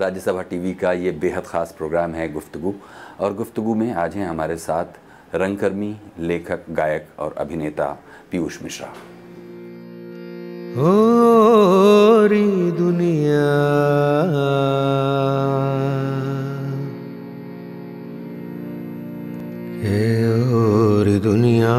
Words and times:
Rajya Sabha 0.00 0.42
TV 0.42 0.74
का 0.74 0.92
ये 0.92 1.10
बेहद 1.12 1.44
ख़ास 1.44 1.74
प्रोग्राम 1.78 2.12
है 2.14 2.32
गुफ्तगु। 2.32 2.72
और 3.20 3.34
गुफ्तगु 3.34 3.74
में 3.74 3.92
आज 3.92 4.14
हैं 4.14 4.26
हमारे 4.26 4.56
साथ 4.56 4.84
रंगकर्मी 5.34 5.96
लेखक 6.18 6.60
गायक 6.70 7.08
और 7.18 7.34
अभिनेता 7.38 8.02
पीयूष 8.30 8.62
मिश्रा। 8.62 8.88
होरी 10.76 12.72
दुनिया। 12.72 13.48
हे 19.82 21.18
दुनिया। 21.18 21.74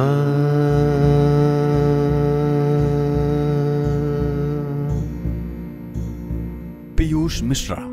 पीयूष 6.97 7.41
मिश्रा 7.43 7.88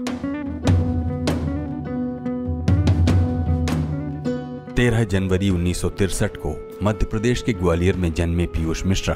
तेरह 4.77 5.05
जनवरी 5.05 5.49
1963 5.51 6.37
को 6.37 6.51
मध्य 6.83 7.07
प्रदेश 7.07 7.43
के 7.43 7.53
ग्वालियर 7.53 7.97
में 7.97 8.13
जन्मे 8.15 8.47
पीयूष 8.47 8.85
मिश्रा। 8.87 9.15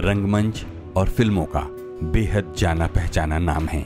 रंगमंच 0.00 0.64
और 0.96 1.08
फ़िल्मों 1.08 1.44
का 1.46 1.60
बेहद 2.12 2.52
जाना 2.58 2.86
पहचाना 2.86 3.38
नाम 3.38 3.66
है। 3.68 3.80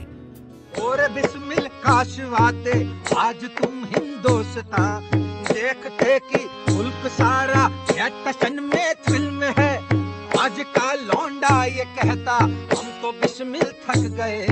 और 0.81 1.01
बिस्मिल 1.13 1.67
काश 1.85 2.19
वाते 2.29 2.73
आज 3.17 3.45
तुम 3.57 3.83
हिंदोस्ता। 3.95 4.83
देखते 5.49 6.19
कि 6.27 6.43
मुल्क 6.69 7.07
सारा 7.11 7.67
टशन 8.27 8.63
में 8.63 8.93
फ़िल्म 9.09 9.51
है। 9.57 9.73
आज 10.39 10.63
का 10.77 10.93
लौंडा 10.93 11.63
ये 11.65 11.85
कहता, 11.95 12.37
हम 12.37 12.91
तो 13.01 13.11
बिस्मिल 13.21 13.71
थक 13.87 14.07
गए। 14.21 14.45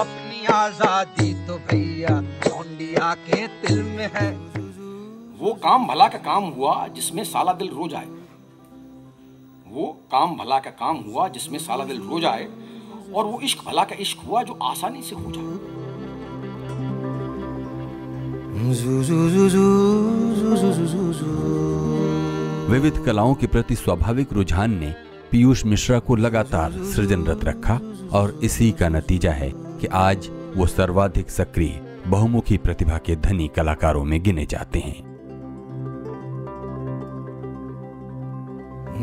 अपनी 0.00 0.46
आज़ादी 0.52 1.32
तो 1.46 1.58
भैया 1.72 2.20
लौंडिया 2.20 3.14
के 3.26 3.46
दिल 3.46 3.82
में 3.82 4.08
है। 4.14 4.49
वो 5.40 5.52
काम 5.52 5.86
भला 5.86 6.08
का 6.08 6.18
काम 6.18 6.44
हुआ 6.44 6.86
जिसमें 6.88 7.24
साला 7.24 7.52
दिल 7.52 7.68
रोज 7.68 7.94
आए 7.94 8.06
वो 9.68 9.86
काम 10.12 10.36
भला 10.36 10.58
का 10.58 10.70
काम 10.70 10.96
हुआ 10.96 11.28
जिसमें 11.28 11.58
साला 11.58 11.84
दिल 11.84 12.00
रोज 12.00 12.24
आए 12.24 12.48
और 13.14 13.24
वो 13.24 13.40
इश्क 13.40 13.64
भला 13.66 13.84
का 13.84 13.96
इश्क 14.00 14.18
हुआ 14.28 14.42
जो 14.42 14.58
आसानी 14.62 15.02
से 15.02 15.16
हो 15.16 15.32
जाए। 15.32 15.80
विविध 22.70 23.04
कलाओं 23.04 23.34
के 23.34 23.46
प्रति 23.46 23.74
स्वाभाविक 23.74 24.32
रुझान 24.32 24.78
ने 24.78 24.94
पीयूष 25.30 25.64
मिश्रा 25.64 25.98
को 25.98 26.16
लगातार 26.16 26.72
सृजनरत 26.72 27.44
रखा 27.44 27.80
और 28.12 28.40
इसी 28.42 28.72
का 28.72 28.88
नतीजा 28.88 29.32
है 29.32 29.52
कि 29.56 29.86
आज 29.86 30.30
वो 30.56 30.66
सर्वाधिक 30.66 31.30
सक्रिय 31.30 32.02
बहुमुखी 32.06 32.56
प्रतिभा 32.56 32.98
के 32.98 33.16
धनी 33.16 33.48
कलाकारों 33.48 34.04
में 34.04 34.22
गिने 34.22 34.46
जाते 34.46 34.78
हैं। 34.78 35.09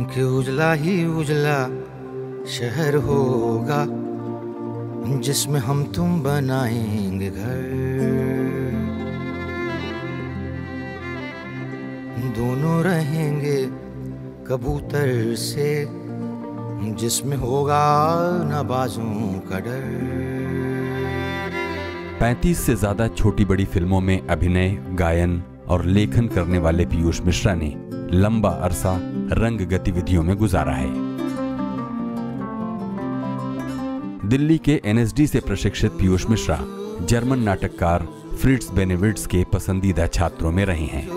कि 0.06 0.24
उजला 0.24 0.74
ही 0.74 1.06
उजला 1.06 1.68
शहर 2.48 2.96
होगा, 2.96 3.86
जिसमें 5.20 5.60
हम 5.60 5.84
तुम 5.86 6.22
बनाएँगे 6.24 7.30
घर। 7.30 8.36
दोनों 12.38 12.84
रहेंगे 12.84 13.66
कबूतर 14.48 15.36
से, 15.36 15.86
जिसमें 16.96 17.38
होगा 17.38 17.84
न 18.44 18.68
बाजों 18.68 19.40
का 19.40 19.60
डर। 19.60 19.86
35 22.22 22.58
से 22.58 22.76
ज़्यादा 22.76 23.08
छोटी 23.08 23.46
बड़ी 23.46 23.66
फ़िल्मों 23.66 24.02
में 24.02 24.28
अभिनय, 24.28 24.70
गायन 24.94 25.44
और 25.68 25.86
लेखन 25.86 26.28
करने 26.28 26.60
वाले 26.60 26.86
पीयूष 26.86 27.22
मिश्रा 27.22 27.54
ने 27.54 27.70
लंबा 28.14 28.50
अरसा 28.50 29.00
रंग 29.32 29.62
गतिविधियों 29.62 30.24
में 30.24 30.38
गुजारा 30.38 30.74
है। 30.74 30.90
दिल्ली 34.30 34.58
के 34.58 34.82
एनएसडी 34.86 35.28
से 35.28 35.40
प्रशिक्षित 35.40 35.92
पीयूष 35.92 36.26
मिश्रा, 36.30 36.60
जर्मन 37.02 37.40
नाटककार 37.40 38.08
फ्रिट्स 38.42 38.72
बेनेविट्स 38.72 39.26
के 39.26 39.44
पसंदीदा 39.54 40.08
छात्रों 40.08 40.52
में 40.52 40.66
रहे 40.66 40.86
हैं। 40.86 41.08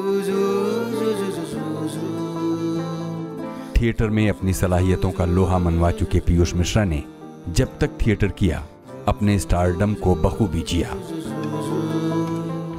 थिएटर 3.76 4.08
में 4.08 4.28
अपनी 4.30 4.52
सलाहियतों 4.52 5.10
का 5.10 5.24
लोहा 5.24 5.58
मनवा 5.58 5.90
चुके 5.90 6.20
पीयूष 6.20 6.54
मिश्रा 6.54 6.84
ने 6.84 7.02
जब 7.48 7.78
तक 7.78 7.90
थिएटर 8.06 8.28
किया, 8.28 8.66
अपने 9.08 9.38
स्टारडम 9.38 9.94
को 9.94 10.14
बखूबी 10.14 10.60
जिया। 10.60 11.19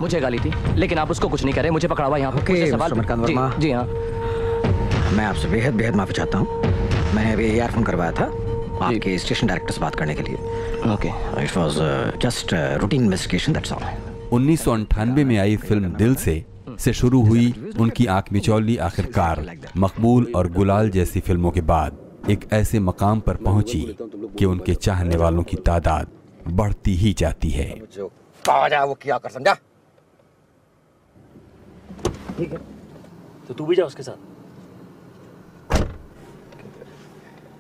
मुझे 0.02 0.20
गाली 0.20 0.40
थी 0.40 0.52
लेकिन 0.78 0.98
आप 0.98 1.12
उसको 1.12 1.28
कुछ 1.30 1.44
नहीं 1.44 1.54
करे 1.56 1.70
मुझे 1.70 1.88
पकड़ा 1.88 2.08
हुआ 2.08 2.18
यहाँ 2.18 2.46
सवाल 2.46 2.94
जी, 3.26 3.36
जी 3.62 3.72
हाँ। 3.72 3.86
मैं 5.16 5.26
आपसे 5.26 5.48
बेहद 5.50 5.74
बेहद 5.74 5.96
माफ़ी 5.96 6.14
चाहता 6.14 6.38
हूँ। 6.38 6.62
मैंने 7.16 7.32
अभी 7.34 7.46
ईयरफोन 7.46 7.84
करवाया 7.84 8.12
था 8.20 8.26
आपके 8.86 9.18
स्टेशन 9.18 9.48
डायरेक्टर 9.48 9.74
से 9.74 9.82
बात 9.82 9.96
करने 9.96 10.14
के 10.16 10.24
लिए। 10.24 10.36
Okay. 10.94 11.10
It 11.44 11.58
was 11.58 11.76
just 12.22 12.54
routine 12.82 13.04
investigation 13.04 13.54
that's 13.54 13.74
all 13.74 13.84
उन्नीस 14.34 14.68
में 14.68 15.38
आई 15.38 15.56
फ़िल्म 15.58 15.94
दिल 15.96 16.16
से 16.16 16.44
से 16.80 16.94
शुरू 16.94 17.22
हुई 17.26 17.74
उनकी 17.80 18.06
आँख 18.08 18.32
मिचौली 18.34 18.78
आखिरकार 18.86 19.46
मकबूल 19.78 20.32
और 20.36 20.52
गुलाल 20.52 20.90
जैसी 20.90 21.20
फ़िल्मों 21.20 21.52
के 21.52 21.62
बाद 21.72 21.98
एक 22.30 22.48
ऐसे 22.54 22.80
मकाम 22.80 23.20
पर 23.20 23.36
पहुँची 23.46 23.82
कि 24.40 24.46
उनके 24.46 24.76
चाहने 24.78 25.16
वालों 25.16 25.44
की 25.44 25.58
तादाद 25.66 26.08
बढ़ती 26.48 26.96
ही 26.96 27.14
जाती 27.20 27.50
है। 27.50 27.70
वो 28.84 28.94
किया 28.94 29.18
कर 29.18 29.30
समझा? 29.30 29.56
ठीक 32.42 32.54
है। 32.54 32.60
तो 33.48 33.54
तू 33.54 33.66
भी 33.66 33.76
जा 33.76 33.86
उसके 33.86 34.04
साथ। 34.04 34.30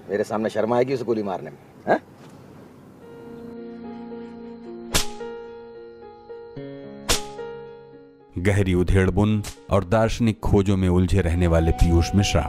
मेरे 0.09 0.23
सामने 0.23 0.49
शर्मा 0.49 0.77
आएगी 0.77 0.93
उसे 0.93 1.03
गोली 1.03 1.23
मारने 1.23 1.49
में 1.49 1.57
हैं? 1.87 1.99
गहरी 8.39 8.73
उधेड़बुन 8.73 9.41
और 9.71 9.83
दार्शनिक 9.83 10.39
खोजों 10.39 10.77
में 10.77 10.87
उलझे 10.89 11.21
रहने 11.21 11.47
वाले 11.47 11.71
पीयूष 11.81 12.09
मिश्रा 12.15 12.41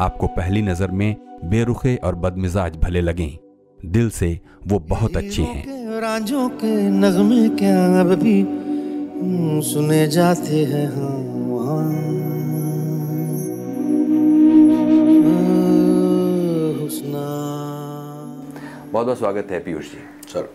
आपको 0.00 0.26
पहली 0.36 0.62
नज़र 0.62 0.90
में 0.90 1.16
बेरुखे 1.44 1.96
और 2.04 2.14
बदमिजाज 2.24 2.76
भले 2.76 3.00
लगें 3.00 3.38
दिल 3.78 4.10
से 4.10 4.28
वो 4.66 4.78
बहुत 4.88 5.16
अच्छे 5.16 5.42
हैं। 5.42 6.00
राजों 6.00 6.48
के 6.62 6.72
नगमे 6.90 7.48
क्या 7.58 8.00
अब 8.00 8.14
भी 8.14 8.40
हम्म, 8.40 9.60
सुने 9.62 10.06
जाते 10.08 10.64
हैं 10.64 10.86
हाँ। 10.96 11.29
बहुत 18.92 19.06
बहुत 19.06 19.18
स्वागत 19.18 19.50
है 19.50 19.58
पीयूष 19.60 19.90
जी। 19.90 19.98
सर। 20.28 20.48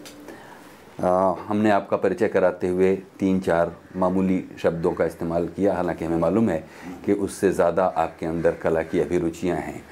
आ, 1.00 1.36
हमने 1.48 1.70
आपका 1.72 1.98
परिचय 1.98 2.28
कराते 2.28 2.68
हुए 2.68 2.96
तीन 3.20 3.40
चार 3.40 3.72
मामूली 3.96 4.44
शब्दों 4.62 4.92
का 4.92 5.06
इस्तेमाल 5.06 5.48
किया। 5.48 5.74
हालाँकि 5.74 6.06
हमें 6.06 6.18
मालूम 6.18 6.50
है 6.50 6.58
कि 7.06 7.14
उससे 7.26 7.52
ज़्यादा 7.52 7.86
आपके 7.98 8.26
अंदर 8.26 8.56
कला 8.56 8.82
की 8.84 9.00
अभिरुचियाँ 9.00 9.58
हैं। 9.58 9.84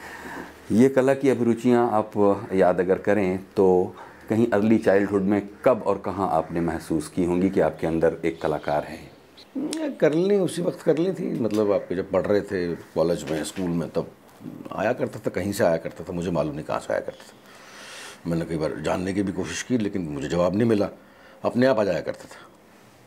ये 0.72 0.90
कला 0.90 1.14
की 1.14 1.30
अभिरुचियाँ 1.30 1.90
आप 1.92 2.12
याद 2.54 2.80
अगर 2.80 2.98
करें 3.00 3.38
तो 3.56 3.68
कहीं 4.30 4.48
अर्ली 4.54 4.78
चाइल्डहुड 4.80 5.22
में 5.24 5.42
कब 5.66 5.84
और 5.88 6.02
कहाँ 6.06 6.30
आपने 6.32 6.62
महसूस 6.62 7.08
की 7.08 7.26
होंगी 7.26 7.50
कि 7.50 7.60
आपके 7.60 7.88
अंदर 7.88 8.18
एक 8.26 8.42
कलाकार 8.42 8.84
है? 8.84 9.00
कर 10.00 10.14
ली 10.14 10.40
उसी 10.40 10.62
वक्त 10.62 10.82
कर 10.82 10.98
ली 10.98 11.14
थी। 11.14 11.32
मतलब 11.40 11.72
आपके 11.72 11.96
जब 11.96 12.12
पढ़ 12.12 12.26
रहे 12.26 12.42
थे 12.42 12.68
कॉलेज 12.76 13.24
में 13.32 13.44
स्कूल 13.44 13.70
में 13.72 13.90
तब 13.90 14.12
आया 14.76 14.94
करता 14.94 15.20
था 15.20 15.30
कहीं 15.32 15.52
से 15.52 15.64
आया 15.64 15.78
करता 15.78 16.04
था 16.04 16.14
मुझे 16.14 16.32
मालूम 16.32 16.56
नहीं 16.56 16.66
कहाँ 16.66 16.80
से 16.80 16.94
आया 16.94 17.02
करता 17.02 17.24
था। 17.24 17.42
मैंने 18.28 18.46
कई 18.46 18.58
बार 18.58 18.80
जानने 18.80 19.14
की 19.14 19.24
भी 19.24 19.32
कोशिश 19.32 19.64
की, 19.64 19.78
लेकिन 19.78 20.02
मुझे 20.02 20.28
जवाब 20.28 20.56
नहीं 20.56 20.70
मिला। 20.70 20.90
अपने 21.44 21.66
आप 21.66 21.80
आ 21.80 21.84
जाया 21.84 22.02
करता 22.02 22.24
था। 22.24 22.50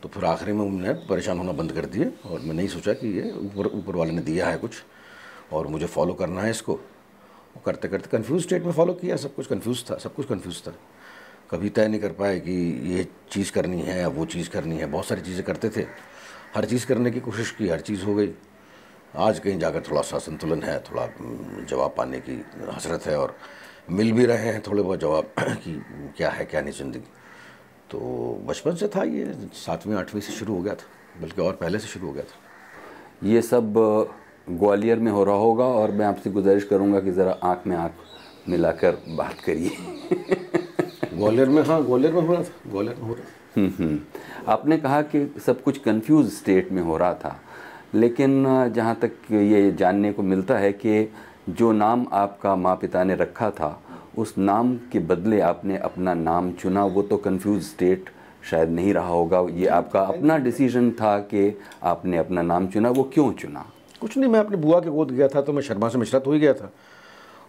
तो 0.03 0.09
फिर 0.09 0.25
आखिरी 0.25 0.51
में 0.51 0.65
उन्होंने 0.65 0.93
परेशान 0.93 1.37
होना 1.37 1.51
बंद 1.51 1.71
कर 1.71 1.85
दिए, 1.85 2.13
और 2.25 2.39
मैं 2.39 2.53
नहीं 2.53 2.67
सोचा 2.67 2.93
कि 2.93 3.07
ये 3.07 3.31
ऊपर 3.31 3.67
ऊपर 3.67 3.95
वाले 3.95 4.11
ने 4.11 4.21
दिया 4.21 4.49
है 4.49 4.57
कुछ, 4.57 4.71
और 5.53 5.67
मुझे 5.67 5.85
फॉलो 5.85 6.13
करना 6.13 6.41
है 6.41 6.49
इसको। 6.49 6.79
करते 7.65 7.87
करते 7.87 8.09
कन्फ्यूज़ 8.17 8.43
स्टेट 8.43 8.63
में 8.63 8.71
फॉलो 8.71 8.93
किया, 8.93 9.15
सब 9.15 9.35
कुछ 9.35 9.47
कन्फ्यूज़ 9.47 9.83
था, 9.91 9.97
सब 9.97 10.13
कुछ 10.15 10.27
कन्फ्यूज़ 10.27 10.61
था। 10.61 10.73
कभी 11.51 11.69
तय 11.69 11.87
नहीं 11.87 12.01
कर 12.01 12.11
पाए 12.11 12.39
कि 12.39 12.51
ये 12.93 13.07
चीज़ 13.31 13.51
करनी 13.51 13.81
है 13.81 13.99
या 13.99 14.07
वो 14.07 14.25
चीज़ 14.25 14.49
करनी 14.49 14.77
है। 14.77 14.85
बहुत 14.85 15.05
सारी 15.05 15.21
चीज़ें 15.21 15.43
करते 15.43 15.69
थे। 15.69 15.85
हर 16.55 16.65
चीज़ 16.65 16.85
करने 16.85 17.11
की 17.11 17.19
कोशिश 17.19 17.51
की, 17.51 17.67
हर 17.67 17.79
चीज़ 17.79 18.03
हो 18.05 18.15
गई। 18.15 18.33
आज 19.15 19.39
कहीं 19.39 19.59
जाकर 19.59 19.81
थोड़ा 19.81 20.01
सा 20.01 20.17
संतुलन 20.17 20.63
है, 20.63 20.79
थोड़ा 20.79 21.07
जवाब 21.65 21.93
पाने 21.97 22.19
की 22.19 22.45
हसरत 22.71 23.05
है, 23.05 23.17
और 23.19 23.37
मिल 23.89 24.11
भी 24.11 24.25
रहे 24.25 24.51
हैं 24.51 24.61
थोड़े 24.67 24.81
बहुत 24.81 24.99
जवाब 24.99 25.29
कि 25.39 25.81
क्या 26.17 26.29
है 26.29 26.45
क्या 26.45 26.61
नहीं 26.61 26.73
ज़िंदगी। 26.73 26.99
तो 27.91 27.99
बचपन 28.47 28.75
से 28.75 28.87
था 28.95 29.03
ये 29.03 29.33
सातवीं 29.55 29.95
आठवीं 29.95 30.21
से 30.21 30.33
शुरू 30.33 30.53
हो 30.55 30.61
गया 30.61 30.73
था 30.73 31.21
बल्कि 31.21 31.41
और 31.41 31.53
पहले 31.61 31.79
से 31.79 31.87
शुरू 31.87 32.07
हो 32.07 32.13
गया 32.13 32.23
था। 32.23 33.27
ये 33.27 33.41
सब 33.41 33.73
ग्वालियर 34.49 34.99
में 34.99 35.11
हो 35.11 35.23
रहा 35.23 35.35
होगा 35.35 35.65
और 35.65 35.91
मैं 35.91 36.05
आपसे 36.05 36.29
गुजारिश 36.31 36.63
करूँगा 36.63 36.99
कि 36.99 37.11
ज़रा 37.11 37.37
आँख 37.43 37.67
में 37.67 37.75
आँख 37.77 37.91
मिलाकर 38.49 38.97
बात 39.09 39.39
करिए। 39.45 39.69
ग्वालियर 41.13 41.49
में 41.49 41.61
हाँ 41.63 41.83
ग्वालियर 41.85 42.13
में 42.13 42.21
हो 42.21 42.33
रहा 42.33 42.43
था 42.43 42.69
ग्वालियर 42.71 42.95
में 42.95 43.07
हो 43.07 43.13
रहा 43.13 43.23
था। 43.23 43.61
हम्म, 43.61 43.71
हम्म। 43.79 43.99
आपने 44.51 44.77
कहा 44.77 45.01
कि 45.01 45.25
सब 45.45 45.61
कुछ 45.63 45.77
कंफ्यूज 45.77 46.29
स्टेट 46.33 46.71
में 46.71 46.81
हो 46.81 46.97
रहा 46.97 47.13
था 47.13 47.39
लेकिन 47.95 48.43
जहाँ 48.75 48.95
तक 49.01 49.31
ये 49.31 49.71
जानने 49.71 50.11
को 50.13 50.23
मिलता 50.23 50.57
है 50.57 50.71
कि 50.73 51.03
जो 51.49 51.71
नाम 51.71 52.05
आपका 52.13 52.55
माँ 52.55 52.75
पिता 52.75 53.03
ने 53.03 53.15
रखा 53.15 53.49
था, 53.51 53.79
उस 54.17 54.33
नाम 54.37 54.75
के 54.91 54.99
बदले 54.99 55.39
आपने 55.41 55.77
अपना 55.77 56.13
नाम 56.13 56.51
चुना। 56.51 56.83
वो 56.85 57.01
तो 57.01 57.17
कंफ्यूज 57.17 57.61
स्टेट 57.63 58.09
शायद 58.49 58.69
नहीं 58.69 58.93
रहा 58.93 59.07
होगा। 59.07 59.39
ये 59.51 59.67
आपका 59.67 60.01
अपना 60.01 60.37
डिसीज़न 60.37 60.91
था 60.91 61.17
कि 61.19 61.57
आपने 61.83 62.17
अपना 62.17 62.41
नाम 62.41 62.67
चुना। 62.67 62.89
वो 62.89 63.03
क्यों 63.03 63.31
चुना? 63.33 63.65
कुछ 64.01 64.17
नहीं, 64.17 64.29
मैं 64.31 64.39
अपनी 64.39 64.57
बुआ 64.57 64.79
के 64.79 64.89
गोद 64.89 65.11
गया 65.11 65.27
था 65.27 65.41
तो 65.41 65.53
मैं 65.53 65.61
शर्मा 65.61 65.89
से 65.89 65.97
मिश्रा 65.97 66.19
तो 66.19 66.31
ही 66.31 66.39
गया 66.39 66.53
था। 66.53 66.71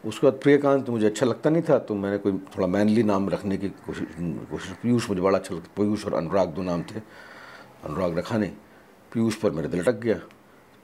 उसके 0.07 0.27
बाद 0.27 0.41
प्रियकांत 0.43 0.85
तो 0.87 0.93
मुझे 0.93 1.07
अच्छा 1.07 1.27
लगता 1.27 1.51
नहीं 1.51 1.63
था 1.63 1.79
तो 1.79 1.95
मैंने 1.95 2.19
कोई 2.19 2.33
थोड़ा 2.57 2.67
मैनली 2.67 3.03
नाम 3.03 3.29
रखने 3.29 3.57
की 3.57 3.69
कोशिश 3.87 4.07
कोशिश 4.51 4.73
पीयूष 4.83 5.09
मुझे 5.09 5.21
बड़ा 5.21 5.39
अच्छा 5.39 5.55
लगता 5.55 5.69
पीयूष 5.77 6.05
और 6.07 6.15
अनुराग 6.15 6.49
दो 6.49 6.63
नाम 6.63 6.83
थे। 6.83 7.01
अनुराग 7.85 8.19
रखा 8.19 8.39
नहीं। 8.39 8.51
पीयूष 9.13 9.35
पर 9.35 9.51
मेरे 9.51 9.69
दिल 9.69 9.81
अटक 9.81 10.01
गया। 10.01 10.19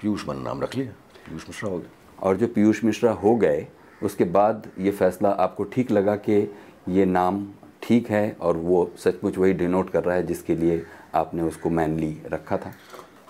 पीयूष 0.01 0.29
मैंने 0.29 0.43
नाम 0.43 0.63
रख 0.63 0.77
लिया। 0.77 0.93
पीयूष 1.27 1.49
मिश्रा 1.49 1.71
हो 1.71 1.79
गया। 1.79 2.04
और 2.25 2.37
जो 2.37 2.47
पीयूष 2.47 2.83
मिश्रा 2.85 3.11
हो 3.13 3.35
गए, 3.37 3.67
उसके 4.03 4.25
बाद 4.27 4.67
ये 4.81 4.91
फैसला 4.93 5.29
आपको 5.29 5.65
ठीक 5.65 5.91
लगा 5.91 6.17
कि 6.19 6.41
ये 6.89 7.05
नाम 7.07 7.47
ठीक 7.83 8.11
है 8.11 8.37
और 8.41 8.57
वो 8.57 8.91
सचमुच 8.99 9.39
वही 9.39 9.53
डिनोट 9.53 9.91
कर 9.91 10.05
रहा 10.05 10.17
है 10.17 10.27
जिसके 10.27 10.55
लिए 10.57 10.83
आपने 11.15 11.43
उसको 11.43 11.71
मैनली 11.71 12.17
रखा 12.33 12.57
था। 12.57 12.73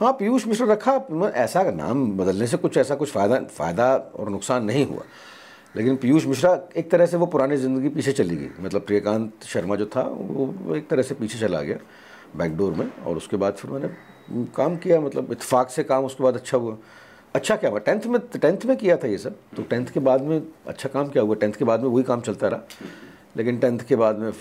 हाँ 0.01 0.13
पीयूष 0.13 0.47
मिश्रा 0.47 0.67
रखा 0.67 0.93
ऐसा 1.35 1.63
नाम 1.73 2.11
बदलने 2.17 2.47
से 2.47 2.57
कुछ 2.57 2.77
ऐसा 2.77 2.95
कुछ 2.95 3.11
फ़ायदा 3.11 3.39
फ़ायदा 3.51 3.95
और 3.95 4.29
नुकसान 4.31 4.65
नहीं 4.65 4.87
हुआ। 4.87 5.03
लेकिन 5.75 5.97
पीयूष 5.97 6.27
मिश्रा 6.27 6.59
एक 6.77 6.91
तरह 6.91 7.07
से 7.07 7.17
वो 7.17 7.27
पुरानी 7.27 7.57
ज़िंदगी 7.57 7.89
पीछे 7.89 8.13
चली 8.13 8.37
गई। 8.37 8.49
मतलब 8.61 8.83
प्रियकांत 8.83 9.45
शर्मा 9.45 9.77
जो 9.77 9.87
था, 9.87 10.03
वो 10.03 10.75
एक 10.77 10.89
तरह 10.89 11.03
से 11.03 11.15
पीछे 11.15 11.39
चला 11.39 11.63
गया 11.63 11.79
बैकडोर 12.37 12.73
में 12.73 12.91
और 13.07 13.17
उसके 13.17 13.37
बाद 13.37 13.55
फिर 13.55 13.71
मैंने 13.71 13.89
काम 14.57 14.77
किया 14.77 15.01
मतलब 15.01 15.33
इतफाक़ 15.33 15.69
से 15.71 15.83
काम 15.85 16.05
उसके 16.05 16.25
बाद 16.25 16.35
अच्छा 16.35 16.59
हुआ। 16.59 16.77
अच्छा 17.35 17.57
क्या 17.57 17.71
हुआ? 17.71 17.79
टेंथ 17.79 18.07
में 18.07 18.21
टेंथ 18.33 18.65
में 18.67 18.77
किया 18.77 18.97
था 18.97 19.07
ये 19.09 19.19
सब। 19.19 19.37
तो 19.57 19.63
टेंथ 19.63 19.87
के 19.87 20.01
बाद 20.01 20.23
में 20.23 20.43
अच्छा 20.67 20.89
काम 20.89 21.09
क्या 21.09 21.23
हुआ? 21.23 21.35
टेंथ 21.35 21.53
के 21.53 21.65
बाद 21.65 21.83
में 21.83 21.89
वही 21.89 22.05
काम 22.05 22.21
चलता 22.21 22.49
रहा। 22.49 22.61
लेकिन 23.37 23.59
टेंथ 23.59 23.79
के 23.79 23.97
बाद 23.97 24.19
में 24.19 24.33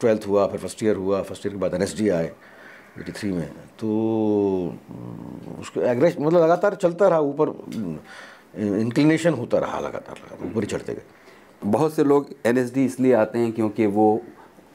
ट्वेल्थ 0.00 0.26
हुआ, 0.28 0.46
फिर 0.46 0.60
फ़र्स्ट 0.60 0.82
ईयर 0.82 0.96
हुआ 0.96 1.22
फ़र्स्ट 1.22 1.46
ईयर 1.46 1.54
के 1.54 1.60
बाद 1.60 1.74
एन 1.74 1.82
एस 1.82 1.96
डी 1.98 2.08
आए 2.08 2.30
एटी 2.98 3.12
थ्री 3.12 3.32
में। 3.32 3.48
तो 3.78 3.88
उसको 5.60 5.80
एग्रेस 5.80 6.16
मतलब 6.20 6.42
लगातार 6.42 6.74
चलता 6.74 7.08
रहा, 7.08 7.18
ऊपर 7.20 7.48
इंक्लिनेशन 8.56 9.34
होता 9.34 9.58
रहा 9.58 9.80
लगातार 9.80 10.16
लगातार, 10.16 10.48
ऊपर 10.50 10.60
ही 10.60 10.66
चढ़ते 10.66 10.94
गए। 10.94 11.02
बहुत 11.64 11.94
से 11.94 12.04
लोग 12.04 12.28
एन 12.46 12.58
एस 12.58 12.72
डी 12.74 12.84
इसलिए 12.84 13.12
आते 13.14 13.38
हैं 13.38 13.52
क्योंकि 13.52 13.86
वो 13.86 14.20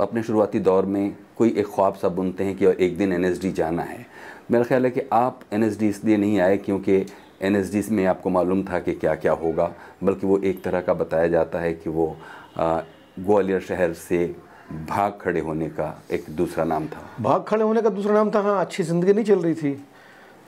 अपने 0.01 0.24
शुरुआती 0.24 0.60
दौर 0.60 0.86
में 0.86 1.15
कोई 1.38 1.54
एक 1.57 1.68
ख्वाब 1.75 1.95
सा 1.95 2.10
बुनते 2.10 2.44
हैं 2.44 2.56
कि 2.57 2.65
एक 2.86 2.98
दिन 2.98 3.13
एन 3.13 3.25
एस 3.25 3.42
डी 3.42 3.51
जाना 3.51 3.83
है। 3.83 4.06
मेरा 4.51 4.63
ख्याल 4.63 4.86
है 4.86 4.92
कि 4.92 5.01
आप 5.13 5.42
एन 5.54 5.63
एस 5.63 5.80
डी 5.80 5.88
इसलिए 5.89 6.18
नहीं 6.18 6.39
आए 6.39 6.57
क्योंकि 6.57 7.06
एन 7.44 7.63
में 7.92 8.06
आपको 8.06 8.30
मालूम 8.30 8.63
था 8.63 8.80
कि 8.80 8.94
क्या 8.94 9.16
क्या 9.16 9.31
होगा, 9.34 9.72
बल्कि 10.04 10.28
वो 10.28 10.38
एक 10.40 10.63
तरह 10.63 10.81
का 10.81 10.94
बताया 10.95 11.28
जाता 11.28 11.60
है 11.60 11.74
कि 11.74 11.90
वो 11.90 12.16
ग्वालियर 12.57 13.62
शहर 13.62 13.94
से 13.94 14.25
भाग 14.88 15.18
खड़े 15.22 15.40
होने 15.40 15.68
का 15.69 15.88
एक 16.12 16.25
दूसरा 16.31 16.63
नाम 16.66 16.88
था। 16.88 17.01
भाग 17.22 17.44
खड़े 17.48 17.63
होने 17.63 17.81
का 17.81 17.90
दूसरा 17.90 18.13
नाम 18.13 18.31
था? 18.31 18.42
हाँ 18.42 18.60
अच्छी 18.62 18.84
ज़िंदगी 18.84 19.13
नहीं 19.13 19.25
चल 19.25 19.40
रही 19.40 19.54
थी। 19.56 19.74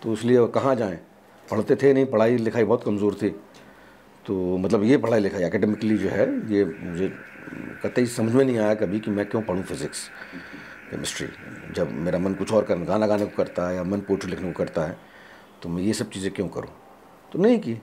तो 0.01 0.13
इसलिए 0.13 0.45
कहाँ 0.55 0.75
जाएँ? 0.75 0.99
पढ़ते 1.45 1.75
थे 1.75 1.93
नहीं, 1.93 2.05
पढ़ाई 2.05 2.37
लिखाई 2.37 2.63
बहुत 2.63 2.83
कमज़ोर 2.83 3.13
थी। 3.21 3.29
तो 4.25 4.57
मतलब 4.57 4.83
ये 4.83 4.97
पढ़ाई 4.97 5.19
लिखाई 5.19 5.43
एकेडमिकली 5.43 5.97
जो 5.97 6.09
है, 6.09 6.25
ये 6.49 6.63
मुझे 6.65 7.11
कतई 7.83 8.05
समझ 8.07 8.33
में 8.33 8.43
नहीं 8.45 8.57
आया 8.57 8.73
कभी 8.75 8.99
कि 8.99 9.11
मैं 9.11 9.25
क्यों 9.25 9.41
पढ़ूँ 9.41 9.63
फिज़िक्स 9.63 10.07
केमिस्ट्री 10.91 11.27
जब 11.75 11.91
मेरा 11.93 12.19
मन 12.19 12.33
कुछ 12.33 12.51
और 12.53 12.63
कर, 12.63 12.77
गाना 12.77 13.07
गाने 13.07 13.25
को 13.25 13.35
करता 13.37 13.67
है 13.69 13.75
या 13.75 13.83
मन 13.83 13.99
पोट्री 13.99 14.29
लिखने 14.29 14.51
को 14.51 14.57
करता 14.57 14.85
है 14.85 14.97
तो 15.63 15.69
मैं 15.69 15.83
ये 15.83 15.93
सब 15.93 16.09
चीज़ें 16.09 16.31
क्यों 16.33 16.47
करूँ? 16.47 16.69
तो 17.35 17.41
नहीं 17.41 17.57
की। 17.59 17.73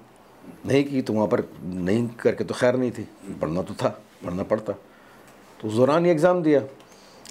नहीं 0.67 0.85
की 0.85 1.01
तो 1.03 1.13
वहाँ 1.13 1.27
पर 1.29 1.41
नहीं 1.61 2.07
करके 2.17 2.45
तो 2.45 2.55
खैर 2.55 2.77
नहीं 2.77 2.91
थी। 2.91 3.03
पढ़ना 3.41 3.63
तो 3.63 3.75
था, 3.77 3.89
पढ़ना 4.25 4.43
पड़ता। 4.49 4.73
तो 4.73 5.69
उस 5.69 5.75
दौरान 5.77 6.07
ये 6.07 6.13
एग्ज़ाम 6.13 6.43
दिया 6.43 6.61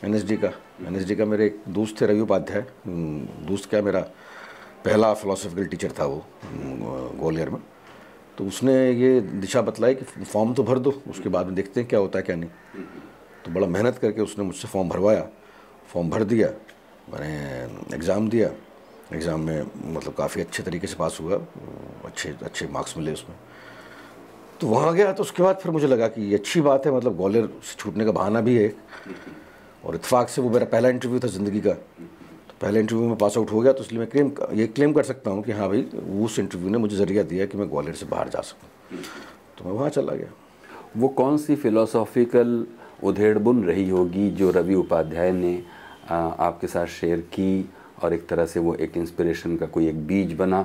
एनएसडी 0.05 0.37
का। 0.37 0.51
एनएसडी 0.85 1.15
का 1.15 1.25
मेरे 1.25 1.45
एक 1.45 1.57
दोस्त 1.67 2.01
थे, 2.01 2.05
रवि 2.05 2.19
उपाध्याय। 2.19 2.65
दोस्त 3.49 3.69
क्या 3.69 3.81
मेरा 3.81 4.01
पहला 4.85 5.13
फ़िलासफिकल 5.13 5.65
टीचर 5.65 5.91
था 5.99 6.05
वो 6.05 6.23
ग्वालियर 7.17 7.49
में। 7.49 7.61
तो 8.37 8.45
उसने 8.45 8.75
ये 8.91 9.19
दिशा 9.21 9.61
बतलाई 9.61 9.95
कि 9.95 10.23
फॉर्म 10.23 10.53
तो 10.53 10.63
भर 10.63 10.79
दो, 10.79 11.01
उसके 11.09 11.29
बाद 11.29 11.45
में 11.45 11.55
देखते 11.55 11.79
हैं 11.79 11.89
क्या 11.89 11.99
होता 11.99 12.19
है, 12.19 12.25
क्या 12.25 12.35
नहीं। 12.35 12.49
तो 13.45 13.51
बड़ा 13.51 13.67
मेहनत 13.67 13.97
करके 13.97 14.21
उसने 14.21 14.45
मुझसे 14.45 14.67
फॉर्म 14.67 14.89
भरवाया। 14.89 15.27
फॉर्म 15.89 16.09
भर 16.09 16.23
दिया, 16.23 16.53
मैंने 17.09 17.95
एग्ज़ाम 17.95 18.29
दिया। 18.29 18.49
एग्ज़ाम 19.13 19.39
में 19.39 19.65
मतलब 19.85 20.13
काफ़ी 20.13 20.41
अच्छे 20.41 20.63
तरीके 20.63 20.87
से 20.87 20.95
पास 20.95 21.17
हुआ, 21.21 21.35
अच्छे 22.05 22.33
अच्छे 22.43 22.67
मार्क्स 22.67 22.97
मिले 22.97 23.13
उसमें। 23.13 23.35
तो 24.59 24.67
वहाँ 24.67 24.93
गया 24.95 25.11
तो 25.13 25.23
उसके 25.23 25.43
बाद 25.43 25.59
फिर 25.61 25.71
मुझे 25.71 25.87
लगा 25.87 26.07
कि 26.07 26.21
ये 26.21 26.35
अच्छी 26.35 26.61
बात 26.61 26.85
है 26.85 26.91
मतलब 26.95 27.15
ग्वालियर 27.17 27.49
से 27.63 27.75
छूटने 27.79 28.05
का 28.05 28.11
बहाना 28.11 28.41
भी 28.41 28.55
है। 28.57 28.73
और 29.83 29.95
इतफाक़ 29.95 30.29
से 30.29 30.41
वो 30.41 30.49
मेरा 30.49 30.65
पहला 30.67 30.89
इंटरव्यू 30.89 31.19
था 31.19 31.27
ज़िंदगी 31.27 31.59
का। 31.61 31.73
तो 31.73 32.53
पहले 32.61 32.79
इंटरव्यू 32.79 33.07
में 33.07 33.15
पास 33.17 33.37
आउट 33.37 33.51
हो 33.51 33.59
गया 33.61 33.73
तो 33.73 33.83
इसलिए 33.83 33.99
मैं 33.99 34.09
क्लेम, 34.09 34.31
ये 34.53 34.67
क्लेम 34.67 34.93
कर 34.93 35.03
सकता 35.03 35.31
हूँ 35.31 35.43
कि 35.43 35.51
हाँ 35.51 35.67
भाई, 35.69 35.81
उस 36.21 36.39
इंटरव्यू 36.39 36.69
ने 36.69 36.77
मुझे 36.77 36.95
ज़रिया 36.95 37.23
दिया 37.23 37.45
कि 37.45 37.57
मैं 37.57 37.69
ग्वालियर 37.69 37.95
से 37.95 38.05
बाहर 38.05 38.29
जा 38.29 38.41
सकूँ। 38.41 38.99
तो 39.57 39.65
मैं 39.65 39.71
वहाँ 39.71 39.89
चला 39.89 40.13
गया। 40.13 40.31
वो 40.97 41.07
कौन 41.09 41.37
सी 41.37 41.55
फ़िलोसॉफिकल 41.55 42.65
उधेड़ 43.03 43.37
बुन 43.39 43.63
रही 43.65 43.89
होगी 43.89 44.29
जो 44.31 44.49
रवि 44.51 44.75
उपाध्याय 44.75 45.31
ने 45.31 45.61
आपके 46.09 46.67
साथ 46.67 46.85
शेयर 46.99 47.19
की? 47.33 47.69
और 48.03 48.13
एक 48.13 48.27
तरह 48.27 48.45
से 48.45 48.59
वो 48.59 48.73
एक 48.77 48.97
इंस्पिरेशन 48.97 49.55
का 49.57 49.65
कोई 49.67 49.87
एक 49.87 50.05
बीज 50.07 50.33
बना। 50.37 50.61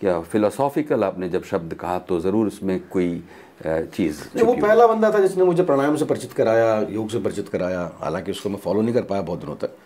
क्या 0.00 0.20
फिलोसॉफिकल 0.22 1.04
आपने 1.04 1.28
जब 1.28 1.44
शब्द 1.44 1.74
कहा 1.74 1.98
तो 2.00 2.20
ज़रूर 2.20 2.46
उसमें 2.46 2.78
कोई 2.88 3.22
चीज़ 3.64 4.20
वो 4.36 4.54
पहला 4.54 4.86
बंदा 4.86 5.10
था 5.12 5.18
जिसने 5.18 5.44
मुझे 5.44 5.62
प्राणायाम 5.62 5.96
से 5.96 6.04
परिचित 6.04 6.32
कराया 6.32 6.80
योग 6.90 7.10
से 7.10 7.18
परिचित 7.20 7.48
कराया। 7.48 7.90
हालाँकि 8.00 8.30
उसको 8.30 8.48
मैं 8.48 8.58
फॉलो 8.58 8.82
नहीं 8.82 8.94
कर 8.94 9.02
पाया 9.02 9.22
बहुत 9.22 9.40
दिनों 9.40 9.56
तक। 9.56 9.76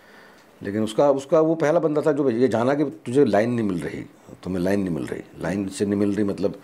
लेकिन 0.61 0.83
उसका 0.83 1.09
उसका 1.11 1.39
वो 1.41 1.55
पहला 1.55 1.79
बंदा 1.79 2.01
था 2.01 2.11
जो 2.11 2.29
ये 2.29 2.47
जाना 2.47 2.73
कि 2.73 2.83
तुझे 3.05 3.25
लाइन 3.25 3.51
नहीं 3.51 3.65
मिल 3.67 3.79
रही। 3.81 4.01
तुम्हें 4.43 4.63
लाइन 4.63 4.79
नहीं 4.79 4.93
मिल 4.95 5.05
रही। 5.05 5.21
लाइन 5.41 5.67
से 5.69 5.85
नहीं 5.85 5.99
मिल 5.99 6.13
रही 6.15 6.23
मतलब 6.23 6.59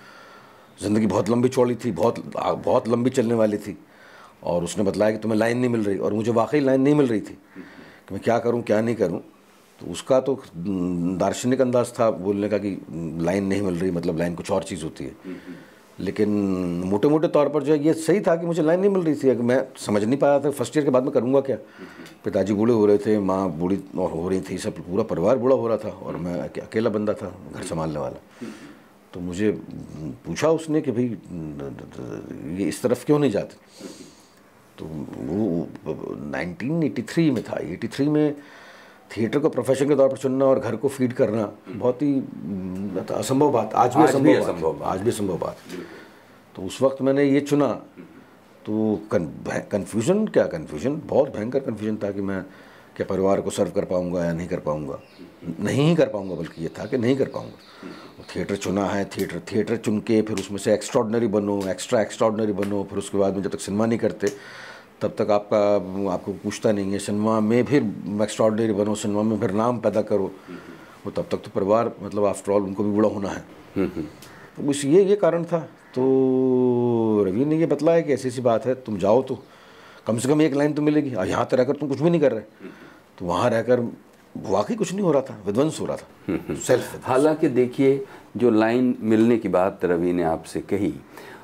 ज़िंदगी 0.80 1.08
बहुत 1.08 1.30
लंबी 1.30 1.50
चौड़ी 1.50 1.76
थी 1.76 1.92
बहुत 1.92 2.24
बहुत 2.38 2.88
लंबी 2.88 3.10
चलने 3.10 3.34
वाली 3.34 3.58
थी। 3.58 3.78
और 4.44 4.64
उसने 4.64 4.84
बतलाया 4.84 5.12
कि 5.12 5.18
तुम्हें 5.18 5.40
लाइन 5.40 5.58
नहीं 5.58 5.70
मिल 5.70 5.84
रही 5.84 5.98
और 5.98 6.14
मुझे 6.14 6.32
वाकई 6.32 6.60
लाइन 6.60 6.82
नहीं 6.82 6.96
मिल 6.96 7.08
रही 7.08 7.22
थी। 7.22 7.34
कि 7.34 8.14
मैं 8.14 8.22
क्या 8.24 8.38
करूँ 8.40 8.62
क्या 8.64 8.82
नहीं 8.82 8.96
करूँ? 8.96 9.20
तो 9.82 9.92
उसका 9.92 10.20
तो 10.20 10.42
दार्शनिक 11.18 11.62
अंदाज 11.62 11.92
था 12.00 12.12
बोलने 12.12 12.50
का 12.50 12.58
कि 12.58 12.78
लाइन 13.22 13.46
नहीं 13.46 13.62
मिल 13.62 13.76
रही 13.76 13.92
मतलब 13.92 14.18
लाइन 14.18 14.36
कुछ 14.36 14.52
और 14.52 14.64
चीज़ 14.64 14.84
होती 14.84 15.04
है। 15.04 15.16
लेकिन 16.00 16.30
मोटे 16.86 17.08
मोटे 17.08 17.28
तौर 17.28 17.50
पर 17.50 17.64
जो 17.64 17.74
है, 17.74 17.84
ये 17.86 17.94
सही 17.94 18.20
था 18.20 18.36
कि 18.36 18.46
मुझे 18.46 18.62
लाइन 18.62 18.80
नहीं 18.80 18.90
मिल 18.90 19.04
रही 19.04 19.16
थी। 19.16 19.36
कि 19.36 19.44
मैं 19.44 19.68
समझ 19.78 20.04
नहीं 20.04 20.18
पाया 20.18 20.40
था 20.40 20.52
फ़र्स्ट 20.52 20.78
ईयर 20.78 20.86
के 20.86 20.92
बाद 20.92 21.04
में 21.04 21.12
करूँगा 21.12 21.42
क्या? 21.42 21.58
पिताजी 22.24 22.54
बूढ़े 22.54 22.74
हो 22.74 22.86
रहे 22.86 22.98
थे, 22.98 23.20
माँ 23.20 23.50
बूढ़ी 23.52 23.80
और 23.98 24.12
हो 24.12 24.30
रही 24.30 24.42
थी, 24.42 24.58
सब 24.58 24.78
पूरा 24.78 25.04
परिवार 25.04 25.38
बूढ़ा 25.38 25.56
हो 25.56 25.68
रहा 25.68 25.78
था 25.78 25.90
और 25.90 26.18
मैं 26.18 26.40
अकेला 26.40 26.90
बंदा 26.90 27.14
था, 27.14 27.36
घर 27.54 27.64
संभालने 27.64 28.00
वाला। 28.00 28.48
तो 29.14 29.20
मुझे 29.20 29.52
पूछा 30.26 30.50
उसने 30.50 30.82
कि 30.82 30.92
भाई, 30.92 31.18
ये 32.58 32.68
इस 32.68 32.82
तरफ़ 32.82 33.06
क्यों 33.06 33.20
नहीं 33.20 33.32
जाते? 33.32 33.56
तो 34.78 34.86
वो 35.20 35.68
1983 36.32 37.32
में 37.32 37.44
था। 37.44 37.60
83 37.60 38.08
में 38.10 38.36
थिएटर 39.12 39.40
को 39.40 39.50
प्रोफेशन 39.50 39.88
के 39.90 39.96
तौर 39.96 40.10
पर 40.10 40.18
चुनना 40.18 40.46
और 40.46 40.60
घर 40.60 40.76
को 40.76 40.88
फ़ीड 40.88 41.14
करना 41.14 41.52
बहुत 41.70 42.02
ही 42.02 42.14
असंभव 43.12 43.52
बात। 43.52 43.74
आज 43.74 43.96
भी 43.96 44.04
असंभव 44.04 44.74
बात। 44.74 44.88
आज 44.92 45.02
भी 45.02 45.10
असंभव 45.10 45.38
बात। 45.38 45.58
तो 46.56 46.62
उस 46.62 46.82
वक्त 46.82 47.02
मैंने 47.02 47.24
ये 47.24 47.40
चुना। 47.42 47.68
तो 48.66 49.00
कन्फ्यूज़न 49.14 50.26
क्या 50.28 50.46
कन्फ्यूज़न 50.48 51.02
बहुत 51.06 51.36
भयंकर 51.36 51.60
कन्फ्यूज़न 51.60 51.98
था 52.04 52.12
कि 52.12 52.22
मैं 52.22 52.42
क्या 52.96 53.06
परिवार 53.10 53.42
को 53.42 53.50
सर्व 53.50 53.72
कर 53.72 53.86
पाऊँगा 53.86 54.26
या 54.26 54.34
नहीं 54.34 54.48
कर 54.48 54.60
पाऊँगा। 54.60 55.00
नहीं 55.60 55.88
ही 55.90 55.96
कर 55.96 56.08
पाऊँगा 56.08 56.36
बल्कि 56.36 56.62
ये 56.64 56.70
था 56.80 56.86
कि 56.86 56.98
नहीं 56.98 57.16
कर 57.18 57.28
पाऊँगा। 57.28 58.28
थिएटर 58.36 58.56
चुना 58.56 58.86
है 58.86 59.06
थिएटर 59.06 59.42
थिएटर 59.52 59.78
चुन 59.78 60.00
के 60.00 60.22
फिर 60.22 60.40
उसमें 60.40 60.58
से 60.58 60.74
एक्स्ट्रॉडनरी 60.74 61.28
बनो 61.28 61.62
एक्स्ट्रा 61.70 62.02
एक्स्ट्रॉडनरी 62.02 62.54
बनो 62.54 62.84
फिर 62.90 62.98
उसके 62.98 63.18
बाद 63.18 63.36
में 63.36 63.42
जब 63.44 63.52
तक 63.52 63.60
सिनेमा 63.60 63.86
नहीं 63.86 64.00
करते 64.00 64.28
तब 65.02 65.14
तक 65.18 65.32
आपका 65.32 65.60
आपको 66.14 66.32
पूछता 66.34 66.72
नहीं 66.72 66.92
है 66.92 67.00
सिनेमा 67.00 67.40
में 67.40 67.64
फिर 67.66 67.84
एक्स्ट्रॉडनरी 68.24 68.74
बनो 68.74 68.96
सिनेमा 68.96 69.22
में 69.24 69.40
फिर 69.40 69.52
नाम 69.52 69.80
पैदा 69.80 70.02
करो। 70.02 70.32
वो 71.06 71.12
तब 71.12 71.28
तक 71.32 71.38
तो 71.38 71.52
परिवार 71.56 71.92
मतलब 72.04 72.26
आफ्टर 72.26 72.52
ऑल 72.52 72.64
उनको 72.64 72.84
भी 72.84 72.98
बड़ा 72.98 73.10
होना 73.10 73.30
है। 73.30 73.44
तो 73.78 74.64
बस 74.64 74.84
ये 74.86 75.04
ये 75.04 75.16
कारण 75.16 75.44
था। 75.44 75.60
तो 75.96 77.24
रवि 77.28 77.46
ने 77.46 77.58
ये 77.58 77.66
बतलाया 77.66 78.02
कि 78.02 78.14
ऐसी 78.14 78.28
ऐसी 78.28 78.42
बात 78.42 78.66
है 78.66 78.76
तुम 78.76 78.98
जाओ 78.98 79.22
तो। 79.22 79.38
कम 80.08 80.18
से 80.18 80.30
कम 80.30 80.42
एक 80.42 80.54
लाइन 80.54 80.74
तो 80.74 80.82
मिलेगी। 80.82 81.14
और 81.14 81.28
यहाँ 81.28 81.46
तो 81.46 81.58
रहकर 81.58 81.76
तुम 81.76 81.90
कुछ 81.90 82.02
भी 82.02 82.10
नहीं 82.10 82.22
कर 82.22 82.32
रहे। 82.32 82.70
तो 83.18 83.26
वहाँ 83.26 83.50
रहकर 83.50 83.80
वाकई 84.38 84.76
कुछ 84.76 84.92
नहीं 84.94 85.02
हो 85.02 85.12
रहा 85.12 85.22
था 85.22 85.42
विध्वंस 85.46 85.80
हो 85.82 85.86
रहा 85.86 85.98
था। 85.98 86.56
सेल्फ 86.56 87.08
हालाँकि 87.08 87.48
देखिए 87.50 88.06
जो 88.38 88.50
लाइन 88.52 88.96
मिलने 89.02 89.38
की 89.38 89.50
बात 89.50 89.86
रवि 89.86 90.14
ने 90.14 90.24
आपसे 90.24 90.60
कही 90.62 90.94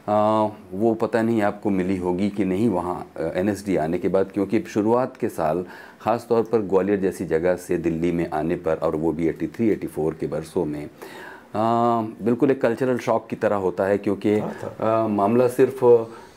वो 0.09 0.93
पता 1.01 1.21
नहीं 1.21 1.41
आपको 1.41 1.69
मिली 1.69 1.97
होगी 1.97 2.29
कि 2.29 2.45
नहीं 2.45 2.67
वहाँ 2.69 2.99
एनएसडी 3.19 3.75
आने 3.75 3.97
के 3.97 4.07
बाद 4.07 4.31
क्योंकि 4.31 4.63
शुरुआत 4.73 5.17
के 5.17 5.29
साल 5.29 5.65
ख़ास 6.01 6.25
तौर 6.29 6.43
पर 6.51 6.61
ग्वालियर 6.63 6.99
जैसी 6.99 7.25
जगह 7.25 7.55
से 7.57 7.77
दिल्ली 7.77 8.11
में 8.11 8.29
आने 8.29 8.55
पर 8.57 8.77
और 8.83 8.95
वो 8.95 9.11
भी 9.11 9.31
83 9.31 9.73
84 9.75 10.13
के 10.19 10.27
बरसों 10.27 10.65
में 10.65 10.83
आ, 10.83 12.01
बिल्कुल 12.23 12.51
एक 12.51 12.61
कल्चरल 12.61 12.97
शॉक 12.99 13.27
की 13.29 13.35
तरह 13.35 13.55
होता 13.65 13.85
है 13.85 13.97
क्योंकि 13.97 14.37
आ, 14.39 15.07
मामला 15.07 15.47
सिर्फ़ 15.47 15.83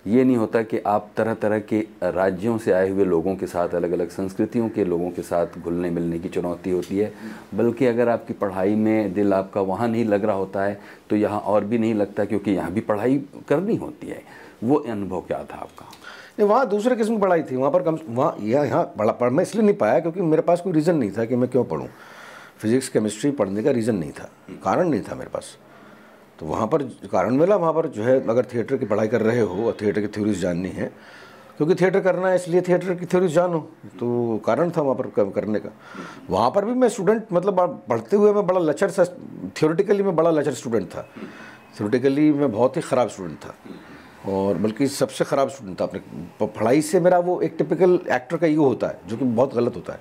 ये 0.07 0.25
नहीं 0.25 0.37
होता 0.37 0.63
कि 0.63 0.79
आप 0.87 1.11
तरह 1.17 1.35
तरह 1.35 1.59
के 1.63 1.81
राज्यों 2.05 2.57
से 2.59 2.73
आए 2.73 2.89
हुए 2.91 3.05
लोगों 3.05 3.35
के 3.37 3.47
साथ 3.47 3.75
अलग 3.75 3.93
अलग 3.93 4.11
संस्कृतियों 4.11 4.69
के 4.69 4.85
लोगों 4.85 5.11
के 5.11 5.23
साथ 5.23 5.59
घुलने 5.59 5.91
मिलने 5.91 6.19
की 6.19 6.29
चुनौती 6.29 6.71
होती 6.71 6.99
है। 6.99 7.13
बल्कि 7.55 7.87
अगर 7.87 8.09
आपकी 8.09 8.33
पढ़ाई 8.35 8.75
में 8.77 9.13
दिल 9.15 9.35
आपका 9.35 9.61
वहाँ 9.63 9.89
नहीं 9.89 10.05
लग 10.05 10.25
रहा 10.25 10.37
होता 10.37 10.65
है 10.65 10.81
तो 11.11 11.17
यहाँ 11.17 11.41
और 11.41 11.65
भी 11.65 11.79
नहीं 11.79 11.95
लगता 11.95 12.25
क्योंकि 12.25 12.51
यहाँ 12.51 12.73
भी 12.73 12.81
पढ़ाई 12.83 13.19
करनी 13.49 13.77
होती 13.77 14.07
है। 14.07 14.23
वो 14.65 14.77
अनुभव 14.77 15.21
क्या 15.21 15.45
था 15.45 15.57
आपका? 15.57 15.87
वहाँ 16.41 16.69
दूसरे 16.69 16.97
किस्म 16.97 17.15
की 17.15 17.21
पढ़ाई 17.21 17.43
थी। 17.43 17.57
वहाँ 17.57 17.71
पर 17.71 17.83
कम 17.83 17.99
वहाँ 18.09 18.37
यहाँ 18.41 18.67
यहाँ 18.67 18.85
पढ़ा 18.99 19.13
पढ़, 19.13 19.31
मैं 19.31 19.43
इसलिए 19.43 19.65
नहीं 19.65 19.77
पाया 19.77 19.99
क्योंकि 20.01 20.21
मेरे 20.23 20.43
पास 20.43 20.61
कोई 20.61 20.73
रीज़न 20.73 20.97
नहीं 20.97 21.11
था 21.11 21.25
कि 21.25 21.37
मैं 21.37 21.49
क्यों 21.51 21.65
पढ़ूँ। 21.65 21.89
फिजिक्स, 22.59 22.89
केमिस्ट्री 22.89 23.31
पढ़ने 23.31 23.63
का 23.63 23.71
रीज़न 23.71 23.97
नहीं 23.97 24.13
था। 24.13 24.31
कारण 24.65 24.89
नहीं 24.89 25.03
था 25.03 25.15
मेरे 25.15 25.31
पास। 25.31 25.57
तो 26.41 26.47
वहाँ 26.47 26.67
पर 26.67 26.83
कारण 27.13 27.35
मिला, 27.37 27.57
वहाँ 27.57 27.73
पर 27.73 27.87
जो 27.89 28.03
है 28.03 28.21
अगर 28.29 28.45
थिएटर 28.55 28.77
की 28.77 28.87
पढ़ाई 28.87 29.09
कर 29.09 29.21
रहे 29.23 29.41
हो 29.41 29.67
और 29.67 29.77
थिएटर 29.81 30.01
की 30.01 30.07
थ्योरीज 30.09 30.41
जाननी 30.41 30.69
है, 30.71 30.87
क्योंकि 31.59 31.75
थिएटर 31.75 32.01
करना 32.01 32.29
है 32.29 32.35
इसलिए 32.37 32.61
थिएटर 32.69 32.95
की 32.95 33.07
थ्योरीज 33.07 33.33
जानो 33.33 33.59
तो 33.99 34.41
कारण 34.47 34.71
था 34.71 34.83
वहाँ 34.83 34.95
पर 34.97 35.31
करने 35.31 35.61
का। 35.61 35.71
वहाँ 36.31 36.51
पर 36.51 36.65
भी 36.65 36.73
मैं 36.75 36.89
स्टूडेंट 36.89 37.27
मतलब 37.33 37.85
पढ़ते 37.89 38.17
हुए 38.17 38.33
मैं 38.33 38.47
बड़ा 38.47 38.61
लचर 38.61 38.91
सा 38.91 39.05
थियोरेटिकली 39.05 40.03
मैं 40.03 40.17
बड़ा 40.17 40.31
लचर 40.31 40.55
स्टूडेंट 40.55 40.89
था। 40.89 41.03
थियोरेटिकली 41.81 42.31
मैं 42.33 42.51
बहुत 42.53 42.77
ही 42.77 42.83
ख़राब 42.83 43.09
स्टूडेंट 43.09 43.39
था। 43.39 43.55
और 44.29 44.59
बल्कि 44.59 44.87
सबसे 44.89 45.25
ख़राब 45.25 45.49
स्टूडेंट 45.51 45.81
था 45.81 45.85
अपने। 45.85 46.01
पढ़ाई 46.41 46.83
से 46.83 47.01
मेरा 47.01 47.19
वो 47.21 47.41
एक 47.41 47.55
टिपिकल 47.59 47.99
एक्टर 48.11 48.37
का 48.37 48.47
ईगो 48.47 48.65
होता 48.65 48.87
है, 48.87 48.99
जो 49.07 49.17
कि 49.17 49.25
बहुत 49.25 49.55
गलत 49.55 49.77
होता 49.77 49.93
है। 49.93 50.01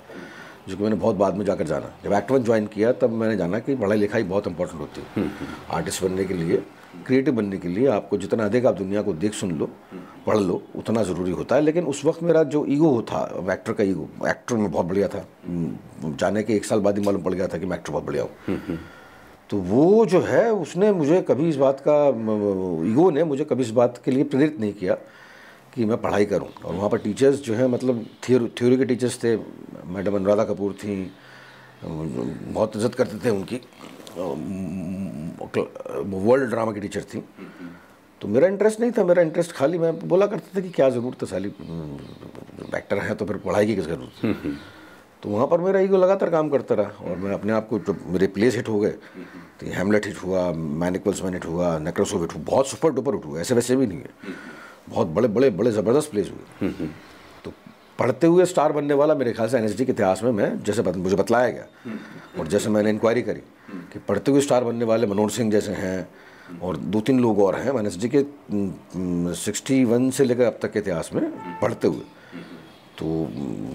जो 0.70 0.76
कि 0.76 0.82
मैंने 0.82 0.96
बहुत 0.96 1.16
बाद 1.16 1.36
में 1.36 1.44
जाकर 1.44 1.66
जाना। 1.66 1.92
जब 2.04 2.12
एक्ट 2.12 2.30
वन 2.30 2.42
ज्वाइन 2.42 2.66
किया, 2.66 2.92
तब 2.92 3.10
मैंने 3.12 3.36
जाना 3.36 3.58
कि 3.58 3.74
पढ़ाई 3.76 3.98
लिखाई 3.98 4.22
बहुत 4.22 4.46
इंपॉर्टेंट 4.46 4.80
होती 4.80 5.00
है। 5.00 5.30
आर्टिस्ट 5.70 6.02
बनने 6.04 6.24
के 6.24 6.34
लिए 6.34 6.62
क्रिएटिव 7.06 7.34
बनने 7.34 7.56
के 7.56 7.68
लिए 7.68 7.86
आपको 7.88 8.16
जितना 8.18 8.44
अधिक 8.44 8.66
आप 8.66 8.74
दुनिया 8.74 9.02
को 9.02 9.12
देख 9.14 9.34
सुन 9.34 9.50
लो, 9.58 9.68
पढ़ 10.26 10.36
लो, 10.36 10.62
उतना 10.76 11.02
ज़रूरी 11.02 11.32
होता 11.32 11.56
है। 11.56 11.62
लेकिन 11.62 11.84
उस 11.84 12.04
वक्त 12.04 12.22
मेरा 12.22 12.42
जो 12.54 12.64
ईगो 12.68 12.90
था 13.02 13.22
एक्टर 13.52 13.72
का 13.72 13.84
ईगो 13.84 14.08
एक्टर 14.28 14.56
में 14.56 14.70
बहुत 14.70 14.86
बढ़िया 14.86 15.08
था। 15.08 15.24
जाने 16.16 16.42
के 16.42 16.54
एक 16.54 16.64
साल 16.64 16.80
बाद 16.80 16.98
ही 16.98 17.04
मालूम 17.04 17.22
पड़ 17.22 17.34
गया 17.34 17.46
था 17.46 17.58
कि 17.58 17.66
मैं 17.66 17.76
एक्टर 17.76 17.92
बहुत 17.92 18.04
बढ़िया 18.04 18.22
हूँ। 18.22 18.78
तो 19.50 19.56
वो 19.58 20.06
जो 20.06 20.20
है, 20.20 20.50
उसने 20.52 20.92
मुझे 20.92 21.20
कभी 21.22 21.48
इस 21.48 21.56
बात 21.56 21.80
का 21.88 21.94
ईगो 22.90 23.10
ने 23.10 23.24
मुझे 23.24 23.44
कभी 23.44 23.62
इस 23.62 23.70
बात 23.70 24.00
के 24.04 24.10
लिए 24.10 24.24
प्रेरित 24.24 24.60
नहीं 24.60 24.72
किया। 24.72 24.96
कि 25.74 25.84
मैं 25.84 25.96
पढ़ाई 26.02 26.24
करूँ। 26.26 26.48
और 26.64 26.74
वहाँ 26.74 26.88
पर 26.90 26.98
टीचर्स 26.98 27.40
जो 27.42 27.54
है 27.54 27.66
मतलब 27.68 28.04
थियोरी 28.28 28.48
थ्योरी 28.58 28.76
के 28.76 28.84
टीचर्स 28.84 29.22
थे, 29.24 29.36
मैडम 29.88 30.16
अनुराधा 30.16 30.44
कपूर 30.44 30.72
थी, 30.82 31.12
बहुत 31.84 32.76
इज़्ज़त 32.76 32.94
करते 32.94 33.24
थे 33.24 33.30
उनकी 33.30 33.60
वर्ल्ड 36.26 36.50
ड्रामा 36.50 36.72
की 36.72 36.80
टीचर 36.80 37.02
थी। 37.14 37.22
तो 38.20 38.28
मेरा 38.28 38.46
इंटरेस्ट 38.48 38.80
नहीं 38.80 38.90
था, 38.92 39.04
मेरा 39.04 39.22
इंटरेस्ट 39.22 39.52
खाली 39.52 39.78
मैं 39.78 40.08
बोला 40.08 40.26
करता 40.26 40.56
था 40.56 40.60
कि 40.60 40.68
क्या 40.70 40.88
ज़रूरत 40.90 41.22
है 41.22 41.28
साली 41.28 41.48
एक्टर 42.76 42.98
है 42.98 43.14
तो 43.14 43.24
फिर 43.26 43.36
पढ़ाई 43.46 43.66
की 43.66 43.74
किस 43.74 43.84
ज़रूरत 43.86 44.58
तो 45.22 45.28
वहाँ 45.28 45.46
पर 45.46 45.60
मेरा 45.60 45.80
ईगो 45.80 45.96
लगातार 45.96 46.30
काम 46.30 46.48
करता 46.50 46.74
रहा 46.74 47.10
और 47.10 47.16
मैं 47.18 47.32
अपने 47.32 47.52
आप 47.52 47.68
को 47.68 47.78
जब 47.78 48.04
मेरे 48.12 48.26
प्लेस 48.36 48.56
हिट 48.56 48.68
हो 48.68 48.78
गए 48.80 48.90
तो 49.60 49.66
हेमलेट 49.74 50.06
हिट 50.06 50.22
हुआ 50.22 50.50
मैनिकल्स 50.52 51.22
मैन 51.24 51.34
हिट 51.34 51.44
हुआ 51.46 51.78
नेक्रोसो 51.78 52.20
हिट 52.20 52.34
हुआ, 52.34 52.42
बहुत 52.42 52.68
सुपर 52.68 52.90
डुपर 52.94 53.14
हिट 53.14 53.24
हुआ, 53.24 53.40
ऐसे 53.40 53.54
वैसे 53.54 53.76
भी 53.76 53.86
नहीं 53.86 53.98
है। 53.98 54.10
बहुत 54.90 55.06
बड़े 55.08 55.28
बड़े 55.28 55.50
बड़े 55.52 55.70
ज़बरदस्त 55.70 56.10
प्लेस 56.10 56.30
हुए। 56.30 56.88
तो 57.44 57.52
पढ़ते 57.98 58.26
हुए 58.26 58.44
स्टार 58.46 58.72
बनने 58.72 58.94
वाला 58.94 59.14
मेरे 59.14 59.32
ख्याल 59.32 59.48
से 59.48 59.58
एन 59.58 59.68
के 59.68 59.82
इतिहास 59.84 60.22
में 60.22 60.30
मैं 60.32 60.62
जैसे 60.64 60.82
बत, 60.82 60.96
मुझे 60.96 61.16
बतलाया 61.16 61.48
गया। 61.50 61.66
और 62.38 62.46
जैसे 62.48 62.70
मैंने 62.70 62.90
इंक्वायरी 62.90 63.22
करी 63.22 63.40
कि 63.92 63.98
पढ़ते 64.08 64.30
हुए 64.30 64.40
स्टार 64.40 64.64
बनने 64.64 64.84
वाले 64.84 65.06
मनोहर 65.06 65.30
सिंह 65.30 65.50
जैसे 65.50 65.72
हैं 65.74 66.08
और 66.62 66.76
दो 66.76 67.00
तीन 67.00 67.20
लोग 67.20 67.40
और 67.42 67.56
हैं 67.56 67.72
एन 67.78 67.90
के 68.14 68.24
सिक्सटी 69.36 69.84
वन 69.84 70.10
से 70.10 70.24
लेकर 70.24 70.44
अब 70.44 70.58
तक 70.62 70.72
के 70.72 70.78
इतिहास 70.78 71.10
में 71.14 71.30
पढ़ते 71.60 71.88
हुए। 71.88 72.04
तो 72.98 73.06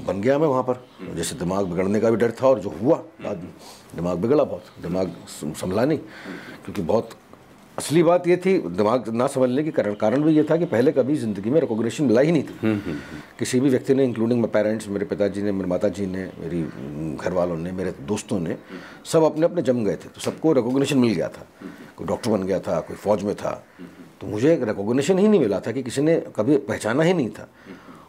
बन 0.07 0.19
गया 0.21 0.37
मैं 0.39 0.47
वहाँ 0.47 0.63
पर। 0.63 0.85
जैसे 1.15 1.35
दिमाग 1.35 1.65
बिगड़ने 1.67 1.99
का 1.99 2.09
भी 2.09 2.17
डर 2.17 2.31
था 2.41 2.47
और 2.47 2.59
जो 2.59 2.69
हुआ 2.81 2.97
बाद 3.21 3.37
में 3.37 3.53
दिमाग 3.95 4.17
बिगड़ा 4.17 4.43
बहुत। 4.43 4.63
दिमाग 4.81 5.13
संभला 5.27 5.85
नहीं 5.85 5.97
क्योंकि 6.65 6.81
बहुत 6.83 7.09
असली 7.77 8.03
बात 8.03 8.27
ये 8.27 8.37
थी 8.37 8.57
दिमाग 8.57 9.09
ना 9.09 9.27
समझने 9.27 9.63
के 9.63 9.71
कारण 9.71 9.93
कारण 9.93 10.21
भी 10.23 10.33
ये 10.33 10.43
था 10.43 10.57
कि 10.57 10.65
पहले 10.65 10.91
कभी 10.91 11.15
ज़िंदगी 11.15 11.49
में 11.49 11.59
रिकॉग्निशन 11.61 12.03
मिला 12.05 12.21
ही 12.21 12.31
नहीं 12.31 12.43
था। 12.43 12.53
हम्म, 12.63 12.73
हम्म, 12.73 12.91
हम्म। 12.91 13.19
किसी 13.39 13.59
भी 13.59 13.69
व्यक्ति 13.69 13.93
ने 13.93 14.03
इंक्लूडिंग 14.03 14.41
मेरे 14.41 14.51
पेरेंट्स 14.51 14.87
मेरे 14.89 15.05
पिताजी 15.05 15.41
ने 15.41 15.51
मेरे 15.51 15.67
माता 15.67 15.89
जी 15.89 16.05
ने 16.05 16.31
मेरी 16.39 16.61
घर 17.17 17.33
वालों 17.33 17.57
ने 17.57 17.71
मेरे 17.71 17.91
दोस्तों 17.91 18.39
ने 18.39 18.57
सब 19.05 19.23
अपने 19.23 19.45
अपने 19.45 19.61
जम 19.61 19.83
गए 19.85 19.95
थे। 19.95 20.09
तो 20.09 20.21
सबको 20.21 20.53
रिकॉग्निशन 20.53 20.97
मिल 20.97 21.13
गया 21.13 21.27
था। 21.27 21.47
कोई 21.97 22.07
डॉक्टर 22.07 22.31
बन 22.31 22.43
गया 22.43 22.59
था 22.59 22.79
कोई 22.79 22.95
फौज 22.95 23.23
में 23.23 23.35
था। 23.35 23.65
तो 24.21 24.27
मुझे 24.27 24.55
रिकॉग्निशन 24.63 25.19
ही 25.19 25.27
नहीं 25.27 25.39
मिला 25.39 25.59
था 25.59 25.71
कि 25.71 25.83
किसी 25.83 26.01
ने 26.01 26.23
कभी 26.35 26.57
पहचाना 26.57 27.03
ही 27.03 27.13
नहीं 27.13 27.29
था। 27.29 27.49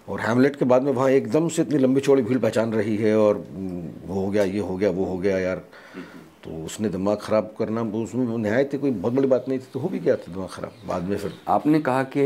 और 0.08 0.20
हैमलेट 0.20 0.56
के 0.56 0.64
बाद 0.64 0.82
में 0.82 0.92
वहाँ 0.92 1.10
एकदम 1.10 1.48
से 1.48 1.62
इतनी 1.62 1.78
लंबी 1.78 2.00
चौड़ी 2.00 2.22
भीड़ 2.22 2.38
पहचान 2.38 2.72
रही 2.72 2.96
है 2.96 3.18
और 3.18 3.44
वो 4.06 4.24
हो 4.24 4.30
गया 4.30 4.44
ये 4.44 4.58
हो 4.58 4.76
गया 4.76 4.90
वो 4.90 5.04
हो 5.04 5.18
गया 5.18 5.38
यार। 5.38 5.62
तो 6.46 6.64
उसने 6.64 6.88
दिमाग 6.88 7.18
ख़राब 7.18 7.54
करना 7.58 7.82
वो 7.82 8.02
उसमें 8.02 8.36
नहायत 8.38 8.74
कोई 8.80 8.90
बहुत 8.92 9.12
बड़ी 9.12 9.28
बात 9.28 9.44
नहीं 9.48 9.58
थी 9.58 9.66
तो 9.72 9.80
हो 9.80 9.88
भी 9.88 9.98
गया 9.98 10.16
था 10.16 10.32
दिमाग 10.32 10.48
ख़राब। 10.48 10.72
बाद 10.88 11.02
में 11.02 11.16
फिर 11.16 11.32
आपने 11.48 11.80
कहा 11.80 12.02
कि 12.06 12.24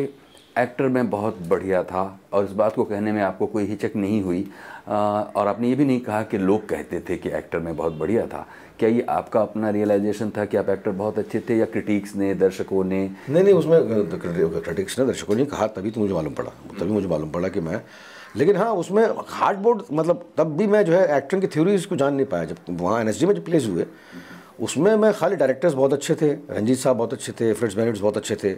एक्टर 0.58 0.88
में 0.88 1.08
बहुत 1.10 1.38
बढ़िया 1.48 1.82
था 1.82 2.02
और 2.32 2.44
इस 2.44 2.52
बात 2.52 2.74
को 2.74 2.84
कहने 2.84 3.12
में 3.12 3.20
आपको 3.22 3.46
कोई 3.46 3.64
हिचक 3.66 3.92
नहीं 3.96 4.20
हुई। 4.22 4.46
आ, 4.88 4.94
और 5.22 5.46
आपने 5.46 5.68
ये 5.68 5.74
भी 5.74 5.84
नहीं 5.84 6.00
कहा 6.00 6.22
कि 6.22 6.38
लोग 6.38 6.68
कहते 6.68 7.00
थे 7.08 7.16
कि 7.16 7.28
एक्टर 7.30 7.58
में 7.58 7.76
बहुत 7.76 7.92
बढ़िया 7.92 8.26
था। 8.26 8.46
क्या 8.78 8.88
ये 8.88 9.06
आपका 9.08 9.40
अपना 9.40 9.70
रियलाइजेशन 9.70 10.30
था 10.36 10.44
कि 10.44 10.56
आप 10.56 10.68
एक्टर 10.70 10.90
बहुत 10.92 11.18
अच्छे 11.18 11.40
थे 11.48 11.56
या 11.56 11.66
क्रिटिक्स 11.66 12.14
ने 12.16 12.34
दर्शकों 12.34 12.84
ने? 12.84 13.02
नहीं 13.30 13.44
नहीं 13.44 13.54
उसमें 13.54 14.08
क्रिटिक्स 14.20 14.98
ने 14.98 15.06
दर्शकों 15.06 15.34
ने 15.36 15.44
कहा 15.46 15.66
तभी 15.68 15.90
तो 15.90 16.00
मुझे 16.00 16.14
मालूम 16.14 16.34
पड़ा। 16.34 16.50
तभी 16.78 16.92
मुझे 16.92 17.08
मालूम 17.08 17.30
पड़ा 17.30 17.48
कि 17.48 17.60
मैं 17.60 17.80
लेकिन 18.36 18.56
हाँ 18.56 18.72
उसमें 18.74 19.06
हार्डबोर्ड 19.28 19.82
मतलब 19.92 20.24
तब 20.36 20.56
भी 20.56 20.66
मैं 20.66 20.84
जो 20.84 20.92
है 20.92 21.16
एक्टिंग 21.16 21.40
की 21.40 21.46
थ्योरीज 21.46 21.86
को 21.86 21.96
जान 21.96 22.14
नहीं 22.14 22.26
पाया। 22.26 22.44
जब 22.44 22.56
वहाँ 22.70 23.00
एन 23.00 23.06
में 23.06 23.12
जब 23.12 23.44
प्लेस 23.44 23.66
हुए, 23.66 23.86
उसमें 24.60 24.94
मैं 24.96 25.12
खाली 25.12 25.36
डायरेक्टर्स 25.36 25.74
बहुत 25.74 25.92
अच्छे 25.92 26.14
थे 26.14 26.30
रंजीत 26.30 26.78
साहब 26.78 26.96
बहुत 26.96 27.12
अच्छे 27.12 27.32
थे 27.32 27.52
फ्रिट्स 27.52 27.76
बेनिट्स 27.76 28.00
बहुत 28.00 28.16
अच्छे 28.16 28.36
थे। 28.36 28.54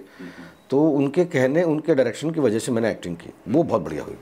तो 0.71 0.83
उनके 0.91 1.25
कहने, 1.25 1.63
उनके 1.63 1.95
डायरेक्शन 1.95 2.31
की 2.31 2.41
वजह 2.41 2.59
से 2.59 2.73
मैंने 2.73 2.91
एक्टिंग 2.91 3.17
की। 3.17 3.31
वो 3.49 3.63
बहुत 3.63 3.83
बढ़िया 3.83 4.03
हुई। 4.03 4.17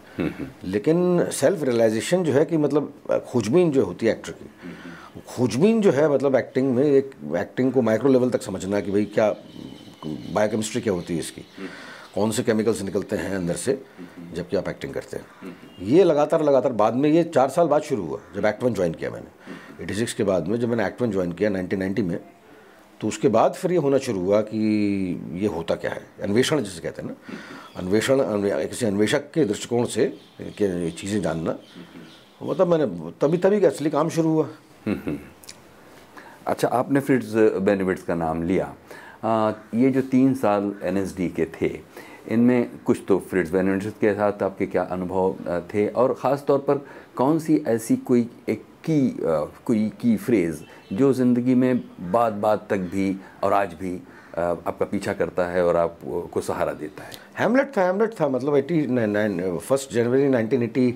लेकिन 0.65 1.29
सेल्फ 1.33 1.63
रियलाइजेशन 1.63 2.25
जो 2.25 2.33
है 2.33 2.45
कि 2.45 2.57
मतलब 2.57 2.93
खोजबीन 3.29 3.71
जो 3.71 3.85
होती 3.85 4.07
है 4.07 4.13
एक्टर 4.13 4.33
की 4.33 4.51
खोजबीन 5.29 5.81
जो 5.81 5.91
है 5.91 6.09
मतलब 6.09 6.37
एक्टिंग 6.37 6.75
में 6.75 6.85
एक 6.85 7.11
एक्टिंग 7.37 7.73
को 7.73 7.83
माइक्रो 7.83 8.11
लेवल 8.11 8.31
तक 8.31 8.43
समझना 8.43 8.81
कि 8.81 8.91
भाई 8.91 9.05
क्या 9.05 9.31
बायोकेमिस्ट्री 10.07 10.81
क्या 10.81 10.93
होती 10.93 11.15
है 11.15 11.21
इसकी। 11.21 11.43
कौन 12.15 12.31
से 12.31 12.43
केमिकल्स 12.43 12.83
निकलते 12.83 13.17
हैं 13.17 13.35
अंदर 13.37 13.57
से, 13.57 13.73
जबकि 14.35 14.57
आप 14.57 14.69
एक्टिंग 14.69 14.95
करते 14.95 15.17
हैं। 15.17 15.57
ये 15.89 16.05
लगातार 16.05 16.43
लगातार, 16.45 16.73
बाद 16.75 16.95
में 16.95 17.09
ये 17.11 17.23
चार 17.27 17.49
साल 17.51 17.69
बाद 17.69 17.83
शुरू 17.83 18.07
हुआ, 18.07 18.19
जब 18.35 18.47
एक्ट 18.47 18.63
वन 18.63 18.75
ज्वाइन 18.75 18.95
किया 18.95 19.11
मैंने। 19.11 19.83
एटी 19.83 19.95
सिक्स 19.95 20.15
के 20.15 20.25
बाद 20.25 20.49
में 20.49 20.59
जब 20.61 20.69
मैंने 20.69 20.87
एक्ट 20.87 21.03
वन 21.03 21.11
ज्वाइन 21.11 21.33
किया 21.33 21.51
नाइनटीन 21.51 21.79
नाइन्टी 21.79 22.03
में 22.03 22.19
तो 23.01 23.09
उसके 23.09 23.29
बाद 23.31 23.55
फिर 23.55 23.73
ये 23.73 23.79
होना 23.79 23.99
शुरू 23.99 24.21
हुआ 24.21 24.41
कि 24.43 24.59
ये 25.35 25.47
होता 25.49 25.75
क्या 25.75 25.91
है। 25.91 26.03
अन्वेषण 26.23 26.61
जिसे 26.63 26.81
कहते 26.81 27.03
हैं 27.03 27.09
ना। 27.09 27.15
अन्वेषण 27.77 28.19
किसी 28.69 28.87
अन्वेषक 28.87 29.31
के 29.35 29.45
दृष्टिकोण 29.45 29.85
से 29.87 30.07
चीज़ें 30.51 31.21
जानना। 31.23 31.57
मतलब 32.43 32.69
मैंने 32.69 32.87
तभी 33.21 33.39
तभी 33.39 33.65
असली 33.65 33.91
काम 33.91 34.09
शुरू 34.09 34.31
हुआ। 34.31 34.49
अच्छा 36.47 36.69
आपने 36.69 37.01
फ्रिट्स 37.01 37.33
बेनिफिट्स 37.63 38.03
का 38.03 38.15
नाम 38.17 38.43
लिया। 38.43 38.75
ये 39.23 39.91
जो 39.91 40.01
तीन 40.03 40.35
साल 40.35 40.73
एनएसडी 40.83 41.29
के 41.31 41.47
थे, 41.61 41.71
इनमें 42.29 42.71
कुछ 42.85 43.01
तो 43.09 43.19
फ्रिट्स 43.21 43.51
बेनिफिट्स 43.53 43.99
के 44.01 44.13
साथ 44.15 44.43
आपके 44.43 44.67
क्या 44.67 44.83
अनुभव 44.93 45.61
थे? 45.75 45.87
और 45.89 46.15
ख़ास 46.15 46.45
तौर 46.49 46.59
पर 46.61 46.85
कौन 47.17 47.39
सी 47.39 47.57
ऐसी 47.69 47.97
कोई 47.99 48.29
एक 48.49 48.65
की 48.85 49.01
कोई 49.67 49.89
की 50.01 50.17
फ्रेज़ 50.17 50.61
जो 50.93 51.13
ज़िंदगी 51.13 51.55
में 51.55 51.81
बात 52.13 52.33
बात 52.35 52.67
तक 52.71 52.79
भी 52.93 53.15
और 53.43 53.53
आज 53.53 53.75
भी 53.81 53.95
आपका 54.39 54.85
पीछा 54.87 55.13
करता 55.13 55.47
है 55.47 55.65
और 55.65 55.77
आपको 55.77 56.41
सहारा 56.41 56.73
देता 56.73 57.05
है? 57.05 57.11
हेमलेट 57.39 57.77
था 57.77 57.87
हेमलेट 57.87 58.15
था 58.21 58.29
मतलब 58.29 58.57
एटी 58.57 58.81
फ़र्स्ट 59.59 59.93
जनवरी 59.95 60.29
nineteen 60.29 60.63
eighty 60.63 60.89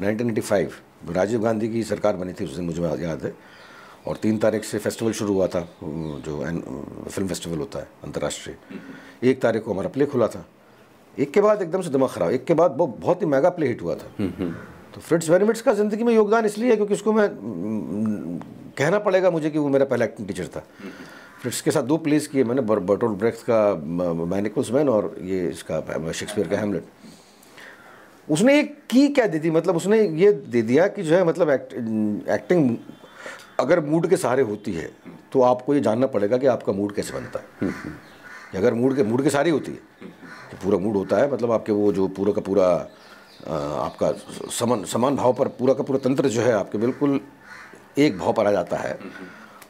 nineteen 0.00 0.30
eighty 0.30 0.40
five 0.40 0.72
Rajiv 1.10 1.42
Gandhi 1.42 1.68
की 1.68 1.82
सरकार 1.84 2.16
बनी 2.16 2.32
थी, 2.32 2.44
उस 2.44 2.56
दिन 2.56 2.64
मुझे 2.64 2.82
याद 2.82 3.24
है। 3.24 3.34
और 4.06 4.16
तीन 4.16 4.38
तारीख 4.38 4.64
से 4.64 4.78
फेस्टिवल 4.78 5.12
शुरू 5.12 5.32
हुआ 5.34 5.46
था 5.46 5.60
जो 5.82 6.38
फ़िल्म 7.08 7.28
फेस्टिवल 7.28 7.58
होता 7.58 7.78
है 7.78 7.88
अंतर्राष्ट्रीय। 8.04 9.28
एक 9.30 9.40
तारीख 9.42 9.62
को 9.62 9.72
हमारा 9.72 9.88
प्ले 9.88 10.06
खुला 10.06 10.28
था। 10.28 10.44
एक 11.16 11.30
के 11.32 11.40
बाद 11.40 11.62
एकदम 11.62 11.82
से 11.82 11.90
दिमाग 11.90 12.10
खराब 12.10 12.30
एक 12.30 12.44
के 12.44 12.54
बाद 12.54 12.76
वो 12.78 12.86
बहुत 12.86 13.22
ही 13.22 13.26
मेगा 13.26 13.48
प्ले 13.50 13.66
हिट 13.68 13.82
हुआ 13.82 13.94
था। 13.94 14.08
तो 14.94 15.00
फ्रिट्स 15.00 15.30
वेनिमिट्स 15.30 15.62
का 15.62 15.72
ज़िंदगी 15.74 16.04
में 16.04 16.14
योगदान 16.14 16.44
इसलिए 16.46 16.70
है 16.70 16.76
क्योंकि 16.76 16.94
उसको 16.94 17.12
मैं 17.12 17.28
कहना 18.78 18.98
पड़ेगा 18.98 19.30
मुझे 19.30 19.50
कि 19.50 19.58
वो 19.58 19.68
मेरा 19.68 19.84
पहला 19.84 20.04
एक्टिंग 20.04 20.28
टीचर 20.28 20.46
था। 20.56 20.64
फ्रिट्स 21.40 21.60
के 21.60 21.70
साथ 21.70 21.82
दो 21.84 21.96
प्लेस 21.98 22.26
किए 22.26 22.44
मैंने 22.44 22.62
बर्टोल 22.62 23.14
ब्रेक्स 23.14 23.42
का 23.50 23.58
मैनिकल्स 24.26 24.70
मैन 24.72 24.88
और 24.88 25.14
ये 25.22 25.48
इसका 25.48 25.80
शेक्सपियर 26.12 26.48
का 26.48 26.58
हेमलेट 26.60 26.84
उसने 28.28 28.58
एक 28.60 28.76
की 28.90 29.08
क्या 29.08 29.26
दे 29.26 29.38
दी 29.38 29.50
मतलब 29.50 29.76
उसने 29.76 30.00
ये 30.20 30.32
दे 30.32 30.62
दिया 30.62 30.86
कि 30.88 31.02
जो 31.02 31.14
है 31.14 31.24
मतलब 31.24 31.50
एक्ट, 31.50 31.72
एक्टिंग 32.30 32.76
अगर 33.60 33.80
मूड 33.80 34.08
के 34.10 34.16
सहारे 34.16 34.42
होती 34.42 34.72
है 34.72 34.90
तो 35.32 35.42
आपको 35.42 35.74
ये 35.74 35.80
जानना 35.80 36.06
पड़ेगा 36.06 36.38
कि 36.38 36.46
आपका 36.46 36.72
मूड 36.72 36.94
कैसे 36.94 37.12
बनता 37.12 37.40
है। 37.40 37.72
अगर 38.54 38.74
मूड 38.74 38.96
के 38.96 39.02
मूड 39.02 39.22
के 39.22 39.30
सहारे 39.30 39.50
होती 39.50 39.72
है 39.72 39.78
कि 40.50 40.56
पूरा 40.64 40.78
मूड 40.78 40.96
होता 40.96 41.16
है 41.16 41.32
मतलब 41.32 41.52
आपके 41.52 41.72
वो 41.72 41.92
जो 41.92 42.08
पूरा 42.08 42.32
का 42.32 42.40
पूरा 42.40 42.66
आपका 43.46 44.12
समान 44.50 44.84
समान 44.84 45.16
भाव 45.16 45.32
पर 45.32 45.48
पूरा 45.48 45.74
का 45.74 45.82
पूरा 45.82 45.98
तंत्र 45.98 46.28
जो 46.28 46.42
है 46.42 46.52
आपके 46.52 46.78
बिल्कुल 46.78 47.20
एक 47.98 48.18
भाव 48.18 48.32
पर 48.32 48.46
आ 48.46 48.52
जाता 48.52 48.76
है। 48.76 48.98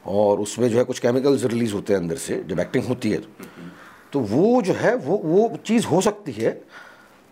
और 0.07 0.39
उसमें 0.39 0.67
जो 0.69 0.77
है 0.77 0.83
कुछ 0.83 0.99
केमिकल्स 0.99 1.43
रिलीज़ 1.45 1.73
होते 1.73 1.93
हैं 1.93 1.99
अंदर 1.99 2.17
से 2.17 2.43
जब 2.47 2.59
एक्टिंग 2.59 2.85
होती 2.85 3.11
है 3.11 3.21
तो 4.13 4.19
वो 4.19 4.61
जो 4.61 4.73
है 4.73 4.95
वो 4.97 5.17
वो 5.23 5.57
चीज़ 5.65 5.85
हो 5.87 6.01
सकती 6.01 6.31
है 6.31 6.51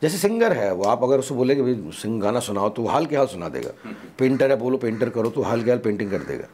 जैसे 0.06 0.18
सिंगर 0.18 0.54
है 0.54 0.72
वो 0.74 0.84
आप 0.86 1.04
अगर 1.04 1.20
उसको 1.20 1.36
बोले 1.36 1.56
कि 1.56 1.62
भाई 1.62 1.92
सिंग 2.00 2.22
गाना 2.22 2.40
सुनाओ 2.40 2.70
तो 2.70 2.86
हाल 2.86 3.06
के 3.06 3.16
हाल 3.16 3.28
सुना 3.28 3.48
देगा। 3.50 3.72
पेंटर 4.20 4.52
है 4.52 4.58
बोलो 4.58 4.78
पेंटर 4.78 5.10
करो 5.10 5.30
तो 5.30 5.42
हाल 5.42 5.64
के 5.64 5.70
हाल 5.70 5.80
पेंटिंग 5.80 6.12
कर 6.12 6.24
देगा। 6.24 6.48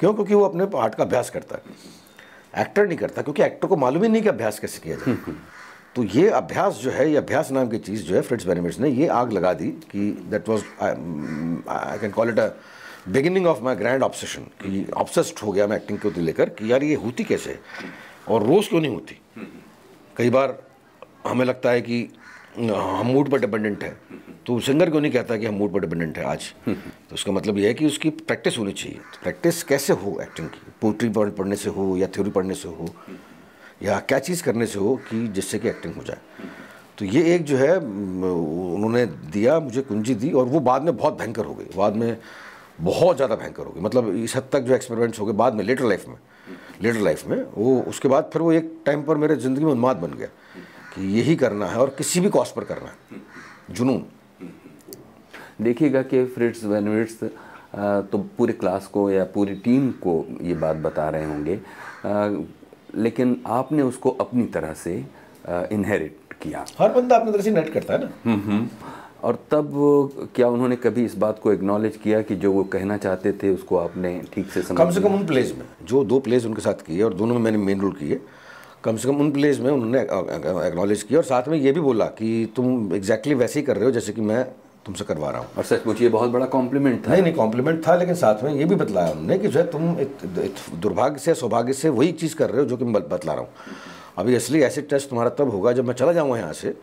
क्यों? 0.00 0.12
क्योंकि 0.14 0.34
वो 0.34 0.44
अपने 0.44 0.66
आर्ट 0.78 0.94
का 0.94 1.04
अभ्यास 1.04 1.30
करता 1.30 1.56
है। 1.56 2.62
एक्टर 2.62 2.86
नहीं 2.86 2.98
करता 2.98 3.22
क्योंकि 3.22 3.42
एक्टर 3.42 3.68
को 3.68 3.76
मालूम 3.76 4.02
ही 4.02 4.08
नहीं 4.08 4.22
कि 4.22 4.28
अभ्यास 4.28 4.58
कैसे 4.58 4.80
किया 4.84 4.96
जाए। 4.96 5.34
तो 5.96 6.02
ये 6.04 6.28
अभ्यास 6.30 6.74
जो 6.74 6.90
है 6.90 7.10
ये 7.10 7.16
अभ्यास 7.16 7.50
नाम 7.52 7.68
की 7.68 7.78
चीज़ 7.78 8.02
जो 8.02 8.14
है 8.14 8.20
फ्रिट्स 8.22 8.46
बेनिमिट्स 8.46 8.80
ने 8.80 8.90
ये 8.90 9.06
आग 9.06 9.32
लगा 9.32 9.52
दी 9.54 9.70
कि 9.92 10.10
that 10.30 10.48
was 10.48 10.62
I 10.82 11.98
can 11.98 12.10
call 12.10 12.28
it 12.28 12.38
a 12.38 12.48
beginning 13.08 13.46
of 13.46 13.62
my 13.62 13.76
grand 13.76 14.02
obsession 14.02 14.42
कि 14.62 14.86
ऑब्सेस्ड 14.96 15.38
हो 15.38 15.52
गया 15.52 15.66
मैं 15.66 15.76
एक्टिंग 15.76 15.98
को 15.98 16.20
लेकर 16.20 16.48
कि 16.48 16.72
यार 16.72 16.84
ये 16.84 16.94
होती 16.94 17.24
कैसे? 17.24 17.58
और 18.28 18.46
रोज़ 18.46 18.68
क्यों 18.68 18.80
नहीं 18.80 18.94
होती? 18.94 19.20
कई 20.16 20.30
बार 20.30 20.58
हमें 21.26 21.44
लगता 21.44 21.70
है 21.70 21.80
कि 21.80 22.08
हम 22.58 23.06
मूड 23.06 23.28
पर 23.30 23.40
डिपेंडेंट 23.40 23.82
है। 23.84 23.96
तो 24.46 24.58
सिंगर 24.60 24.90
क्यों 24.90 25.00
नहीं 25.00 25.12
कहता 25.12 25.36
कि 25.36 25.46
हम 25.46 25.54
मूड 25.54 25.72
पर 25.72 25.80
डिपेंडेंट 25.80 26.18
है 26.18 26.24
आज? 26.24 26.52
तो 26.68 27.14
उसका 27.14 27.32
मतलब 27.32 27.58
यह 27.58 27.66
है 27.66 27.74
कि 27.74 27.86
उसकी 27.86 28.10
प्रैक्टिस 28.10 28.58
होनी 28.58 28.72
चाहिए। 28.72 28.98
तो 28.98 29.18
प्रैक्टिस 29.22 29.62
कैसे 29.62 29.92
हो 29.92 30.18
एक्टिंग 30.22 30.48
की? 30.48 30.60
पोइट्री 30.82 31.08
पढ़ने 31.08 31.56
से 31.56 31.70
हो 31.70 31.96
या 31.96 32.06
थ्योरी 32.06 32.30
पढ़ने 32.30 32.54
से 32.54 32.68
हो? 32.68 32.88
या 33.82 33.98
क्या 34.00 34.18
चीज़ 34.18 34.42
करने 34.42 34.66
से 34.66 34.78
हो 34.78 34.96
कि 35.10 35.26
जिससे 35.28 35.58
कि 35.58 35.68
एक्टिंग 35.68 35.94
हो 35.94 36.02
जाए? 36.02 36.18
तो 36.98 37.04
ये 37.04 37.34
एक 37.34 37.44
जो 37.44 37.56
है 37.56 37.76
उन्होंने 37.78 39.04
दिया, 39.06 39.58
मुझे 39.60 39.82
कुंजी 39.82 40.14
दी 40.14 40.30
और 40.32 40.44
वो 40.44 40.60
बाद 40.60 40.82
में 40.82 40.96
बहुत 40.96 41.18
भयंकर 41.18 41.44
हो 41.44 41.54
गई। 41.54 41.76
बाद 41.76 41.96
में 41.96 42.16
बहुत 42.80 43.16
ज़्यादा 43.16 43.36
भयंकर 43.36 43.62
हो 43.62 43.70
गई। 43.70 43.80
मतलब 43.80 44.14
इस 44.14 44.36
हद 44.36 44.48
तक 44.52 44.60
जो 44.60 44.74
एक्सपेरिमेंट्स 44.74 45.20
हो 45.20 45.26
गए 45.26 45.32
बाद 45.32 45.54
में 45.54 45.64
लेटर 45.64 45.84
लाइफ 45.84 46.08
में। 46.08 46.16
लेटर 46.82 47.00
लाइफ 47.00 47.26
में, 47.26 47.44
वो, 47.54 47.80
उसके 47.80 48.08
बाद 48.08 48.30
फिर 48.32 48.42
वो 48.42 48.52
एक 48.52 48.72
टाइम 48.86 49.02
पर 49.02 49.16
मेरे 49.16 49.36
ज़िंदगी 49.36 49.64
में 49.64 49.72
उन्माद 49.72 49.96
बन 49.96 50.12
गया। 50.12 50.28
कि 50.94 51.06
यही 51.18 51.36
करना 51.36 51.66
है 51.66 51.76
और 51.76 51.94
किसी 51.98 52.20
भी 52.20 52.28
कॉस्ट 52.28 52.54
पर 52.54 52.64
करना 52.64 52.88
है। 52.88 53.20
जुनून। 53.70 54.04
देखिएगा 55.62 56.02
कि 56.02 56.24
फ्रिट्स 56.26 56.64
वेनविट्स 56.64 57.22
तो 58.10 58.18
पूरे 58.38 58.52
क्लास 58.52 58.86
को 58.86 59.10
या 59.10 59.24
पूरी 59.24 59.54
टीम 59.64 59.90
को 60.04 60.24
ये 60.42 60.54
बात 60.56 60.76
बता 60.76 61.08
रहे 61.08 61.24
होंगे। 61.24 61.60
लेकिन 62.96 63.40
आपने 63.46 63.82
उसको 63.82 64.10
अपनी 64.20 64.44
तरह 64.44 64.72
से 64.74 64.94
इनहेरिट 65.48 66.34
किया। 66.42 66.64
हर 66.78 66.92
बंदा 66.92 67.16
अपनी 67.16 67.32
तरह 67.32 67.42
से 67.42 67.50
नेट 67.50 67.72
करता 67.72 67.94
है 67.94 68.00
ना? 68.00 68.10
हम्म, 68.24 68.40
हम्म। 68.42 68.68
और 69.22 69.34
तब 69.50 69.70
क्या 70.34 70.48
उन्होंने 70.48 70.76
कभी 70.76 71.04
इस 71.04 71.16
बात 71.16 71.38
को 71.42 71.52
एक्नॉलेज 71.52 71.96
किया 71.96 72.20
कि 72.22 72.36
जो 72.36 72.52
वो 72.52 72.62
कहना 72.64 72.96
चाहते 72.96 73.32
थे 73.32 73.50
उसको 73.50 73.76
आपने 73.76 74.20
ठीक 74.32 74.50
से 74.50 74.62
समझ 74.62 74.78
कम 74.78 74.90
से 74.90 75.00
कम 75.00 75.14
उन 75.14 75.26
प्लेज 75.26 75.52
में। 75.52 75.64
जो 75.84 76.04
दो 76.04 76.18
प्लेज 76.20 76.46
उनके 76.46 76.62
साथ 76.62 76.84
किए 76.86 77.02
और 77.02 77.14
दोनों 77.14 77.34
में 77.34 77.42
मैंने 77.42 77.58
मेन 77.58 77.80
रोल 77.80 77.92
किए 77.92 78.20
कम 78.84 78.96
से 78.96 79.08
कम 79.08 79.20
उन 79.20 79.30
प्लेज 79.32 79.60
में 79.60 79.70
उन्होंने 79.70 80.00
एक्नॉलेज 80.68 81.02
किया 81.02 81.18
और 81.18 81.24
साथ 81.24 81.48
में 81.48 81.58
ये 81.58 81.72
भी 81.72 81.80
बोला 81.80 82.04
कि 82.18 82.52
तुम 82.56 82.66
एग्जैक्टली 82.94 82.98
exactly 82.98 83.34
वैसे 83.34 83.60
ही 83.60 83.66
कर 83.66 83.76
रहे 83.76 83.84
हो 83.84 83.90
जैसे 83.90 84.12
कि 84.12 84.20
मैं 84.20 84.44
तुमसे 84.86 85.04
करवा 85.04 85.30
रहा 85.30 85.40
हूँ। 85.40 85.48
और 85.58 85.64
सचमुच 85.64 86.00
ये 86.02 86.08
बहुत 86.08 86.30
बड़ा 86.30 86.46
कॉम्प्लीमेंट 86.46 87.06
था। 87.06 87.10
नहीं 87.10 87.22
नहीं 87.22 87.32
कॉम्प्लीमेंट 87.34 87.86
था 87.86 87.94
लेकिन 87.96 88.14
साथ 88.14 88.42
में 88.44 88.52
ये 88.54 88.64
भी 88.64 88.74
बतलाया 88.74 89.10
उन्होंने 89.10 89.38
कि 89.38 89.48
जो 89.48 89.60
है 89.60 89.66
तुम 89.70 89.94
दुर्भाग्य 90.80 91.18
से 91.18 91.34
सौभाग्य 91.34 91.72
से 91.72 91.88
वही 91.88 92.12
चीज़ 92.12 92.36
कर 92.36 92.50
रहे 92.50 92.62
हो 92.62 92.68
जो 92.68 92.76
कि 92.76 92.84
मैं 92.84 93.08
बतला 93.08 93.32
रहा 93.32 93.42
हूँ। 93.42 93.50
अभी 94.18 94.34
असली 94.34 94.60
ऐसे 94.62 94.82
टेस्ट 94.82 95.08
तुम्हारा 95.10 95.30
तब 95.38 95.50
होगा 95.50 95.72
जब 95.72 95.86
मैं 95.86 95.94
चला 95.94 96.12
जाऊँगा 96.12 96.36
यहाँ 96.38 96.52
से 96.52 96.74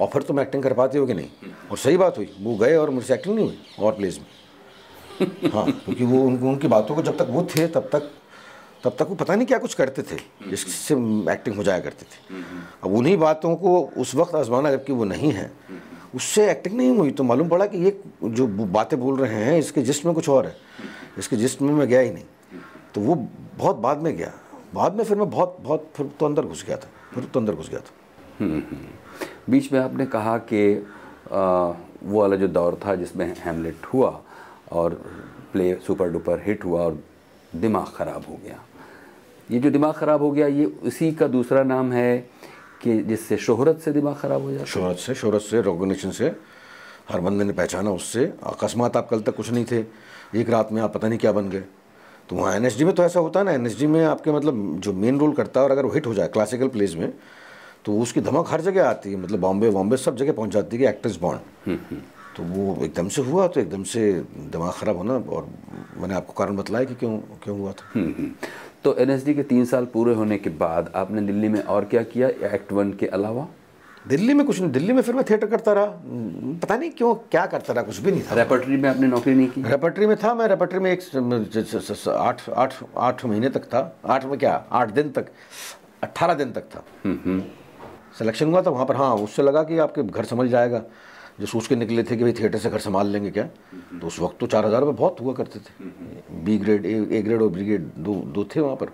और 0.00 0.08
फिर 0.12 0.22
तुम 0.22 0.40
एक्टिंग 0.40 0.62
कर 0.62 0.72
पाते 0.72 0.98
हो 0.98 1.06
कि 1.06 1.14
नहीं? 1.14 1.28
और 1.70 1.78
सही 1.78 1.96
बात 1.96 2.18
हुई 2.18 2.30
वो 2.40 2.56
गए 2.56 2.76
और 2.76 2.90
मुझसे 2.90 3.14
एक्टिंग 3.14 3.34
नहीं 3.34 3.46
हुई 3.46 3.58
और 3.78 3.92
प्लेज 3.92 4.18
में। 4.18 5.50
हाँ 5.52 5.64
क्योंकि 5.64 6.04
वो 6.04 6.22
उन, 6.22 6.36
उनकी 6.38 6.68
बातों 6.68 6.94
को 6.94 7.02
जब 7.02 7.18
तक 7.18 7.26
वो 7.30 7.46
थे 7.56 7.66
तब 7.68 7.88
तक 7.92 8.10
तब 8.84 8.96
तक 8.98 9.06
वो 9.08 9.14
पता 9.14 9.34
नहीं 9.34 9.46
क्या 9.46 9.58
कुछ 9.58 9.74
करते 9.74 10.02
थे 10.02 10.16
जिससे 10.48 10.94
एक्टिंग 11.32 11.56
हो 11.56 11.62
जाया 11.62 11.80
करती 11.80 12.04
थी। 12.04 12.36
अब 12.84 12.92
उन्हीं 12.96 13.16
बातों 13.18 13.54
को 13.56 13.80
उस 13.96 14.14
वक्त 14.14 14.34
आजमाना 14.34 14.70
जबकि 14.70 14.92
वो 14.92 15.04
नहीं 15.04 15.32
है 15.32 15.50
उससे 16.14 16.50
एक्टिंग 16.50 16.76
नहीं 16.76 16.96
हुई 16.98 17.10
तो 17.10 17.24
मालूम 17.24 17.48
पड़ा 17.48 17.66
कि 17.66 17.78
ये 17.78 18.00
जो 18.24 18.46
बातें 18.46 18.98
बोल 19.00 19.18
रहे 19.18 19.44
हैं 19.44 19.58
इसके 19.58 19.82
जिस्म 19.82 20.08
में 20.08 20.14
कुछ 20.14 20.28
और 20.28 20.46
है 20.46 20.56
इसके 21.18 21.36
जिस्म 21.36 21.66
में 21.66 21.74
मैं 21.74 21.88
गया 21.88 22.00
ही 22.00 22.10
नहीं। 22.10 22.24
तो 22.94 23.00
वो 23.00 23.14
बहुत 23.58 23.76
बाद 23.78 23.98
में 24.02 24.16
गया। 24.16 24.32
बाद 24.74 24.94
में 24.96 25.04
फिर 25.04 25.18
मैं 25.18 25.28
बहुत 25.30 25.56
बहुत 25.60 25.90
फिर 25.96 26.10
तो 26.20 26.26
अंदर 26.26 26.44
घुस 26.44 26.64
गया 26.66 26.76
था 26.76 26.88
फिर 27.14 27.24
तो 27.24 27.40
अंदर 27.40 27.54
घुस 27.54 27.68
गया 27.70 27.80
था। 27.80 27.92
हम्म, 28.40 28.58
हम्म। 28.70 29.52
बीच 29.52 29.72
में 29.72 29.78
आपने 29.80 30.06
कहा 30.06 30.36
कि 30.52 30.62
वो 31.30 32.20
वाला 32.20 32.36
जो 32.36 32.48
दौर 32.48 32.78
था 32.86 32.94
जिसमें 32.94 33.34
हेमलेट 33.38 33.86
हुआ 33.86 34.20
और 34.72 34.94
प्ले 35.52 35.74
सुपर 35.86 36.08
डुपर 36.08 36.42
हिट 36.46 36.64
हुआ 36.64 36.82
और 36.82 37.02
दिमाग 37.52 37.86
ख़राब 37.94 38.24
हो 38.28 38.38
गया। 38.44 38.58
ये 39.50 39.58
जो 39.58 39.70
दिमाग 39.70 39.94
ख़राब 39.94 40.22
हो 40.22 40.30
गया 40.30 40.46
ये 40.46 40.64
उसी 40.84 41.10
का 41.12 41.26
दूसरा 41.28 41.62
नाम 41.64 41.92
है 41.92 42.18
कि 42.82 42.96
जिससे 43.02 43.36
शोहरत 43.36 43.78
से 43.84 43.92
दिमाग 43.92 44.16
ख़राब 44.16 44.42
हो 44.42 44.52
जाए 44.52 44.64
शोहरत 44.66 44.98
से 44.98 45.14
शोहरत 45.14 45.40
से 45.42 45.56
रिकॉग्निशन 45.58 46.10
से। 46.10 46.34
हर 47.10 47.20
बंदे 47.20 47.44
ने 47.44 47.52
पहचाना 47.52 47.90
उससे। 47.90 48.24
अकस्मात 48.46 48.96
आप 48.96 49.08
कल 49.10 49.20
तक 49.20 49.36
कुछ 49.36 49.50
नहीं 49.50 49.64
थे। 49.64 49.84
एक 50.38 50.50
रात 50.50 50.72
में 50.72 50.80
आप 50.82 50.94
पता 50.94 51.08
नहीं 51.08 51.18
क्या 51.18 51.32
बन 51.32 51.48
गए। 51.50 51.64
तो 52.28 52.36
वहाँ 52.36 52.54
एन 52.56 52.62
में 52.62 52.94
तो 52.94 53.02
ऐसा 53.02 53.20
होता 53.20 53.40
है 53.40 53.46
ना 53.46 53.52
एन 53.52 53.90
में 53.90 54.04
आपके 54.04 54.32
मतलब 54.32 54.78
जो 54.80 54.92
मेन 54.94 55.18
रोल 55.18 55.32
करता 55.34 55.60
है 55.60 55.64
और 55.64 55.72
अगर 55.72 55.84
वो 55.84 55.92
हिट 55.92 56.06
हो 56.06 56.14
जाए 56.14 56.28
क्लासिकल 56.28 56.68
प्लेस 56.68 56.94
में 56.94 57.12
तो 57.84 57.98
उसकी 57.98 58.20
धमक 58.20 58.46
हर 58.50 58.60
जगह 58.60 58.88
आती 58.88 59.10
है। 59.10 59.16
मतलब 59.16 59.40
बॉम्बे 59.40 59.68
वॉम्बे 59.68 59.96
सब 59.96 60.16
जगह 60.16 60.32
पहुँच 60.32 60.50
जाती 60.50 60.76
है 60.76 60.82
कि 60.82 60.88
एक्ट्रेस 60.88 61.18
बॉन्ड 61.22 61.78
तो 62.36 62.42
वो 62.44 62.84
एकदम 62.84 63.08
से 63.08 63.22
हुआ 63.22 63.46
तो 63.48 63.60
एकदम 63.60 63.82
से 63.82 64.00
दिमाग 64.52 64.72
ख़राब 64.72 64.96
होना 64.96 65.14
और 65.34 65.48
मैंने 65.98 66.14
आपको 66.14 66.32
कारण 66.32 66.56
बतलाया 66.56 66.84
कि 66.84 66.94
क्यों 66.94 67.16
क्यों 67.42 67.58
हुआ 67.58 67.72
था। 67.72 67.90
हम्म, 67.94 68.12
हम्म। 68.18 68.30
तो 68.84 68.94
एनएसडी 68.96 69.34
के 69.34 69.42
तीन 69.42 69.64
साल 69.64 69.84
पूरे 69.84 70.14
होने 70.14 70.36
के 70.38 70.50
बाद 70.50 70.92
आपने 70.94 71.22
दिल्ली 71.22 71.48
में 71.48 71.62
और 71.62 71.84
क्या 71.84 72.02
किया 72.02 72.28
एक्ट 72.28 72.72
वन 72.72 72.92
के 72.92 73.06
अलावा? 73.06 73.46
दिल्ली 74.08 74.34
में 74.34 74.46
कुछ 74.46 74.60
नहीं 74.60 74.70
दिल्ली 74.72 74.92
में 74.92 75.02
फिर 75.02 75.14
मैं 75.14 75.24
थिएटर 75.30 75.46
करता 75.46 75.72
रहा। 75.72 75.86
पता 76.62 76.76
नहीं 76.76 76.90
क्यों 76.90 77.14
क्या 77.14 77.46
करता 77.46 77.72
रहा 77.72 77.82
कुछ 77.82 77.98
भी 77.98 78.10
नहीं 78.10 78.22
था। 78.22 78.34
रेपर्टरी 78.34 78.76
में 78.76 78.88
आपने 78.90 79.06
नौकरी 79.06 79.34
नहीं 79.34 79.48
की? 79.48 79.62
रेपर्टरी 79.62 80.06
में 80.06 80.16
था 80.16 80.34
मैं 80.34 80.46
रेपर्टरी 80.48 80.78
में 80.78 80.92
एक 80.92 81.00
आठ 82.08 82.50
आठ 82.50 82.72
आठ 82.96 83.24
महीने 83.24 83.48
तक 83.48 83.64
था। 83.64 84.00
आठ 84.06 84.24
में 84.24 84.38
क्या 84.38 84.64
आठ 84.72 84.90
दिन 84.90 85.10
तक 85.10 85.26
अट्ठारह 86.02 86.34
दिन 86.34 86.52
तक 86.52 86.64
था। 86.74 86.84
Selection 87.06 88.44
hmm, 88.44 88.54
hmm. 88.54 88.54
हुआ 88.54 88.62
था 88.62 88.70
वहाँ 88.70 88.86
पर 88.86 88.96
हाँ 88.96 89.14
उससे 89.14 89.42
लगा 89.42 89.62
कि 89.62 89.78
आपके 89.78 90.02
घर 90.02 90.24
समझ 90.24 90.48
जाएगा। 90.50 90.82
जो 91.38 91.46
सोच 91.46 91.66
के 91.66 91.76
निकले 91.76 92.02
थे 92.02 92.16
कि 92.16 92.22
भाई 92.22 92.32
थिएटर 92.32 92.58
से 92.58 92.70
घर 92.70 92.78
संभाल 92.80 93.06
लेंगे 93.08 93.30
क्या? 93.30 93.44
तो 94.00 94.06
उस 94.06 94.20
वक्त 94.20 94.38
तो 94.40 94.46
चार 94.46 94.66
हज़ार 94.66 94.80
रुपये 94.80 94.96
बहुत 94.96 95.20
हुआ 95.20 95.34
करते 95.34 95.58
थे। 95.58 96.44
B 96.44 96.58
grade 96.58 96.86
A 96.86 96.94
A 97.10 97.22
grade 97.22 97.42
और 97.42 97.48
बी 97.50 97.64
ग्रेड 97.64 97.90
दो 97.98 98.14
दो 98.34 98.44
थे 98.54 98.60
वहाँ 98.60 98.76
पर। 98.76 98.92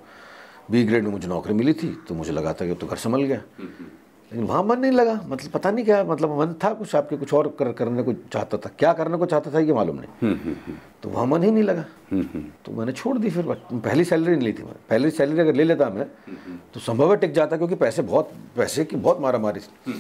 बी 0.71 0.85
ग्रेड 0.85 1.05
में 1.05 1.11
मुझे 1.11 1.29
नौकरी 1.29 1.55
मिली 1.55 1.73
थी 1.75 1.97
तो 2.09 2.15
मुझे 2.15 2.33
लगा 2.33 2.53
था 2.53 2.67
कि 2.67 2.75
तो 2.75 2.87
घर 2.87 2.97
संभल 2.99 3.23
गया। 3.23 3.43
लेकिन 4.33 4.47
वहाँ 4.47 4.63
मन 4.65 4.79
नहीं 4.81 4.93
लगा 4.93 5.13
मतलब 5.27 5.51
पता 5.51 5.71
नहीं 5.71 5.85
क्या 5.85 6.03
मतलब 6.05 6.31
मन 6.39 6.55
था 6.63 6.73
कुछ 6.75 6.95
आपके 6.97 7.17
कुछ 7.17 7.33
और 7.35 7.49
कर, 7.59 7.73
करने 7.73 8.03
को 8.03 8.13
चाहता 8.33 8.59
था। 8.59 8.71
क्या 8.79 8.93
करने 8.93 9.19
को 9.19 9.27
चाहता 9.27 9.51
था 9.55 9.61
ये 9.61 9.73
मालूम 9.73 10.01
नहीं। 10.01 10.57
तो 11.03 11.09
वहाँ 11.09 11.27
मन 11.27 11.43
ही 11.43 11.51
नहीं 11.51 11.65
लगा। 11.65 11.85
तो 12.65 12.73
मैंने 12.73 12.93
छोड़ 12.93 13.17
दी 13.19 13.31
फिर 13.31 13.45
पहली 13.73 14.05
सैलरी 14.05 14.33
नहीं 14.33 14.47
ली 14.47 14.53
थी 14.53 14.63
मैं 14.63 14.75
पहली 14.91 15.11
सैलरी 15.13 15.41
अगर 15.41 15.55
ले 15.55 15.65
लेता 15.65 15.89
मैं 15.91 16.07
तो 16.75 16.81
संभव 16.81 17.11
है 17.11 17.17
टिक 17.17 17.33
जाता 17.35 17.57
क्योंकि 17.57 17.75
पैसे 17.77 18.03
बहुत 18.05 18.33
पैसे 18.57 18.85
की 18.85 18.97
बहुत 18.99 19.21
मारा 19.21 19.39
मारी 19.39 19.61
थी। 19.61 19.95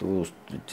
तो 0.00 0.24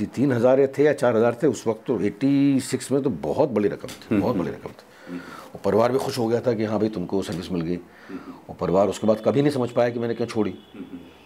तीन 0.05 0.31
हज़ार 0.31 0.65
थे 0.77 0.83
या 0.83 0.93
चार 0.93 1.15
हज़ार 1.17 1.37
थे 1.43 1.47
उस 1.47 1.65
वक्त 1.67 1.85
तो 1.87 1.99
एट्टी 2.01 2.59
सिक्स 2.61 2.91
में 2.91 3.01
तो 3.03 3.09
बहुत 3.09 3.49
बड़ी 3.49 3.69
रकम 3.69 3.87
थी 3.87 4.19
बहुत 4.19 4.35
बड़ी 4.35 4.49
रकम 4.49 4.69
थी। 4.69 5.17
और 5.53 5.59
परिवार 5.65 5.91
भी 5.91 5.99
खुश 5.99 6.17
हो 6.17 6.27
गया 6.27 6.39
था 6.41 6.53
कि 6.53 6.65
हाँ 6.65 6.79
भाई 6.79 6.89
तुमको 6.89 7.21
सर्विस 7.23 7.51
मिल 7.51 7.61
गई। 7.61 7.77
और 8.49 8.55
परिवार 8.59 8.87
उसके 8.89 9.07
बाद 9.07 9.21
कभी 9.25 9.41
नहीं 9.41 9.51
समझ 9.51 9.69
पाया 9.71 9.89
कि 9.89 9.99
मैंने 9.99 10.13
क्यों 10.15 10.27
छोड़ी। 10.27 10.53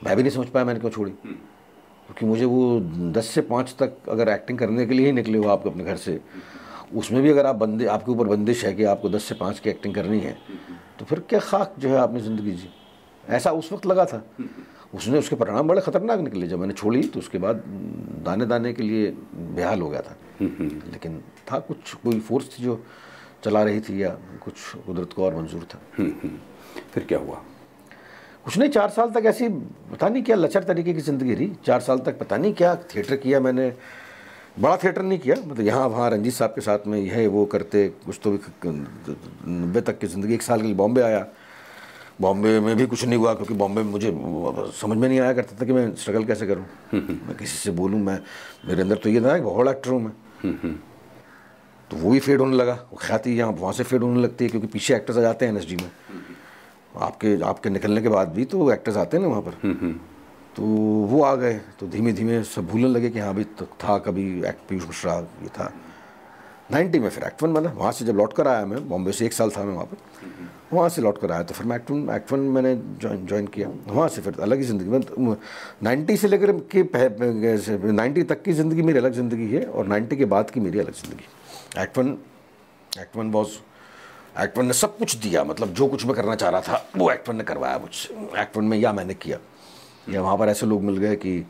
मैं 0.04 0.16
भी 0.16 0.24
नहीं 0.24 0.34
समझ 0.34 0.48
पाया 0.48 0.66
मैंने 0.66 0.80
क्यों 0.80 0.92
छोड़ी। 0.92 1.12
क्योंकि 1.12 2.26
मुझे 2.26 2.46
वो 2.46 2.80
दस 3.14 3.28
से 3.28 3.42
पाँच 3.44 3.76
तक 3.80 3.98
अगर 4.10 4.30
एक्टिंग 4.30 4.60
करने 4.60 4.86
के 4.86 4.94
लिए 4.94 5.06
ही 5.06 5.12
निकले 5.12 5.38
हो 5.38 5.48
आप 5.50 5.68
अपने 5.68 5.84
घर 5.84 5.98
से 5.98 6.20
उसमें 6.96 7.22
भी 7.24 7.30
अगर 7.30 7.46
आप 7.46 7.56
बंदे 7.58 7.86
आपके 7.88 8.12
ऊपर 8.12 8.28
बंदिश 8.28 8.64
है 8.66 8.74
कि 8.74 8.84
आपको 8.86 9.10
दस 9.10 9.24
से 9.24 9.36
पाँच 9.36 9.60
की 9.60 9.70
एक्टिंग 9.70 9.96
करनी 9.96 10.20
है 10.20 10.38
तो 11.00 11.06
फिर 11.06 11.20
क्या 11.30 11.40
खाक 11.42 11.74
जो 11.80 11.90
है 11.90 11.98
आपने 11.98 12.20
ज़िंदगी 12.22 12.52
जी। 12.52 12.70
ऐसा 13.24 13.52
उस 13.52 13.72
वक्त 13.74 13.86
लगा 13.86 14.06
था। 14.06 14.24
उसने 14.94 15.18
उसके 15.20 15.36
परिणाम 15.36 15.68
बड़े 15.68 15.82
ख़तरनाक 15.82 16.20
निकले। 16.20 16.48
जब 16.48 16.60
मैंने 16.60 16.74
छोड़ी 16.74 17.04
तो 17.04 17.20
उसके 17.20 17.38
बाद 17.38 17.64
दाने 18.26 18.46
दाने 18.46 18.74
के 18.74 18.84
लिए 18.84 19.12
बेहाल 19.56 19.82
हो 19.82 19.90
गया 19.90 20.02
था। 20.02 20.16
लेकिन 20.42 21.22
था 21.52 21.60
कुछ 21.60 21.94
कोई 21.96 22.20
फोर्स 22.20 22.50
थी 22.50 22.64
जो 22.64 22.80
चला 23.44 23.64
रही 23.64 23.80
थी 23.82 24.02
या 24.04 24.10
कुछ 24.44 24.54
कुदरत 24.86 25.14
को 25.14 25.26
और 25.26 25.36
मंजूर 25.36 25.64
था। 25.74 25.80
फिर 26.94 27.04
क्या 27.04 27.20
हुआ? 27.20 27.42
कुछ 28.46 28.58
नहीं 28.58 28.70
चार 28.70 28.90
साल 28.90 29.10
तक 29.12 29.26
ऐसी 29.26 29.48
पता 29.92 30.10
नहीं 30.10 30.24
क्या 30.24 30.36
लचर 30.36 30.64
तरीके 30.64 30.94
की 30.94 31.02
ज़िंदगी 31.02 31.34
रही। 31.34 31.52
चार 31.66 31.80
साल 31.82 32.00
तक 32.00 32.20
पता 32.20 32.38
नहीं 32.38 32.54
क्या 32.54 32.76
थिएटर 32.86 33.16
किया 33.18 33.40
मैंने। 33.40 33.72
बड़ा 34.60 34.78
थिएटर 34.78 35.02
नहीं 35.02 35.20
किया 35.20 35.36
मतलब 35.38 35.66
यहाँ 35.66 35.88
वहाँ 35.88 36.10
रंजीत 36.10 36.34
साहब 36.34 36.52
के 36.52 36.62
साथ 36.62 36.88
में 36.88 37.00
यह 37.00 37.28
वो 37.30 37.46
करते 37.46 37.88
कुछ 38.06 38.20
तो 38.24 38.32
भी 38.32 38.40
नब्बे 38.66 39.82
तक 39.82 40.00
की 40.00 40.08
ज़िंदगी। 40.08 40.34
एक 40.34 40.42
साल 40.42 40.62
के 40.62 40.66
लिए 40.66 40.76
बॉम्बे 40.76 41.02
आया। 41.02 41.20
बॉम्बे 42.22 42.60
में 42.60 42.76
भी 42.76 42.86
कुछ 42.86 43.04
नहीं 43.06 43.18
हुआ 43.20 43.34
क्योंकि 43.34 43.54
बॉम्बे 43.54 43.82
में 43.84 43.92
मुझे 43.92 44.12
समझ 44.80 44.98
में 44.98 45.08
नहीं 45.08 45.20
आया 45.20 45.34
करता 45.34 45.62
था 45.62 45.66
कि 45.66 45.74
मैं 45.74 45.94
स्ट्रगल 45.96 46.24
कैसे 46.26 46.48
करूँ। 46.48 46.66
मैं 46.94 47.36
किसी 47.38 47.58
से 47.58 47.72
बोलूँ, 47.72 48.00
मैं, 48.00 48.20
मेरे 48.68 48.82
अंदर 48.82 48.96
तो 48.96 49.10
ये 49.10 49.22
था 49.22 49.38
कि 49.38 49.44
बहुत 49.44 49.68
एक्टर 49.68 49.92
हूँ 49.92 50.02
मैं। 50.02 50.76
तो 51.92 51.98
वो 51.98 52.12
भी 52.12 52.20
फेड 52.20 52.40
होने 52.40 52.56
लगा। 52.56 52.76
ख्याति 53.00 53.32
यहाँ 53.32 53.52
वहाँ 53.52 53.74
से 53.74 53.84
फेड 53.84 54.04
होने 54.04 54.22
लगती 54.22 54.46
है 54.46 54.50
क्योंकि 54.52 54.68
पीछे 54.68 54.96
एक्टर्स 54.96 55.18
आ 55.18 55.22
जाते 55.22 55.46
हैं 55.46 55.54
एन 55.54 55.78
में। 55.82 55.92
आपके 57.02 57.42
आपके 57.44 57.70
निकलने 57.70 58.02
के 58.02 58.10
बाद 58.10 58.30
भी 58.34 58.46
तो 58.46 58.72
एक्टर्स 58.72 58.98
आते 58.98 59.18
हैं 59.18 59.24
ना 59.24 59.30
वहाँ 59.30 59.42
पर। 59.42 59.54
तो 60.56 60.64
वो 61.08 61.22
आ 61.24 61.36
गए। 61.36 61.54
तो 61.80 61.88
धीमे 61.88 62.14
धीमे 62.14 62.44
सब 62.44 62.68
भूलने 62.68 62.88
लगे 62.88 63.10
कि 63.10 63.20
हाँ 63.20 63.30
अभी 63.30 63.44
तो 63.44 63.66
था 63.78 63.98
कभी 64.00 64.26
एक्ट 64.44 64.68
पीयूष 64.70 64.88
मिश्रा, 64.88 65.16
ये 65.44 65.50
था। 65.50 65.72
नाइन्टी 66.70 67.00
में 67.00 67.10
फिर 67.10 67.24
एक्ट 67.24 67.44
वन 67.44 67.54
बना, 67.54 67.70
वहाँ 67.72 67.92
से 67.92 68.06
जब 68.06 68.16
लौट 68.16 68.34
कर 68.34 68.48
आया 68.48 68.66
मैं, 68.66 68.88
बॉम्बे 68.90 69.12
से 69.12 69.26
एक 69.26 69.34
साल 69.34 69.50
था 69.52 69.64
मैं 69.64 69.74
वहाँ 69.74 69.86
पर, 69.86 69.98
वहाँ 70.74 70.90
से 70.90 71.02
लौट 71.02 71.18
कर 71.18 71.32
आया 71.32 71.44
तो 71.44 71.54
फिर 71.54 71.66
मैं 71.68 71.76
एक्ट 71.76 71.92
वन 71.92 72.10
एक्ट 72.16 72.32
वन 72.32 72.40
मैंने 72.40 72.74
ज्वाइन 72.76 73.26
ज्वाइन 73.28 73.48
किया। 73.48 73.70
वहाँ 73.88 74.08
से 74.10 74.22
फिर 74.22 74.40
अलग 74.42 74.58
ही 74.58 74.64
ज़िंदगी 74.64 74.90
में 74.90 75.36
नाइन्टी 75.84 76.18
से 76.18 76.28
लेकर 76.28 76.52
के 76.76 77.92
नाइन्टी 77.92 78.24
तक 78.24 78.42
की 78.44 78.54
ज़िंदगी 78.54 78.82
मेरी 78.82 79.00
अलग 79.00 79.14
ज़िंदगी 79.14 79.48
है 79.50 79.64
और 79.66 79.88
नाइन्टी 79.88 80.18
के 80.18 80.26
बाद 80.26 80.50
की 80.50 80.60
मेरी 80.60 80.80
अलग 80.80 80.94
ज़िंदगी। 80.94 81.82
Act 81.82 81.98
One 81.98 82.18
Act 82.92 83.16
One 83.18 83.32
was 83.32 83.58
Act 84.38 84.58
One 84.58 84.66
ने 84.66 84.74
सब 84.74 84.98
कुछ 84.98 85.16
दिया 85.18 85.44
मतलब 85.44 85.74
जो 85.74 85.88
कुछ 85.88 86.06
मैं 86.06 86.16
करना 86.16 86.36
चाह 86.36 86.50
रहा 86.50 86.62
था, 86.62 86.86
वो 86.98 87.10
एक्ट 87.12 87.30
वन 87.30 87.36
ने 87.36 87.44
करवाया 87.44 87.78
मुझसे। 87.80 88.14
एक्ट 88.42 88.58
वन 88.58 88.66
में 88.66 88.78
या 88.78 88.92
मैंने 88.94 89.14
किया। 89.16 89.38
या 90.10 90.22
वहाँ 90.22 90.38
पर 90.38 90.50
ऐसे 90.50 90.66
लोग 90.66 90.84
मिल 90.84 90.98
गए 90.98 91.16
कि 91.16 91.46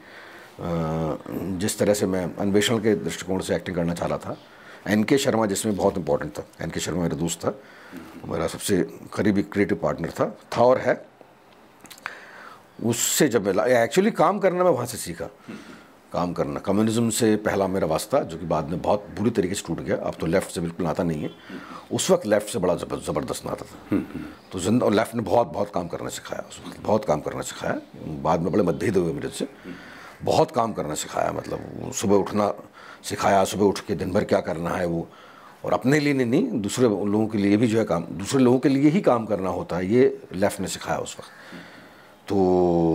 जिस 1.58 1.78
तरह 1.80 1.94
से 1.94 2.06
मैं 2.06 2.24
अन्वेषण 2.38 2.78
के 2.80 2.94
दृष्टिकोण 2.98 3.42
से 3.42 3.56
एक्टिंग 3.56 3.76
करना 3.76 3.94
चाह 3.94 4.08
रहा 4.08 4.18
था 4.18 4.38
एन 4.88 5.04
के 5.04 5.18
शर्मा 5.18 5.46
जिसमें 5.46 5.76
बहुत 5.76 5.98
इंपॉर्टेंट 5.98 6.32
था। 6.32 6.46
एन 6.62 6.70
के 6.70 6.80
शर्मा 6.80 7.02
मेरा 7.02 7.18
दोस्त 7.18 7.40
था। 7.46 7.54
मेरा 8.28 8.48
सबसे 8.48 8.82
करीबी 9.14 9.42
क्रिएटिव 9.44 9.78
पार्टनर 9.78 10.10
था। 10.10 10.26
था 10.58 10.64
और 10.64 10.78
है। 10.80 11.02
उससे 12.86 13.28
जब 13.28 13.48
मैं 13.48 13.66
एक्चुअली 13.84 14.12
काम 14.12 14.40
करना 14.40 14.64
मैं 14.64 14.72
वहाँ 14.72 14.86
से 14.86 14.98
सीखा। 14.98 15.30
काम 16.14 16.34
करना। 16.34 16.60
कम्युनिज्म 16.60 17.10
से 17.10 17.36
पहला 17.36 17.68
मेरा 17.68 17.88
वास्ता, 17.88 18.20
जो 18.24 18.38
कि 18.38 18.46
बाद 18.46 18.70
में 18.70 18.82
बहुत 18.82 19.08
बुरी 19.18 19.30
तरीके 19.30 19.56
से 19.56 19.64
टूट 19.68 19.80
गया। 19.80 19.96
अब 19.98 20.16
तो 20.20 20.26
लेफ़्ट 20.26 20.52
से 20.52 20.62
बिल्कुल 20.62 20.88
आता 20.88 21.04
नहीं 21.04 21.24
है। 21.24 21.30
उस 21.92 22.10
वक्त 22.12 22.26
लेफ़्ट 22.26 22.50
से 22.50 22.60
बड़ा 22.60 22.76
ज़बरदस्त 22.76 23.48
आता 23.48 23.66
था। 23.66 24.00
तो 24.52 24.60
ज़िंदा, 24.60 24.86
और 24.86 24.94
लेफ़्ट 24.94 25.16
ने 25.16 25.22
बहुत 25.22 25.52
बहुत 25.54 25.72
काम 25.74 25.88
करना 25.88 26.10
सिखाया। 26.10 26.46
उस 26.50 26.62
वक्त 26.68 26.80
बहुत 26.82 27.06
काम 27.06 27.22
करना 27.22 27.42
सिखाया। 27.42 27.80
बाद 28.24 28.42
में 28.42 28.52
बड़े 28.52 28.64
मतभेद 28.64 28.98
हुए 28.98 29.14
मेरे 29.14 29.30
से। 29.30 29.48
बहुत 30.24 30.52
काम 30.52 30.74
करना 30.74 30.96
सिखाया। 30.96 31.32
मतलब 31.32 31.92
सुबह 31.96 32.16
उठना 32.16 32.48
सिखाया, 33.10 33.44
सुबह 33.46 33.66
उठ 33.66 33.80
के 33.80 33.96
दिन 33.96 34.12
भर 34.12 34.24
क्या 34.24 34.40
करना 34.42 34.70
है 34.70 34.86
वो। 34.86 35.08
और 35.66 35.74
अपने 35.74 36.00
लिए 36.00 36.14
नहीं 36.14 36.62
दूसरे 36.62 36.88
लोगों 36.88 37.28
के 37.28 37.38
लिए 37.38 37.58
भी 37.58 37.68
जो 37.68 37.78
है 37.80 37.84
काम, 37.86 38.04
दूसरे 38.14 38.40
लोगों 38.40 38.60
के 38.60 38.70
लिए 38.70 38.90
ही 38.90 39.02
काम 39.02 39.26
करना 39.26 39.50
होता 39.50 39.78
है। 39.78 39.88
ये 39.88 40.20
लेफ़्ट 40.36 40.60
ने 40.60 40.68
सिखाया 40.68 40.98
उस 41.00 41.16
वक्त। 41.20 41.32
तो 42.28 42.36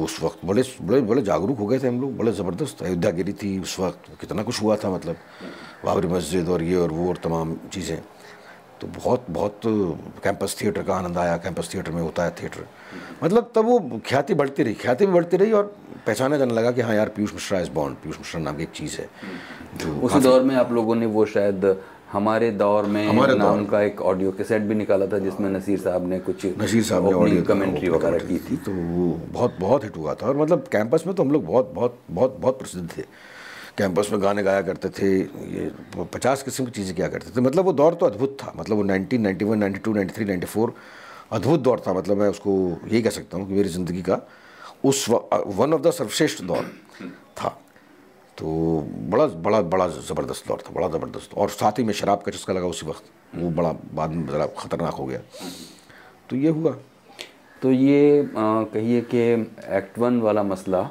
उस 0.04 0.22
वक्त 0.22 0.44
बड़े 0.44 0.62
बड़े 0.82 1.00
बड़े 1.00 1.22
जागरूक 1.22 1.58
हो 1.58 1.66
गए 1.66 1.78
थे 1.78 1.88
हम 1.88 2.00
लोग, 2.00 2.16
बड़े 2.16 2.32
ज़बरदस्त 2.32 2.82
अयोध्या 2.82 3.10
गिरी 3.10 3.32
थी 3.32 3.58
उस 3.58 3.78
वक्त। 3.80 4.10
कितना 4.20 4.42
कुछ 4.42 4.62
हुआ 4.62 4.76
था 4.76 4.90
मतलब 4.90 5.16
बाबरी 5.84 6.08
मस्जिद 6.08 6.48
और 6.48 6.62
ये 6.62 6.76
और 6.76 6.90
वो 6.92 7.08
और 7.08 7.16
तमाम 7.16 7.56
चीज़ें। 7.72 7.98
तो 8.82 8.88
बहुत 8.94 9.26
बहुत 9.30 9.60
कैंपस 10.24 10.56
थिएटर 10.60 10.82
का 10.82 10.94
आनंद 10.94 11.18
आया 11.18 11.36
कैंपस 11.44 11.70
थिएटर 11.74 11.92
में 11.92 12.00
होता 12.02 12.24
है 12.24 12.30
थिएटर 12.40 12.66
मतलब 13.22 13.50
तब 13.54 13.64
वो 13.64 14.00
ख्याति 14.06 14.34
बढ़ती 14.34 14.62
रही 14.62 14.74
ख्याति 14.82 15.06
भी 15.06 15.12
बढ़ती 15.12 15.36
रही 15.36 15.52
और 15.52 15.72
पहचाना 16.06 16.36
जाने 16.36 16.54
लगा 16.54 16.70
कि 16.72 16.80
हाँ 16.80 16.94
यार 16.94 17.08
पीयूष 17.16 17.32
मिश्रा 17.34 17.60
इज़ 17.60 17.70
बॉन्ड 17.70 17.96
पीयूष 18.02 18.18
मिश्रा 18.18 18.40
नाम 18.40 18.56
की 18.56 18.62
एक 18.62 18.72
चीज़ 18.74 18.96
है 19.00 19.08
जो 19.78 19.94
उसी 20.06 20.20
दौर 20.20 20.42
में 20.42 20.54
आप 20.56 20.72
लोगों 20.72 20.94
ने 20.94 21.06
वो 21.16 21.26
शायद 21.34 21.74
हमारे 22.12 22.50
दौर 22.52 22.86
में 22.86 23.06
हमारे 23.08 23.34
नाम 23.34 23.58
दौर। 23.58 23.70
का 23.70 23.80
एक 23.82 24.00
ऑडियो 24.02 24.32
कैसेट 24.38 24.62
भी 24.62 24.74
निकाला 24.74 25.06
था 25.12 25.18
जिसमें 25.18 25.48
नसीर 25.50 25.78
साहब 25.80 26.08
ने 26.08 26.18
कुछ 26.20 26.46
नसीर 26.60 26.82
साहब 26.84 27.06
ने 27.06 27.12
ऑडियो 27.14 27.42
कमेंट्री 27.42 27.88
वगैरह 27.88 28.18
की 28.26 28.38
थी। 28.40 28.56
तो 28.56 28.72
वो 28.72 29.06
बहुत 29.28 29.56
बहुत 29.60 29.84
हिट 29.84 29.96
हुआ 29.96 30.14
था 30.14 30.26
और 30.26 30.36
मतलब 30.36 30.66
कैंपस 30.72 31.06
में 31.06 31.14
तो 31.14 31.22
हम 31.22 31.30
लोग 31.30 31.46
बहुत 31.46 31.72
बहुत 31.74 31.98
बहुत 32.10 32.36
बहुत 32.40 32.58
प्रसिद्ध 32.58 32.88
थे। 32.96 33.04
कैंपस 33.78 34.08
में 34.12 34.20
गाने 34.22 34.42
गाया 34.42 34.62
करते 34.62 34.88
थे, 34.88 35.08
ये 35.18 35.70
पचास 36.04 36.42
किस्म 36.42 36.64
की 36.64 36.70
चीज़ें 36.70 36.94
किया 36.96 37.08
करते 37.08 37.30
थे। 37.36 37.40
मतलब 37.40 37.64
वो 37.64 37.72
दौर 37.72 37.94
तो 37.94 38.06
अद्भुत 38.06 38.36
था। 38.42 38.52
मतलब 38.56 38.76
वो 38.76 38.82
nineteen, 38.82 39.20
ninety 39.20 39.44
one, 39.44 39.58
ninety 39.58 39.80
two, 39.80 39.92
ninety 39.94 40.14
three, 40.14 40.24
ninety 40.24 40.46
four 40.46 40.74
अद्भुत 41.32 41.60
दौर 41.60 41.82
था। 41.86 41.92
मतलब 41.92 42.16
मैं 42.16 42.28
उसको 42.28 42.52
यही 42.84 43.02
कह 43.02 43.10
सकता 43.10 43.38
हूँ 43.38 43.46
कि 43.48 43.54
मेरी 43.54 43.68
ज़िंदगी 43.68 44.02
का 44.02 44.20
उस 44.84 45.08
वन 45.08 45.74
ऑफ़ 45.74 45.80
द 45.82 45.90
सर्वश्रेष्ठ 45.90 46.42
दौर 46.44 46.64
था। 47.38 47.48
तो 48.38 48.46
बड़ा 49.10 49.26
बड़ा 49.26 49.60
बड़ा 49.62 49.86
ज़बरदस्त 49.88 50.48
दौर 50.48 50.62
था, 50.66 50.72
बड़ा 50.72 50.88
ज़बरदस्त। 50.88 51.34
और 51.34 51.48
साथ 51.50 51.78
ही 51.78 51.84
में 51.84 51.92
शराब 51.94 52.22
का 52.22 52.32
चस्का 52.32 52.52
लगा 52.52 52.66
उसी 52.66 52.86
वक्त। 52.86 53.10
वो 53.34 53.50
बड़ा, 53.50 53.72
बाद 53.72 54.10
में 54.10 54.26
ज़रा 54.26 54.46
ख़तरनाक 54.58 54.94
हो 54.94 55.06
गया। 55.06 55.20
तो 56.30 56.36
ये 56.36 56.48
हुआ। 56.50 56.76
तो 57.62 57.72
ये 57.72 58.30
कहिए 58.34 59.00
कि 59.14 59.20
एक्ट 59.76 59.98
वन 59.98 60.20
वाला 60.20 60.42
मसला 60.42 60.82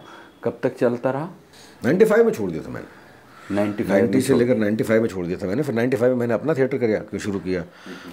कब 0.43 0.59
तक 0.63 0.77
चलता 0.77 1.11
रहा? 1.11 1.29
नाइन्टी 1.83 2.05
फाइव 2.05 2.25
में 2.25 2.31
छोड़ 2.33 2.49
दिया 2.51 2.63
था 2.63 2.69
मैंने। 2.69 3.55
नाइन्टी 3.55 3.83
नाइन्टी 3.83 4.21
से 4.21 4.35
लेकर 4.35 4.57
नाइन्टी 4.57 4.83
फाइव 4.83 5.01
में 5.01 5.09
छोड़ 5.09 5.25
दिया 5.25 5.37
था 5.37 5.47
मैंने। 5.47 5.63
फिर 5.63 5.75
नाइन्टी 5.75 5.97
फाइव 5.97 6.11
में 6.11 6.19
मैंने 6.19 6.33
अपना 6.33 6.53
थिएटर 6.53 6.77
किया 6.77 7.17
शुरू 7.19 7.39
किया? 7.39 7.63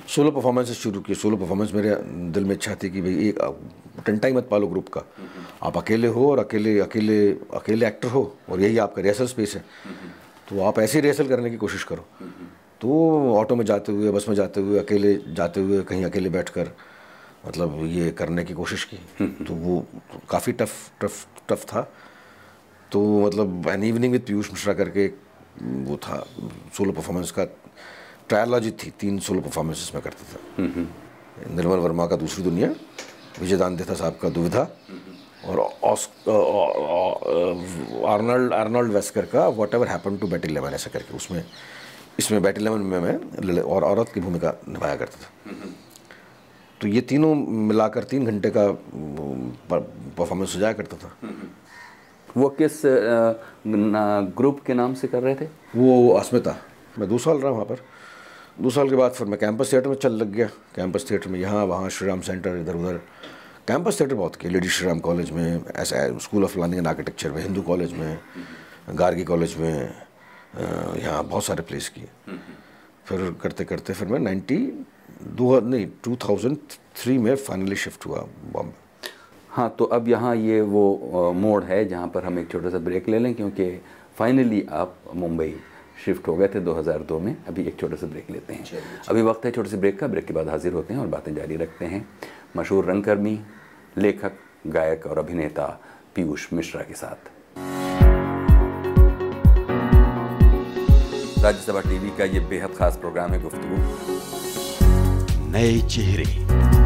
सोलो 0.08 0.30
परफॉर्मेंस 0.30 0.70
शुरू 0.72 1.00
किए। 1.00 1.16
सोलो 1.16 1.36
परफॉर्मेंस 1.36 1.72
मेरे 1.74 1.94
दिल 2.32 2.44
में 2.44 2.54
इच्छा 2.54 2.74
थी 2.82 2.90
कि 2.90 3.00
भाई 3.02 3.28
एक 3.28 3.38
टंटा 4.06 4.28
ही 4.28 4.34
मत 4.34 4.48
पालो 4.50 4.66
ग्रुप 4.66 4.88
का। 4.88 5.02
आप 5.62 5.76
अकेले 5.76 6.08
हो 6.08 6.30
और 6.30 6.38
अकेले 6.38 6.78
अकेले 6.80 7.18
अकेले 7.54 7.86
एक्टर 7.86 8.08
हो 8.08 8.22
और 8.48 8.60
यही 8.60 8.78
आपका 8.78 9.02
रिहर्सल 9.02 9.26
स्पेस 9.26 9.54
है। 9.54 9.64
तो 10.48 10.60
आप 10.62 10.78
ऐसे 10.78 11.00
रिहर्सल 11.00 11.28
करने 11.28 11.50
की 11.50 11.56
कोशिश 11.56 11.84
करो। 11.84 12.06
तो 12.80 12.88
ऑटो 13.34 13.56
में 13.56 13.64
जाते 13.64 13.92
हुए 13.92 14.10
बस 14.10 14.28
में 14.28 14.34
जाते 14.36 14.60
हुए 14.60 14.78
अकेले 14.78 15.14
जाते 15.28 15.60
हुए 15.60 15.82
कहीं 15.82 16.04
अकेले 16.04 16.28
बैठ 16.30 16.48
कर 16.48 16.70
मतलब 17.46 17.80
ये 17.86 18.10
करने 18.10 18.44
की 18.44 18.54
कोशिश 18.54 18.84
की। 18.84 18.98
तो 19.44 19.54
वो 19.54 19.84
काफ़ी 20.30 20.52
टफ 20.52 20.74
टफ 21.02 21.26
टफ 21.48 21.64
था। 21.64 21.90
तो 22.92 23.00
मतलब 23.26 23.68
an 23.68 23.82
evening 23.84 24.12
with 24.12 24.22
Piyush 24.26 24.50
Mishra 24.50 24.74
करके 24.74 25.06
वो 25.88 25.96
था 25.96 26.16
सोलो 26.76 26.92
परफॉर्मेंस 26.92 27.30
का 27.30 27.44
ट्रायलॉजी 28.28 28.70
थी 28.80 28.90
तीन 29.00 29.18
सोलो 29.18 29.40
परफॉर्मेंसेस 29.40 29.90
में 29.94 30.02
करता 30.02 30.24
था। 30.32 30.38
निर्मल 31.54 31.78
वर्मा 31.78 32.06
का 32.06 32.16
दूसरी 32.16 32.44
दुनिया 32.44 32.68
विजय 33.40 33.56
दानदेथा 33.56 33.94
साहब 33.94 34.18
का 34.22 34.28
दुविधा 34.28 34.62
और 35.46 35.60
आर्नल्ड 38.08 38.52
आर्नल्ड 38.52 38.92
वेस्कर 38.92 39.26
का 39.26 39.46
whatever 39.74 39.88
happen 39.88 40.16
to 40.18 40.26
bat 40.26 40.44
eleven 40.44 40.74
ऐसा 40.74 40.90
करके 40.90 41.16
उसमें 41.16 41.44
इसमें 42.18 42.42
बैट 42.42 42.58
इलेवन 42.58 42.80
में 42.80 42.98
मैं 43.00 43.60
और 43.62 43.84
औरत 43.84 44.10
की 44.14 44.20
भूमिका 44.20 44.54
निभाया 44.68 44.96
करता 44.96 45.18
था। 45.18 45.28
तो 46.80 46.88
ये 46.88 47.00
तीनों 47.00 47.34
मिलाकर 47.68 48.04
तीन 48.04 48.26
घंटे 48.26 48.50
का 48.56 48.66
परफॉर्मेंस 49.70 50.54
हो 50.54 50.60
जाया 50.60 50.72
करता 50.72 50.96
था। 50.96 51.10
वो 52.36 52.48
किस 52.58 52.82
ग्रुप 54.36 54.60
के 54.66 54.74
नाम 54.74 54.94
से 54.94 55.08
कर 55.08 55.22
रहे 55.22 55.34
थे? 55.34 55.46
वो 55.76 56.12
अस्मिता। 56.12 56.56
मैं 56.98 57.08
दो 57.08 57.18
साल 57.18 57.38
रहा 57.38 57.50
वहाँ 57.52 57.64
पर। 57.64 57.80
दो 58.60 58.70
साल 58.70 58.88
के 58.90 58.96
बाद 58.96 59.12
फिर 59.12 59.26
मैं 59.26 59.38
कैंपस 59.40 59.72
थिएटर 59.72 59.88
में 59.88 59.96
चल 59.96 60.12
लग 60.12 60.32
गया। 60.32 60.46
कैंपस 60.76 61.10
थिएटर 61.10 61.28
में 61.28 61.38
यहाँ, 61.40 61.64
वहाँ 61.64 61.88
श्रीराम 61.90 62.20
सेंटर 62.20 62.56
इधर 62.56 62.76
उधर 62.76 63.00
कैंपस 63.68 64.00
थिएटर 64.00 64.14
बहुत 64.14 64.36
किया। 64.36 64.52
लेडी 64.52 64.68
श्रीराम 64.68 64.98
कॉलेज 65.00 65.30
में, 65.30 65.64
ऐसा 65.76 66.18
school 66.18 66.44
of 66.44 66.54
planning 66.54 66.78
and 66.78 66.88
architecture 66.88 67.30
में, 67.32 67.42
हिंदू 67.42 67.62
कॉलेज 67.62 67.92
में, 67.92 68.18
गार्गी 68.94 69.24
कॉलेज 69.24 69.56
में 69.58 69.94
यहाँ 71.02 71.22
बहुत 71.24 71.44
सारे 71.44 71.62
प्लेस 71.62 71.88
किए। 71.88 72.08
फिर 73.06 73.30
करते 73.42 73.64
करते 73.64 73.92
फिर 73.92 74.08
मैं 74.08 74.18
नाइन्टी, 74.18 74.58
दो 75.22 75.60
नहीं, 75.60 75.86
टू 76.04 76.16
थाउज़ेंड 76.16 76.56
थ्री 76.96 77.18
में 77.18 77.34
फाइनली 77.36 77.76
शिफ्ट 77.76 78.06
हुआ। 78.06 78.26
बॉम्बे। 78.52 78.87
हाँ 79.58 79.68
तो 79.78 79.84
अब 79.84 80.08
यहाँ 80.08 80.34
ये 80.36 80.60
वो 80.62 81.32
मोड 81.36 81.64
है 81.64 81.84
जहाँ 81.88 82.08
पर 82.08 82.24
हम 82.24 82.38
एक 82.38 82.50
छोटा 82.50 82.70
सा 82.70 82.78
ब्रेक 82.78 83.08
ले 83.08 83.18
लें 83.18 83.34
क्योंकि 83.34 83.64
फाइनली 84.18 84.62
आप 84.70 84.94
मुंबई 85.14 85.54
शिफ्ट 86.04 86.28
हो 86.28 86.34
गए 86.36 86.48
थे 86.48 86.60
2002 86.60 87.18
में। 87.20 87.36
अभी 87.48 87.62
एक 87.62 87.80
छोटा 87.80 87.96
सा 87.96 88.06
ब्रेक 88.06 88.30
लेते 88.30 88.54
हैं। 88.54 88.64
अभी 89.08 89.22
वक्त 89.22 89.44
है 89.44 89.50
छोटे 89.50 89.70
से 89.70 89.76
ब्रेक 89.76 89.98
का। 89.98 90.06
ब्रेक 90.06 90.26
के 90.26 90.34
बाद 90.34 90.48
हाजिर 90.48 90.72
होते 90.72 90.94
हैं 90.94 91.00
और 91.00 91.06
बातें 91.06 91.34
जारी 91.34 91.56
रखते 91.56 91.84
हैं। 91.84 92.08
मशहूर 92.56 92.84
रंगकर्मी 92.84 93.38
लेखक 93.98 94.32
गायक 94.66 95.06
और 95.06 95.18
अभिनेता 95.18 95.66
पीयूष 96.14 96.46
मिश्रा 96.52 96.82
के 96.82 96.94
साथ। 96.94 97.30
राज्यसभा 101.44 101.80
टीवी 101.80 102.16
का 102.18 102.24
ये 102.24 102.40
बेहद 102.40 102.76
खास 102.78 102.96
प्रोग्राम 102.96 103.30
है 103.30 103.42
गुफ्तु 103.42 103.66
नए 105.50 105.78
चेहरे। 105.88 106.77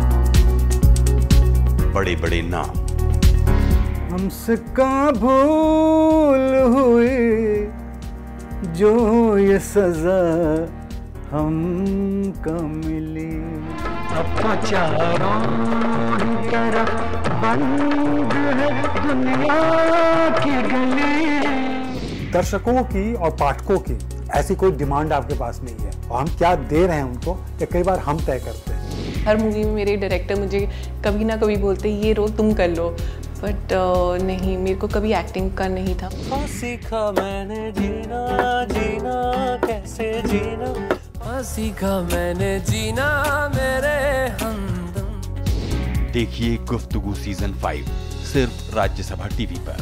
बड़े 1.94 2.14
बड़े 2.16 2.40
नाम। 2.42 2.70
हमसे 4.12 4.56
कहाँ 4.76 5.12
भूल 5.12 6.54
हुई 6.74 7.66
जो 8.74 8.92
ये 9.38 9.58
सजा 9.58 10.20
हमको 11.30 12.54
मिली। 12.62 13.30
अब 14.12 14.64
चारों 14.64 15.40
तरफ़ 16.50 16.94
बंद 17.42 18.32
है 18.32 18.70
दुनिया 18.96 19.58
की 20.38 20.54
गली। 20.62 22.30
दर्शकों 22.32 22.82
की 22.84 23.12
और 23.14 23.30
पाठकों 23.30 23.78
की 23.78 23.98
ऐसी 24.38 24.54
कोई 24.54 24.72
डिमांड 24.72 25.12
आपके 25.12 25.34
पास 25.38 25.60
नहीं 25.64 25.76
है 25.76 25.90
और 26.08 26.20
हम 26.20 26.28
क्या 26.38 26.54
दे 26.56 26.86
रहे 26.86 26.96
हैं 26.96 27.04
उनको 27.04 27.36
ये 27.60 27.66
कई 27.72 27.82
बार 27.82 27.98
हम 27.98 28.18
तय 28.18 28.38
करते 28.44 28.72
हैं। 28.72 28.81
हर 29.24 29.36
मूवी 29.36 29.64
में 29.64 29.72
मेरे 29.72 29.96
डायरेक्टर 29.96 30.40
मुझे 30.40 30.60
कभी 31.04 31.24
ना 31.24 31.36
कभी 31.36 31.56
बोलते 31.56 31.88
ये 31.96 32.12
रोल 32.12 32.30
तुम 32.30 32.52
कर 32.54 32.68
लो. 32.68 32.88
बट 33.42 33.72
नहीं 34.22 34.56
मेरे 34.58 34.76
को 34.78 34.88
कभी 34.88 35.12
एक्टिंग 35.12 35.50
का 35.56 35.66
नहीं 35.68 35.94
था। 35.96 36.10
हाँ, 36.30 36.46
सीखा 36.46 37.10
मैंने 37.12 37.70
जीना 37.72 38.64
जीना 38.64 39.14
कैसे 39.66 40.10
जीना? 40.22 40.98
हाँ, 41.24 41.42
सीखा 41.42 42.00
मैंने 42.02 42.58
जीना 42.60 43.06
मेरे 43.54 44.28
हमदम। 44.42 46.12
देखिए 46.12 46.56
गुफ्तगू 46.70 47.14
सीज़न 47.14 47.54
फाइव 47.54 47.86
सिर्फ़ 48.32 48.74
राज्यसभा 48.76 49.26
टीवी 49.36 49.58
पर। 49.68 49.80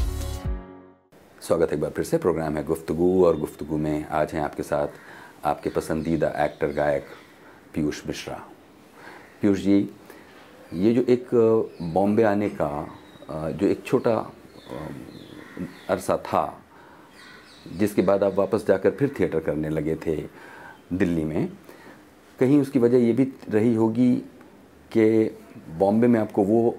स्वागत 1.42 1.68
है 1.70 1.74
एक 1.74 1.80
बार 1.80 1.90
फिर 1.90 2.04
से 2.04 2.18
प्रोग्राम 2.18 2.56
है 2.56 2.64
गुफ्तगु 2.64 3.24
और 3.26 3.36
गुफ्तगु 3.38 3.76
में 3.76 4.06
आज 4.12 4.32
हैं 4.32 4.42
आपके 4.42 4.62
साथ 4.62 5.46
आपके 5.46 5.70
पसंदीदा 5.70 6.32
एक्टर 6.44 6.72
गायक 6.72 7.06
पीयूष 7.74 8.06
मिश्रा। 8.06 8.40
पीयूष 9.40 9.58
जी 9.58 9.90
ये 10.72 10.92
जो 10.94 11.02
एक 11.02 11.28
बॉम्बे 11.82 12.22
आने 12.22 12.48
का 12.48 12.98
जो 13.30 13.66
एक 13.66 13.84
छोटा 13.84 14.32
अरसा 15.90 16.16
था 16.16 16.62
जिसके 17.76 18.02
बाद 18.02 18.24
आप 18.24 18.34
वापस 18.34 18.66
जाकर 18.66 18.90
फिर 18.90 19.14
थिएटर 19.20 19.40
करने 19.40 19.68
लगे 19.68 19.94
थे 19.94 20.16
दिल्ली 20.92 21.24
में 21.24 21.52
कहीं 22.40 22.60
उसकी 22.60 22.78
वजह 22.78 22.98
ये 22.98 23.12
भी 23.12 23.32
रही 23.48 23.74
होगी 23.74 24.14
कि 24.92 25.36
बॉम्बे 25.78 26.06
में 26.06 26.20
आपको 26.20 26.42
वो 26.42 26.78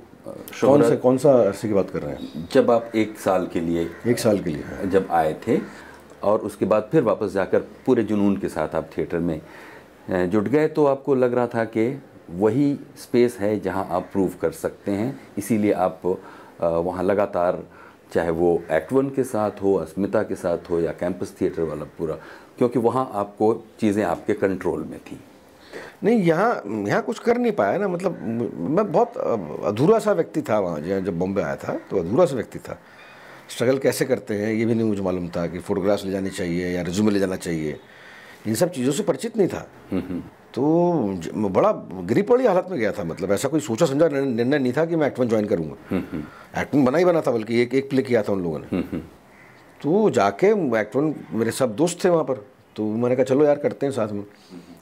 कौन 0.61 0.89
से 0.89 0.95
कौन 0.97 1.17
सा 1.17 1.31
अरसे 1.31 1.67
की 1.67 1.73
बात 1.73 1.89
कर 1.89 2.01
रहे 2.01 2.15
हैं? 2.15 2.49
जब 2.53 2.71
आप 2.71 2.91
एक 2.95 3.19
साल 3.19 3.47
के 3.47 3.59
लिए 3.59 3.89
एक 4.07 4.19
साल 4.19 4.39
के 4.39 4.49
लिए 4.49 4.87
जब 4.87 5.07
आए 5.11 5.33
थे 5.47 5.59
और 6.23 6.39
उसके 6.39 6.65
बाद 6.65 6.89
फिर 6.91 7.03
वापस 7.03 7.31
जाकर 7.31 7.59
पूरे 7.59 8.03
जुनून 8.03 8.37
के 8.37 8.49
साथ 8.49 8.75
आप 8.75 8.89
थिएटर 8.97 9.19
में 9.19 9.41
जुट 10.09 10.43
गए 10.43 10.67
तो 10.67 10.85
आपको 10.85 11.15
लग 11.15 11.33
रहा 11.33 11.47
था 11.47 11.65
कि 11.65 12.01
वही 12.33 12.73
स्पेस 12.97 13.37
है 13.39 13.59
जहाँ 13.59 13.87
आप 13.91 14.09
प्रूव 14.11 14.33
कर 14.41 14.51
सकते 14.53 14.91
हैं। 14.91 15.19
इसीलिए 15.37 15.71
आप 15.73 16.01
वहाँ 16.61 17.03
लगातार 17.03 17.63
चाहे 18.13 18.29
वो 18.31 18.51
एक्ट 18.71 18.93
वन 18.93 19.09
के 19.09 19.23
साथ 19.23 19.61
हो 19.61 19.73
अस्मिता 19.75 20.21
के 20.23 20.35
साथ 20.35 20.69
हो 20.69 20.79
या 20.79 20.91
कैंपस 20.93 21.35
थिएटर 21.41 21.63
वाला 21.63 21.85
पूरा 21.97 22.15
क्योंकि 22.57 22.79
वहाँ 22.79 23.09
आपको 23.15 23.53
चीज़ें 23.79 24.03
आपके 24.03 24.33
कंट्रोल 24.35 24.83
में 24.83 24.99
थी। 25.01 25.19
नहीं 26.03 26.19
यहाँ 26.19 26.51
यहाँ 26.87 27.01
कुछ 27.01 27.19
कर 27.19 27.37
नहीं 27.37 27.51
पाया 27.53 27.77
ना 27.77 27.87
मतलब 27.87 28.19
मैं 28.71 28.91
बहुत 28.91 29.17
अधूरा 29.67 29.99
सा 29.99 30.11
व्यक्ति 30.13 30.41
था 30.41 30.59
वहाँ 30.59 30.81
जब 30.81 31.17
बॉम्बे 31.19 31.41
आया 31.41 31.55
था 31.55 31.77
तो 31.89 31.99
अधूरा 31.99 32.25
सा 32.25 32.35
व्यक्ति 32.35 32.59
था। 32.59 32.77
स्ट्रगल 33.49 33.77
कैसे 33.79 34.05
करते 34.05 34.35
हैं 34.35 34.51
ये 34.53 34.65
भी 34.65 34.73
नहीं 34.75 34.87
मुझे 34.87 35.01
मालूम 35.01 35.27
था 35.29 35.45
कि 35.47 35.59
फ़ोटोग्राफ्स 35.59 36.05
ले 36.05 36.11
जानी 36.11 36.29
चाहिए 36.31 36.69
या 36.69 36.81
रिज्यूमे 36.81 37.11
ले 37.11 37.19
जाना 37.19 37.35
चाहिए। 37.37 37.79
इन 38.47 38.55
सब 38.55 38.71
चीज़ों 38.71 38.91
से 38.91 39.03
परिचित 39.03 39.37
नहीं 39.37 39.47
था। 39.47 39.67
तो 40.53 40.61
बड़ा 41.49 41.71
गिरी 42.07 42.21
पड़ी 42.21 42.45
हालत 42.45 42.67
में 42.71 42.79
गया 42.79 42.91
था 42.91 43.03
मतलब 43.03 43.31
ऐसा 43.31 43.47
कोई 43.49 43.59
सोचा 43.59 43.85
समझा 43.85 44.07
निर्णय 44.07 44.57
नहीं 44.59 44.73
था 44.73 44.85
कि 44.85 44.95
मैं 44.95 45.07
एक्ट 45.07 45.21
ज्वाइन 45.23 45.45
करूँगा। 45.45 45.97
एक्ट 46.61 46.75
बना 46.75 46.97
ही 46.97 47.05
बना 47.05 47.21
था 47.21 47.31
बल्कि 47.31 47.61
एक 47.61 47.73
एक 47.73 47.89
प्ले 47.89 48.01
किया 48.01 48.23
था 48.23 48.33
उन 48.33 48.43
लोगों 48.43 48.59
ने। 48.59 48.99
तो 49.81 50.09
जाके 50.09 50.47
एक्ट 50.79 50.95
मेरे 51.33 51.51
सब 51.51 51.75
दोस्त 51.75 52.03
थे 52.03 52.09
वहाँ 52.09 52.23
पर 52.23 52.45
तो 52.75 52.83
मैंने 52.83 53.15
कहा 53.15 53.23
चलो 53.25 53.45
यार 53.45 53.57
करते 53.59 53.85
हैं 53.85 53.93
साथ 53.93 54.07
में। 54.07 54.23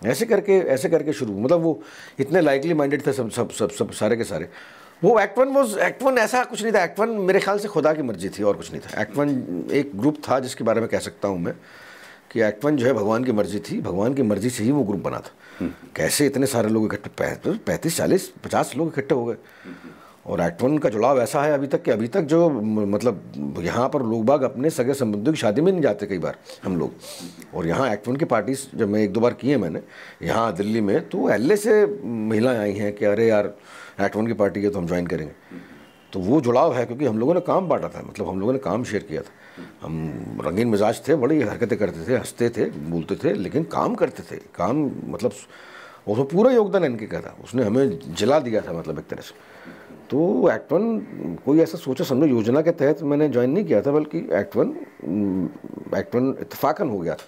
ऐसे 0.05 0.25
करके 0.25 0.57
ऐसे 0.73 0.89
करके 0.89 1.13
शुरू 1.13 1.39
मतलब 1.39 1.61
वो 1.61 1.79
इतने 2.19 2.41
लाइकली 2.41 2.73
माइंडेड 2.73 3.05
थे 3.07 3.13
सब 3.13 3.29
सब 3.31 3.49
सब 3.51 3.69
सब 3.71 3.91
सारे 3.91 4.17
के 4.17 4.23
सारे। 4.23 4.49
वो 5.03 5.19
Act 5.19 5.37
One 5.39 5.47
was 5.47 5.77
Act 5.79 6.03
One 6.03 6.17
ऐसा 6.17 6.43
कुछ 6.43 6.63
नहीं 6.63 6.73
था। 6.73 6.83
एक्ट 6.83 6.99
वन 6.99 7.09
मेरे 7.27 7.39
ख्याल 7.39 7.59
से 7.59 7.67
खुदा 7.67 7.93
की 7.93 8.01
मर्ज़ी 8.01 8.29
थी 8.29 8.43
और 8.43 8.57
कुछ 8.57 8.71
नहीं 8.71 8.81
था। 8.81 9.01
एक्ट 9.01 9.17
वन 9.17 9.29
एक 9.71 9.91
ग्रुप 9.95 10.17
था 10.29 10.39
जिसके 10.39 10.63
बारे 10.63 10.81
में 10.81 10.89
कह 10.89 10.99
सकता 10.99 11.27
हूँ 11.27 11.39
मैं 11.39 11.53
कि 12.31 12.41
एक्ट 12.41 12.65
वन 12.65 12.77
जो 12.77 12.85
है 12.85 12.93
भगवान 12.93 13.23
की 13.23 13.31
मर्ज़ी 13.31 13.59
थी 13.61 13.79
भगवान 13.81 14.13
की 14.13 14.23
मर्ज़ी 14.23 14.49
से 14.49 14.63
ही 14.63 14.71
वो 14.71 14.83
ग्रुप 14.83 15.01
बना 15.01 15.17
था। 15.17 15.31
कैसे 15.95 16.25
इतने 16.25 16.45
सारे 16.47 16.69
लोग 16.69 16.85
इकट्ठे? 16.85 17.51
पैंतीस, 17.57 17.97
चालीस, 17.97 18.27
पचास 18.43 18.75
लोग 18.77 18.87
इकट्ठे 18.87 19.15
हो 19.15 19.25
गए। 19.25 19.35
और 20.25 20.41
एक्ट 20.41 20.61
वन 20.61 20.77
का 20.77 20.89
जुड़ाव 20.89 21.19
ऐसा 21.21 21.41
है 21.43 21.53
अभी 21.53 21.67
तक 21.67 21.81
कि 21.83 21.91
अभी 21.91 22.07
तक 22.07 22.21
जो 22.23 22.49
मतलब 22.49 23.59
यहाँ 23.59 23.87
पर 23.89 24.01
लोग 24.03 24.25
बाग 24.25 24.43
अपने 24.43 24.69
सगे 24.69 24.93
संबंधियों 24.93 25.33
की 25.33 25.39
शादी 25.39 25.61
में 25.61 25.71
नहीं 25.71 25.81
जाते 25.81 26.05
कई 26.05 26.17
बार 26.17 26.37
हम 26.63 26.77
लोग। 26.77 26.91
और 27.53 27.67
यहाँ 27.67 27.91
एक्ट 27.93 28.07
वन 28.07 28.15
की 28.15 28.25
पार्टीज़ 28.25 28.65
जब 28.75 28.89
मैं 28.89 29.01
एक 29.03 29.13
दो 29.13 29.19
बार 29.19 29.33
की 29.33 29.49
है 29.49 29.57
मैंने, 29.57 29.81
यहाँ 30.21 30.53
दिल्ली 30.55 30.81
में 30.81 31.09
तो 31.09 31.29
एल 31.29 31.55
से 31.57 31.85
महिलाएँ 32.05 32.57
आई 32.57 32.73
हैं 32.73 32.93
कि 32.95 33.05
अरे 33.05 33.27
यार 33.27 33.53
एक्ट 34.01 34.15
वन 34.15 34.27
की 34.27 34.33
पार्टी 34.33 34.63
है 34.63 34.69
तो 34.69 34.79
हम 34.79 34.87
ज्वाइन 34.87 35.07
करेंगे। 35.07 35.33
तो 36.13 36.19
वो 36.19 36.41
जुड़ाव 36.41 36.75
है 36.75 36.85
क्योंकि 36.85 37.05
हम 37.05 37.19
लोगों 37.19 37.33
ने 37.33 37.39
काम 37.41 37.67
बांटा 37.67 37.87
था 37.87 38.01
मतलब 38.01 38.27
हम 38.29 38.39
लोगों 38.39 38.53
ने 38.53 38.59
काम 38.59 38.83
शेयर 38.83 39.03
किया 39.03 39.21
था। 39.21 39.31
हम 39.81 40.41
रंगीन 40.45 40.67
मिजाज 40.67 41.07
थे, 41.07 41.15
बड़ी 41.15 41.41
हरकतें 41.41 41.79
करते 41.79 42.07
थे, 42.07 42.17
हँसते 42.17 42.49
थे, 42.49 42.65
बोलते 42.65 43.15
थे, 43.15 43.33
लेकिन 43.33 43.63
काम 43.63 43.95
करते 43.95 44.23
थे। 44.23 44.41
काम 44.55 44.91
मतलब 45.05 45.31
उसमें 46.07 46.27
पूरा 46.27 46.51
योगदान 46.51 46.83
इनके 46.83 47.05
का 47.05 47.21
था। 47.21 47.37
उसने 47.43 47.63
हमें 47.63 48.15
जला 48.15 48.39
दिया 48.39 48.61
था 48.61 48.73
मतलब 48.73 48.99
एक 48.99 49.05
तरह 49.05 49.21
से। 49.21 49.33
तो 50.09 50.49
एक्ट 50.49 50.73
वन 50.73 50.99
कोई 51.45 51.59
ऐसा 51.59 51.77
सोचा, 51.77 52.03
समझो, 52.03 52.25
योजना 52.25 52.61
के 52.61 52.71
तहत 52.71 53.03
मैंने 53.03 53.29
ज्वाइन 53.29 53.51
नहीं 53.51 53.65
किया 53.65 53.81
था, 53.81 53.91
बल्कि 53.91 54.17
एक्ट 54.17 54.55
वन 54.55 54.69
एक्ट 55.97 56.15
वन 56.15 56.35
इतफाक़न 56.41 56.89
हो 56.89 56.99
गया 56.99 57.15
था। 57.15 57.25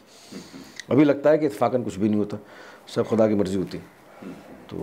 अभी 0.92 1.04
लगता 1.04 1.30
है 1.30 1.38
कि 1.38 1.46
इतफाक़न 1.46 1.84
कुछ 1.84 1.96
भी 1.96 2.10
नहीं 2.10 2.20
होता। 2.20 2.38
सब 2.96 3.06
खुदा 3.06 3.28
की 3.28 3.36
मर्ज़ी 3.36 3.58
होती। 3.58 3.78
तो 4.70 4.78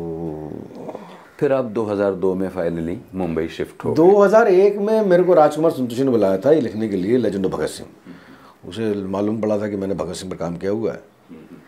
फिर 1.38 1.53
आप 1.53 1.64
2002 1.72 2.35
में 2.35 2.48
फाइनली 2.51 2.98
मुंबई 3.14 3.46
शिफ्ट 3.48 3.85
हो 3.85 3.94
2001 3.94 4.79
में 4.79 5.05
मेरे 5.07 5.22
को 5.22 5.35
राजकुमार 5.35 5.70
संतोषी 5.72 6.05
ने 6.05 6.11
बुलाया 6.11 6.38
था 6.38 6.53
ये 6.53 6.61
लिखने 6.61 6.88
के 6.88 6.96
लिए 6.96 7.16
लेजेंड 7.18 7.46
ऑफ़ 7.46 7.53
भगत 7.53 7.68
सिंह 7.68 8.68
उसे 8.68 8.94
मालूम 9.07 9.40
पड़ा 9.40 9.59
था 9.59 9.68
कि 9.68 9.77
मैंने 9.77 9.94
भगत 9.94 10.14
सिंह 10.14 10.31
पर 10.31 10.37
काम 10.37 10.57
किया 10.57 10.70
हुआ 10.70 10.92
है। 10.92 11.03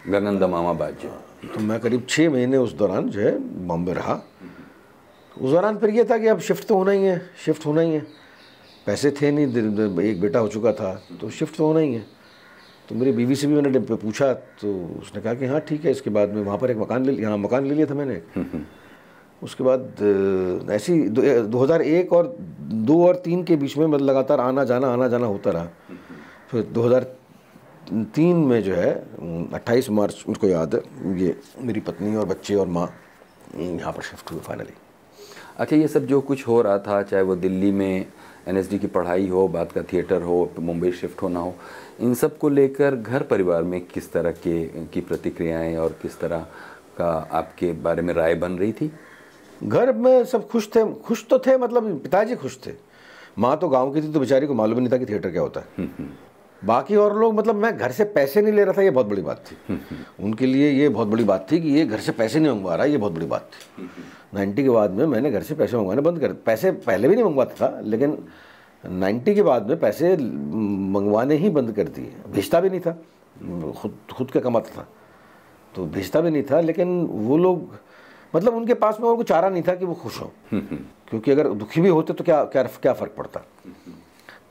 गनंदा 0.09 0.46
मामा 0.46 0.72
बाजी। 0.72 1.09
तो 1.48 1.61
मैं 1.61 1.78
करीब 1.80 2.06
छः 2.09 2.30
महीने 2.30 2.56
उस 2.56 2.72
दौरान 2.76 3.09
जो 3.11 3.20
है 3.20 3.37
बॉम्बे 3.66 3.92
रहा। 3.92 4.14
उस 5.37 5.50
दौरान 5.50 5.78
फिर 5.78 5.90
ये 5.90 6.04
था 6.04 6.18
कि 6.18 6.28
अब 6.28 6.40
शिफ्ट 6.40 6.66
तो 6.68 6.76
होना 6.76 6.90
ही 6.90 7.04
है 7.04 7.20
शिफ्ट 7.44 7.66
होना 7.66 7.80
ही 7.80 7.92
है। 7.92 8.06
पैसे 8.87 9.11
थे 9.12 9.30
नहीं 9.30 9.46
एक 10.02 10.20
बेटा 10.20 10.38
हो 10.38 10.48
चुका 10.48 10.72
था 10.72 10.92
तो 11.20 11.30
शिफ्ट 11.30 11.56
तो 11.56 11.66
होना 11.66 11.80
ही 11.80 11.94
है। 11.94 12.04
तो 12.88 12.94
मेरी 12.94 13.12
बीवी 13.12 13.35
से 13.37 13.46
भी 13.46 13.54
मैंने 13.54 13.78
पूछा 13.94 14.33
तो 14.33 14.74
उसने 15.00 15.22
कहा 15.22 15.35
कि 15.35 15.46
हाँ 15.46 15.61
ठीक 15.68 15.85
है 15.85 15.90
इसके 15.90 16.11
बाद 16.11 16.35
में 16.35 16.42
वहाँ 16.42 16.59
पर 16.59 16.70
एक 16.70 16.78
मकान 16.78 17.04
ले 17.06 17.12
यहाँ 17.22 17.38
मकान 17.38 17.66
ले 17.66 17.74
लिया 17.74 17.87
था 17.87 17.94
मैंने। 17.94 18.20
उसके 19.42 19.64
बाद 19.64 20.68
ऐसी 20.70 20.98
दो 21.09 21.59
हज़ार 21.59 21.83
एक 21.83 22.12
और 22.12 22.35
दो 22.38 23.05
और 23.07 23.16
तीन 23.24 23.42
के 23.44 23.57
बीच 23.57 23.76
में 23.76 23.87
मतलब 23.87 24.07
लगातार 24.07 24.40
आना 24.40 24.64
जाना 24.64 24.92
आना 24.92 25.09
जाना 25.09 25.26
होता 25.26 25.50
रहा। 25.50 25.68
फिर 26.50 26.62
दो 26.64 26.83
हज़ार 26.83 27.07
तीन 28.14 28.37
में 28.37 28.62
जो 28.62 28.74
है, 28.74 28.92
अट्ठाईस 29.55 29.88
मार्च, 29.90 30.24
मुझको 30.29 30.46
याद 30.46 30.74
है, 30.74 30.81
ये 31.18 31.37
मेरी 31.61 31.81
पत्नी 31.81 32.14
और 32.16 32.26
बच्चे 32.26 32.55
और 32.55 32.66
माँ, 32.68 32.87
यहाँ 33.57 33.92
पर 33.92 34.03
शिफ्ट 34.03 34.33
हुए 34.33 34.40
फाइनली 34.40 34.74
अच्छा 35.59 35.76
ये 35.76 35.88
सब 35.88 36.07
जो 36.07 36.20
कुछ 36.20 36.46
हो 36.48 36.61
रहा 36.62 36.79
था, 36.79 37.03
चाहे 37.03 37.22
वो 37.22 37.37
दिल्ली 37.37 37.70
में 37.72 38.07
एनएसडी 38.48 38.79
की 38.79 38.87
पढ़ाई 38.87 39.29
हो, 39.29 39.46
बात 39.48 39.72
का 39.72 39.83
थिएटर 39.83 40.22
हो, 40.22 40.50
मुंबई 40.59 40.92
शिफ्ट 40.92 41.22
होना 41.22 41.40
हो, 41.40 41.55
इन 42.00 42.14
सबको 42.14 42.48
लेकर 42.48 42.96
घर 42.96 43.22
परिवार 43.22 43.62
में 43.62 43.81
किस 43.87 44.12
तरह 44.12 44.31
के, 44.33 44.64
की 44.87 45.00
प्रतिक्रियाएँ 45.00 45.76
और 45.76 45.96
किस 46.03 46.18
तरह 46.20 46.46
का 46.98 47.11
आपके 47.33 47.72
बारे 47.83 48.03
में 48.03 48.14
राय 48.14 48.35
बन 48.35 48.53
रही 48.53 48.72
थी? 48.72 48.92
घर 49.64 49.92
में 49.92 50.25
सब 50.25 50.49
खुश 50.49 50.68
थे 50.77 50.85
खुश 51.03 51.27
तो 51.31 51.38
थे 51.38 51.57
मतलब 51.59 51.99
पिताजी 51.99 52.37
खुश 52.37 52.59
थे। 52.66 52.73
माँ 53.38 53.57
तो 53.59 53.68
गाँव 53.68 53.92
की 53.94 54.03
थी 54.03 54.12
तो 54.12 54.20
बेचारी 54.20 54.46
को 54.46 54.55
मालूम 54.55 54.79
नहीं 54.79 54.92
था 54.92 54.96
कि 54.96 55.07
थिएटर 55.07 55.31
क्या 55.31 55.42
होता 55.42 55.61
है। 55.61 55.66
हम्म, 55.79 55.88
हम्म। 55.99 56.11
बाकी 56.62 56.96
और 56.96 57.18
लोग 57.18 57.35
मतलब 57.35 57.55
मैं 57.55 57.77
घर 57.77 57.92
से 57.92 58.05
पैसे 58.05 58.42
नहीं 58.42 58.53
ले 58.53 58.64
रहा 58.64 58.75
था 58.79 58.83
ये 58.83 58.90
बहुत 58.90 59.07
बड़ी 59.07 59.23
बात 59.23 59.44
थी। 59.46 59.57
हम्म, 59.68 60.25
उनके 60.25 60.46
लिए 60.46 60.70
ये 60.70 60.88
बहुत 60.88 61.09
बड़ी 61.09 61.25
बात 61.25 61.46
थी 61.53 61.61
कि 61.61 61.68
ये 61.68 61.85
घर 61.87 62.01
से 62.01 62.12
पैसे 62.12 62.40
नहीं 62.40 62.53
मंगवा 62.53 62.75
रहा 62.75 62.87
ये 62.87 62.96
बहुत 62.96 63.12
बड़ी 63.12 63.27
बात 63.27 63.51
थी। 63.53 63.88
नाइन्टी 64.35 64.62
के 64.62 64.70
बाद 64.70 64.90
में 64.90 65.05
मैंने 65.07 65.31
घर 65.31 65.42
से 65.42 65.55
पैसे 65.55 65.77
मंगवाने 65.77 66.03
बंद 66.03 66.20
कर 66.20 66.33
पैसे 66.46 66.70
पहले 66.70 67.09
भी 67.09 67.14
नहीं 67.14 67.25
मंगवाता 67.25 67.55
था 67.61 67.81
लेकिन 67.81 68.16
नाइन्टी 68.85 69.35
के 69.35 69.42
बाद 69.42 69.68
में 69.68 69.79
पैसे 69.81 70.16
मंगवाने 70.16 71.35
ही 71.35 71.51
बंद 71.51 71.73
कर 71.73 71.88
दिए। 71.88 72.12
भेजता 72.29 72.61
भी 72.61 72.70
नहीं 72.70 72.81
था 72.81 72.92
खुद 73.73 73.96
खुद 74.12 74.31
का 74.31 74.40
कमाता 74.40 74.77
था। 74.77 74.87
तो 75.75 75.87
भेजता 75.87 76.20
भी 76.20 76.31
नहीं 76.31 76.42
था 76.42 76.61
लेकिन 76.61 77.01
वो 77.07 77.37
लोग 77.38 77.79
मतलब 78.35 78.55
उनके 78.55 78.75
पास 78.75 78.99
में 79.01 79.07
और 79.07 79.12
उनको 79.12 79.25
चारा 79.25 79.49
नहीं 79.49 79.62
था 79.62 79.75
कि 79.75 79.85
वो 79.85 79.95
खुश 79.95 80.21
हो। 80.21 80.33
क्योंकि 80.55 81.31
अगर 81.31 81.49
दुखी 81.51 81.81
भी 81.81 81.88
होते 81.88 82.12
तो 82.12 82.25
क्या 82.25 82.43
क्या 82.45 82.62
क्या 82.62 82.93
फ़र्क 82.93 83.14
पड़ता? 83.16 83.40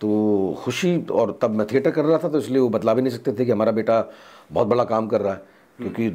तो 0.02 0.58
खुशी, 0.60 1.06
और 1.12 1.38
तब 1.42 1.52
मैं 1.52 1.66
थिएटर 1.68 1.92
कर 1.92 2.06
रहा 2.06 2.18
था 2.18 2.30
तो 2.30 2.40
इसलिए 2.40 2.60
वो 2.60 2.70
बतला 2.70 2.94
भी 2.94 3.02
नहीं 3.02 3.14
सकते 3.14 3.34
थे 3.34 3.46
कि 3.46 3.52
हमारा 3.52 3.72
बेटा 3.72 4.04
बहुत 4.52 4.68
बड़ा 4.68 4.84
काम 4.86 5.08
कर 5.08 5.22
रहा 5.22 5.34
है। 5.34 5.58
क्योंकि 5.80 6.10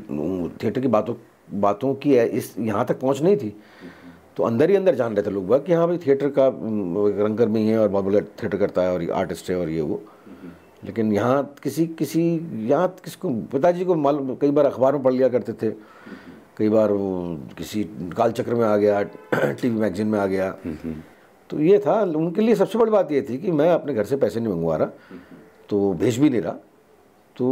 थिएटर 0.62 0.80
की 0.80 0.88
बातों 0.88 1.14
बातों 1.52 1.94
की 1.94 2.16
इस, 2.16 2.54
यहाँ 2.58 2.84
तक 2.84 3.00
पहुँच 3.00 3.20
नहीं 3.22 3.36
थी। 3.36 3.56
तो 4.36 4.42
अंदर 4.42 4.70
ही 4.70 4.76
अंदर 4.76 4.94
जान 4.94 5.14
रहे 5.14 5.26
थे 5.26 5.30
लोग 5.30 5.64
कि 5.66 5.72
हाँ 5.72 5.86
भाई 5.88 5.98
थिएटर 5.98 6.28
का 6.38 6.46
रंगर 7.24 7.48
में 7.48 7.60
ही 7.60 7.68
है 7.68 7.78
और 7.78 7.88
बहुत 7.88 8.04
बड़ा 8.04 8.20
थिएटर 8.20 8.56
करता 8.56 8.82
है 8.82 8.92
और 8.92 9.10
आर्टिस्ट 9.12 9.50
है 9.50 9.56
और 9.56 9.68
ये 9.68 9.80
वो। 9.80 10.00
लेकिन 10.84 11.12
यहाँ 11.12 11.54
किसी 11.62 11.86
किसी, 11.88 12.22
यहाँ 12.68 12.88
किसको 13.04 13.30
पिताजी 13.52 13.84
को 13.84 13.94
मालूम, 13.94 14.34
कई 14.34 14.50
बार 14.50 14.66
अखबार 14.66 14.92
में 14.92 15.02
पढ़ 15.02 15.12
लिया 15.12 15.28
करते 15.28 15.52
थे। 15.52 15.70
कई 16.58 16.68
बार 16.68 16.92
वो 16.92 17.38
किसी 17.58 17.84
कालचक्र 18.16 18.54
में 18.54 18.64
आ 18.64 18.76
गया, 18.76 19.02
टीवी 19.34 19.76
मैगजीन 19.80 20.06
में 20.06 20.18
आ 20.18 20.26
गया। 20.26 20.50
तो 21.50 21.60
ये 21.60 21.78
था, 21.78 22.02
उनके 22.02 22.40
लिए 22.40 22.54
सबसे 22.54 22.78
बड़ी 22.78 22.90
बात 22.90 23.12
ये 23.12 23.22
थी 23.22 23.38
कि 23.38 23.50
मैं 23.50 23.70
अपने 23.70 23.94
घर 23.94 24.04
से 24.04 24.16
पैसे 24.16 24.40
नहीं 24.40 24.54
मंगवा 24.54 24.76
रहा 24.76 24.90
तो 25.68 25.92
भेज 25.92 26.18
भी 26.18 26.30
नहीं 26.30 26.40
रहा। 26.40 26.56
तो 27.36 27.46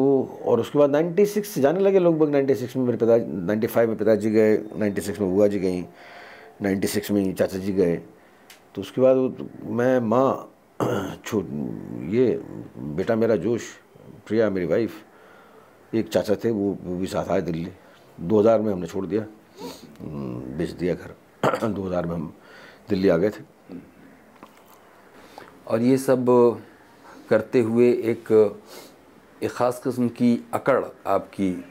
और 0.44 0.60
उसके 0.60 0.78
बाद 0.78 0.90
96 0.90 1.44
से 1.44 1.60
जाने 1.60 1.80
लगे 1.80 1.98
लोग 1.98 2.18
बाग 2.18 2.30
96 2.30 2.76
में 2.76 2.84
मेरे 2.84 2.98
पिता 2.98 3.16
95 3.46 3.86
में 3.86 3.96
पिताजी 3.96 4.30
गए 4.30 4.56
96 4.56 5.20
में 5.20 5.30
बुआ 5.34 5.46
जी 5.46 5.58
गई 5.58 5.82
96 6.62 7.10
में 7.10 7.34
चाचा 7.34 7.58
जी 7.58 7.72
गए। 7.72 7.96
तो 8.74 8.80
उसके 8.80 9.00
बाद 9.00 9.16
मैं, 9.64 10.00
माँ 10.00 10.48
छो 11.24 11.40
ये, 12.08 12.40
बेटा 12.78 13.16
मेरा 13.16 13.36
जोश, 13.36 13.62
प्रिया 14.26 14.50
मेरी 14.50 14.66
वाइफ 14.66 14.92
एक 15.94 16.08
चाचा 16.08 16.34
थे, 16.34 16.50
वो 16.50 16.78
वो 16.84 16.96
भी 16.96 17.06
साथ 17.06 17.28
आए 17.28 17.40
दिल्ली। 17.40 17.70
2000 18.22 18.60
में 18.60 18.72
हमने 18.72 18.86
छोड़ 18.86 19.06
दिया। 19.06 19.26
हम्म, 20.00 20.58
बेच 20.58 20.70
दिया 20.70 20.94
घर। 20.94 21.14
2000 21.68 22.06
में 22.06 22.14
हम 22.14 22.34
दिल्ली 22.88 23.08
आ 23.08 23.16
गए 23.16 23.30
थे। 23.30 23.52
और 25.66 25.80
ये 25.80 25.98
सब 25.98 26.26
करते 27.30 27.60
हुए 27.60 27.92
एक 27.92 28.58
एक 29.42 29.50
ख़ास 29.50 29.80
किस्म 29.84 30.08
की 30.08 30.46
अकड़ 30.54 30.84
आपकी 31.06 31.64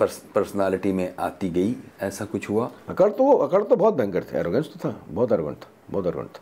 पर्स, 0.00 0.18
पर्सनालिटी 0.34 0.92
में 0.92 1.14
आती 1.18 1.50
गई। 1.50 1.76
ऐसा 2.00 2.24
कुछ 2.24 2.50
हुआ? 2.50 2.70
अकड़ 2.88 3.10
तो 3.10 3.32
अकड़ 3.32 3.62
तो 3.64 3.76
बहुत 3.76 3.94
भयंकर 3.94 4.24
थे। 4.24 4.38
एरोगेंस 4.38 4.70
तो 4.74 4.90
था। 4.90 5.02
बहुत 5.08 5.32
एरोगेंट 5.32 5.56
था। 5.56 5.68
बहुत 5.90 6.06
एरोगेंट 6.06 6.30
था। 6.30 6.40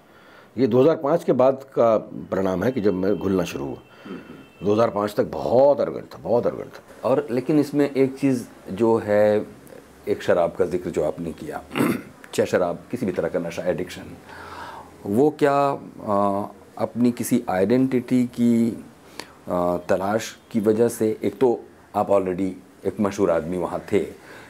ये 0.58 0.66
2005 0.66 1.24
के 1.24 1.32
बाद 1.32 1.66
का 1.74 1.98
परिणाम 2.30 2.64
है 2.64 2.72
कि 2.72 2.80
जब 2.80 2.94
मैं 2.94 3.16
घुलना 3.18 3.44
शुरू 3.44 3.64
हुआ। 3.64 3.78
2005 4.64 5.14
तक 5.16 5.30
बहुत 5.32 5.80
अर्गेंट 5.80 6.04
था 6.14 6.18
बहुत 6.18 6.46
अर्गेंट 6.46 6.70
था। 6.70 7.08
और 7.08 7.26
लेकिन 7.30 7.58
इसमें 7.58 7.90
एक 7.90 8.16
चीज़ 8.18 8.44
जो 8.72 8.96
है 8.98 9.46
एक 10.08 10.22
शराब 10.22 10.54
का 10.58 10.64
ज़िक्र 10.64 10.90
जो 10.90 11.04
आपने 11.04 11.32
किया 11.32 11.62
चाहे 12.34 12.46
शराब 12.46 12.84
किसी 12.90 13.06
भी 13.06 13.12
तरह 13.12 13.28
का 13.28 13.38
नशा 13.38 13.62
एडिक्शन 13.62 14.16
वो 15.06 15.30
क्या 15.38 15.52
आ, 15.52 16.46
अपनी 16.78 17.12
किसी 17.12 17.42
आइडेंटिटी 17.50 18.24
की 18.26 18.84
आ, 19.48 19.76
तलाश 19.88 20.36
की 20.50 20.60
वजह 20.60 20.88
से 20.88 21.16
एक 21.24 21.38
तो 21.38 21.58
आप 21.96 22.10
ऑलरेडी 22.10 22.54
एक 22.86 23.00
मशहूर 23.00 23.30
आदमी 23.30 23.56
वहाँ 23.56 23.82
थे 23.92 24.06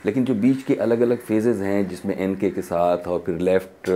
लेकिन 0.06 0.24
जो 0.24 0.34
बीच 0.34 0.62
के 0.62 0.74
अलग 0.74 1.00
अलग 1.00 1.18
फेजेज़ 1.18 1.62
हैं 1.62 1.88
जिसमें 1.88 2.16
एन 2.18 2.34
के 2.34 2.62
साथ 2.62 2.98
और 2.98 3.22
फिर 3.26 3.38
लेफ़्ट 3.38 3.90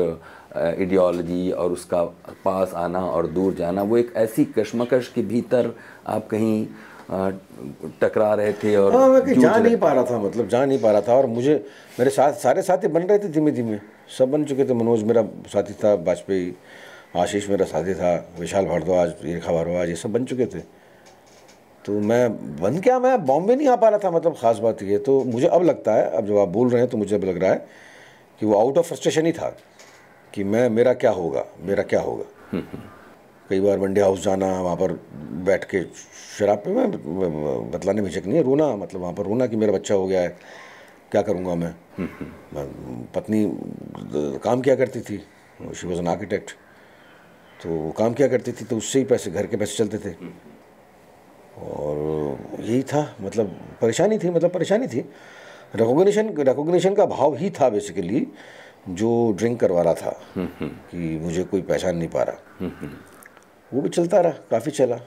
आइडियोलॉजी 0.56 1.50
और 1.50 1.72
उसका 1.72 2.04
पास 2.44 2.72
आना 2.74 3.00
और 3.00 3.26
दूर 3.26 3.54
जाना 3.54 3.82
वो 3.82 3.96
एक 3.96 4.12
ऐसी 4.16 4.44
कश्मकश 4.44 5.08
के 5.14 5.22
भीतर 5.22 5.74
आप 6.06 6.28
कहीं 6.28 6.66
टकरा 8.00 8.34
रहे 8.34 8.52
थे 8.52 8.76
और 8.76 8.94
हाँ 8.94 9.08
मैं 9.08 9.40
जा 9.40 9.56
नहीं 9.56 9.76
पा 9.76 9.92
रहा 9.92 10.04
था 10.04 10.18
मतलब 10.18 10.48
जा 10.48 10.64
नहीं 10.64 10.78
पा 10.78 10.90
रहा 10.90 11.00
था 11.00 11.14
और 11.14 11.26
मुझे 11.26 11.54
मेरे 11.98 12.10
साथ 12.10 12.32
सारे 12.32 12.62
साथी 12.62 12.88
बन 12.88 13.02
रहे 13.02 13.18
थे 13.18 13.28
धीमे 13.28 13.50
धीमे 13.50 13.78
सब 14.18 14.30
बन 14.30 14.44
चुके 14.44 14.64
थे 14.64 14.74
मनोज 14.74 15.02
मेरा 15.02 15.22
साथी 15.46 15.72
था 15.72 15.94
वाजपेयी 15.94 16.54
आशीष 17.16 17.48
मेरा 17.50 17.64
साथी 17.64 17.94
था 17.94 18.30
विशाल 18.40 18.66
भारद्वाज 18.66 19.14
रेखा 19.22 19.52
भारद्वाज 19.52 19.88
ये 19.88 19.94
सब 19.94 20.12
बन 20.12 20.24
चुके 20.24 20.46
थे। 20.46 20.79
तो 21.84 21.92
मैं 22.00 22.56
बन 22.56 22.78
क्या? 22.80 22.98
मैं 22.98 23.24
बॉम्बे 23.26 23.54
नहीं 23.56 23.68
आ 23.68 23.76
पा 23.76 23.88
रहा 23.88 23.98
था 23.98 24.10
मतलब 24.10 24.34
ख़ास 24.36 24.58
बात 24.58 24.82
ये। 24.82 24.98
तो 24.98 25.22
मुझे 25.24 25.46
अब 25.46 25.62
लगता 25.64 25.94
है 25.94 26.04
अब 26.16 26.26
जब 26.26 26.38
आप 26.38 26.48
बोल 26.48 26.68
रहे 26.70 26.80
हैं 26.80 26.90
तो 26.90 26.96
मुझे 26.98 27.14
अब 27.16 27.24
लग 27.24 27.42
रहा 27.42 27.50
है 27.50 27.66
कि 28.40 28.46
वो 28.46 28.54
आउट 28.54 28.78
ऑफ़ 28.78 28.86
फ्रस्ट्रेशन 28.86 29.26
ही 29.26 29.32
था 29.32 29.48
कि 30.34 30.44
मैं 30.44 30.68
मेरा 30.70 30.92
क्या 30.94 31.10
होगा 31.10 31.44
मेरा 31.60 31.82
क्या 31.82 32.00
होगा? 32.00 32.24
कई 33.50 33.60
बार 33.60 33.78
मंडी 33.78 34.00
हाउस 34.00 34.22
जाना 34.24 34.46
वहाँ 34.60 34.76
पर 34.76 34.92
बैठ 35.46 35.64
के 35.64 35.82
शराब 36.38 36.58
पे 36.58 36.70
मैं 36.74 36.90
बतलाने 37.70 38.02
में 38.02 38.08
हिचक 38.08 38.26
नहीं 38.26 38.36
है 38.36 38.42
रोना 38.42 38.66
मतलब 38.76 39.00
वहाँ 39.00 39.12
पर 39.14 39.26
रोना 39.26 39.46
कि 39.46 39.56
मेरा 39.56 39.72
बच्चा 39.72 39.94
हो 39.94 40.06
गया 40.06 40.20
है 40.20 40.36
क्या 41.12 41.22
करूँगा 41.22 41.54
मैं? 41.54 41.74
मैं- 42.54 42.68
पत्नी 43.14 43.44
काम 44.44 44.60
किया 44.60 44.76
करती 44.76 45.00
थी 45.00 45.18
शी 45.76 45.86
वॉज़ 45.86 45.98
एन 45.98 46.08
आर्किटेक्ट 46.08 46.50
तो 47.62 47.68
वो 47.70 47.90
काम 47.98 48.12
किया 48.14 48.28
करती 48.28 48.52
थी 48.52 48.64
तो 48.64 48.76
उससे 48.76 48.98
ही 48.98 49.04
पैसे 49.04 49.30
घर 49.30 49.46
के 49.46 49.56
पैसे 49.56 49.76
चलते 49.76 49.98
थे। 49.98 50.14
और 51.62 52.38
यही 52.60 52.82
था 52.82 53.02
मतलब 53.20 53.56
परेशानी 53.80 54.18
थी 54.18 54.30
मतलब 54.30 54.50
परेशानी 54.50 54.86
थी। 54.86 55.00
रिकोगशन 55.74 56.34
रिकॉग्निशन 56.38 56.94
का 56.94 57.06
भाव 57.06 57.34
ही 57.36 57.50
था 57.50 57.68
बेसिकली 57.68 58.26
जो 58.88 59.10
ड्रिंक 59.32 59.58
करवा 59.60 59.82
रहा 59.82 59.94
था 59.94 60.20
कि 60.38 61.18
मुझे 61.22 61.44
कोई 61.44 61.62
पहचान 61.62 61.96
नहीं 61.96 62.08
पा 62.08 62.22
रहा। 62.22 62.68
वो 63.72 63.80
भी 63.82 63.88
चलता 63.88 64.20
रहा 64.20 64.32
काफ़ी 64.50 64.70
चला। 64.70 65.00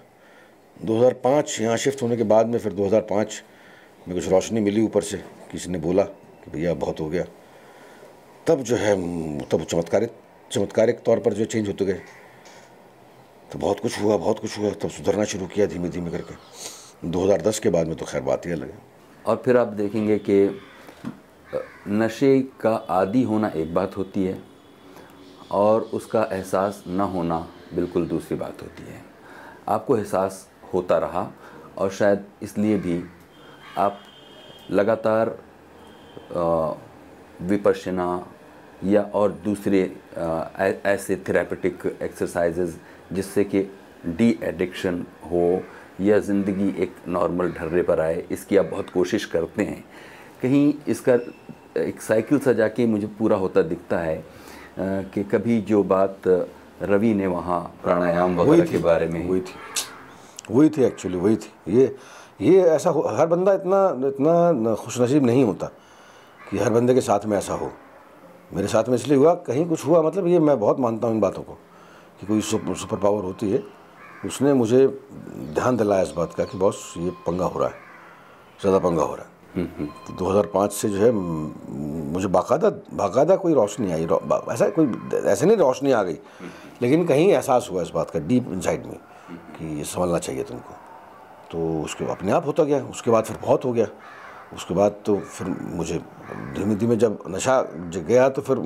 2005 0.77 1.59
यहाँ 1.61 1.77
शिफ्ट 1.77 2.01
होने 2.01 2.17
के 2.17 2.23
बाद 2.23 2.47
में 2.47 2.59
फिर 2.59 2.73
2005 2.73 3.41
में 4.07 4.15
कुछ 4.15 4.29
रोशनी 4.29 4.61
मिली 4.61 4.81
ऊपर 4.81 5.01
से 5.01 5.17
किसी 5.51 5.69
ने 5.71 5.77
बोला 5.77 6.03
कि 6.03 6.51
भैया 6.51 6.73
बहुत 6.73 6.99
हो 6.99 7.09
गया। 7.09 7.25
तब 8.47 8.61
जो 8.61 8.75
है 8.75 8.95
तब 9.49 9.63
चमत्कारिक 9.63 10.11
चमत्कारिक 10.51 10.99
तौर 10.99 11.19
पर 11.19 11.33
जो 11.33 11.45
चेंज 11.45 11.67
होते 11.67 11.85
गए। 11.85 11.99
तो 13.53 13.59
बहुत 13.59 13.79
कुछ 13.79 14.01
हुआ, 14.01 14.15
बहुत 14.17 14.39
कुछ 14.39 14.57
हुआ। 14.59 14.69
तब 14.73 14.89
सुधरना 14.89 15.23
शुरू 15.23 15.45
किया 15.47 15.65
धीमे 15.65 15.89
धीमे 15.89 16.11
करके 16.11 17.09
2010 17.09 17.59
के 17.59 17.69
बाद 17.69 17.87
में 17.87 17.95
तो 17.95 18.05
खैर 18.05 18.21
बात 18.21 18.45
ही 18.45 18.51
अलग 18.51 18.69
है। 18.69 18.77
और 19.25 19.41
फिर 19.45 19.57
आप 19.57 19.67
देखेंगे 19.67 20.17
कि 20.29 20.61
नशे 21.87 22.39
का 22.61 22.73
आदि 22.89 23.21
होना 23.23 23.47
एक 23.55 23.73
बात 23.73 23.97
होती 23.97 24.23
है 24.23 24.37
और 25.51 25.81
उसका 25.93 26.23
एहसास 26.31 26.83
न 26.87 27.01
होना 27.13 27.37
बिल्कुल 27.73 28.07
दूसरी 28.07 28.37
बात 28.37 28.61
होती 28.61 28.83
है। 28.83 29.01
आपको 29.69 29.97
एहसास 29.97 30.47
होता 30.73 30.97
रहा 30.97 31.31
और 31.77 31.91
शायद 31.91 32.25
इसलिए 32.43 32.77
भी 32.77 33.01
आप 33.77 33.99
लगातार 34.71 35.37
विपश्यना 37.41 38.07
या 38.83 39.01
और 39.13 39.31
दूसरे 39.43 39.83
ऐसे 40.85 41.15
थेरेपेटिक 41.27 41.85
एक्सरसाइजेज 42.01 42.75
जिससे 43.11 43.43
कि 43.43 43.61
डी 44.07 44.29
एडिक्शन 44.43 45.05
हो 45.31 45.61
या 46.01 46.19
ज़िंदगी 46.19 46.67
एक 46.83 46.95
नॉर्मल 47.07 47.51
ढर्रे 47.51 47.81
पर 47.83 47.99
आए 47.99 48.23
इसकी 48.31 48.57
आप 48.57 48.65
बहुत 48.65 48.89
कोशिश 48.89 49.25
करते 49.25 49.63
हैं। 49.63 49.83
कहीं 50.41 50.73
इसका 50.87 51.13
एक 51.81 52.01
साइकिल 52.01 52.39
सा 52.39 52.53
जाके 52.53 52.85
मुझे 52.85 53.07
पूरा 53.19 53.37
होता 53.37 53.61
दिखता 53.63 53.99
है 53.99 54.23
कि 54.79 55.23
कभी 55.23 55.59
जो 55.61 55.83
बात 55.85 56.27
रवि 56.81 57.13
ने 57.13 57.27
वहाँ 57.27 57.61
प्राणायाम 57.83 58.39
वगैरह 58.39 58.65
के 58.65 58.77
बारे 58.79 59.07
में 59.07 59.25
हुई 59.27 59.41
थी। 59.41 59.53
वही 60.51 60.69
थी 60.69 60.83
एक्चुअली 60.83 61.17
वही 61.17 61.35
थी। 61.35 61.77
ये 61.77 61.95
ये 62.41 62.61
ऐसा 62.61 62.93
हर 63.17 63.27
बंदा 63.27 63.53
इतना 63.53 64.07
इतना 64.07 64.73
खुशनसीब 64.75 65.25
नहीं 65.25 65.43
होता 65.43 65.71
कि 66.39 66.57
हर 66.57 66.69
बंदे 66.69 66.93
के 66.93 67.01
साथ 67.01 67.25
में 67.25 67.37
ऐसा 67.37 67.53
हो। 67.53 67.71
मेरे 68.53 68.67
साथ 68.67 68.89
में 68.89 68.95
इसलिए 68.95 69.17
हुआ 69.17 69.33
कहीं 69.47 69.65
कुछ 69.69 69.85
हुआ 69.85 70.01
मतलब 70.01 70.27
ये 70.27 70.39
मैं 70.39 70.59
बहुत 70.59 70.79
मानता 70.79 71.07
हूँ 71.07 71.15
इन 71.15 71.21
बातों 71.21 71.43
को। 71.43 71.57
कि 72.23 72.27
कोई 72.27 72.75
सुपर 72.75 72.97
पावर 72.97 73.23
होती 73.23 73.51
है। 73.51 73.63
उसने 74.25 74.53
मुझे 74.53 74.99
ध्यान 75.53 75.77
दिलाया 75.77 76.01
इस 76.01 76.12
बात 76.12 76.33
का 76.33 76.43
कि 76.43 76.57
बॉस 76.57 76.93
ये 76.97 77.09
पंगा 77.09 77.45
हो 77.45 77.59
रहा 77.59 77.69
है 77.69 77.75
ज़्यादा 78.62 78.79
पंगा 78.79 79.03
हो 79.03 79.15
रहा 79.15 79.25
है। 79.25 79.31
तो 80.07 80.13
2005 80.13 80.71
से 80.71 80.89
जो 80.89 80.97
है 80.97 81.12
मुझे 82.12 82.27
बाकायदा 82.27 82.69
बाकायदा 82.69 83.36
कोई 83.36 83.53
रोशनी 83.53 83.91
आई 83.91 84.05
रो- 84.05 84.49
ऐसा 84.51 84.69
कोई 84.69 85.09
ऐसे 85.13 85.45
नहीं 85.45 85.57
रोशनी 85.57 85.91
आ 85.91 86.03
गई। 86.03 86.17
लेकिन 86.81 87.05
कहीं 87.05 87.29
एहसास 87.29 87.69
हुआ 87.71 87.81
इस 87.81 87.89
बात 87.89 88.09
का 88.09 88.19
डीप 88.19 88.47
इनसाइड 88.51 88.86
में 88.86 88.97
कि 89.31 89.77
ये 89.77 89.83
समझना 89.83 90.17
चाहिए 90.17 90.43
तुमको। 90.43 90.73
तो 91.51 91.83
उसके 91.83 92.12
अपने 92.12 92.31
आप 92.31 92.45
होता 92.47 92.63
गया 92.63 92.86
उसके 92.86 93.12
बाद 93.12 93.23
फिर 93.23 93.38
बहुत 93.38 93.65
हो 93.65 93.73
गया। 93.73 93.88
उसके 94.55 94.73
बाद 94.73 94.95
तो 95.05 95.17
फिर 95.19 95.47
मुझे 95.73 95.97
धीमे 96.55 96.75
धीमे 96.75 96.95
जब 96.95 97.17
नशा 97.29 97.61
गया 97.95 98.27
तो 98.29 98.41
फिर 98.41 98.57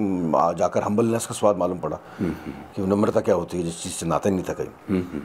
जाकर 0.58 0.84
हम्बलनेस 0.84 1.26
का 1.26 1.36
स्वाद 1.36 1.58
मालूम 1.58 1.80
पड़ा 1.80 2.00
कि 2.22 2.82
नम्रता 2.84 3.22
क्या 3.22 3.36
होती 3.36 3.58
है 3.58 3.64
जिस 3.64 3.82
चीज़ 3.84 3.94
से 3.94 4.06
नाता 4.06 4.30
नहीं 4.30 4.44
था 4.44 4.54
कहीं। 4.54 5.22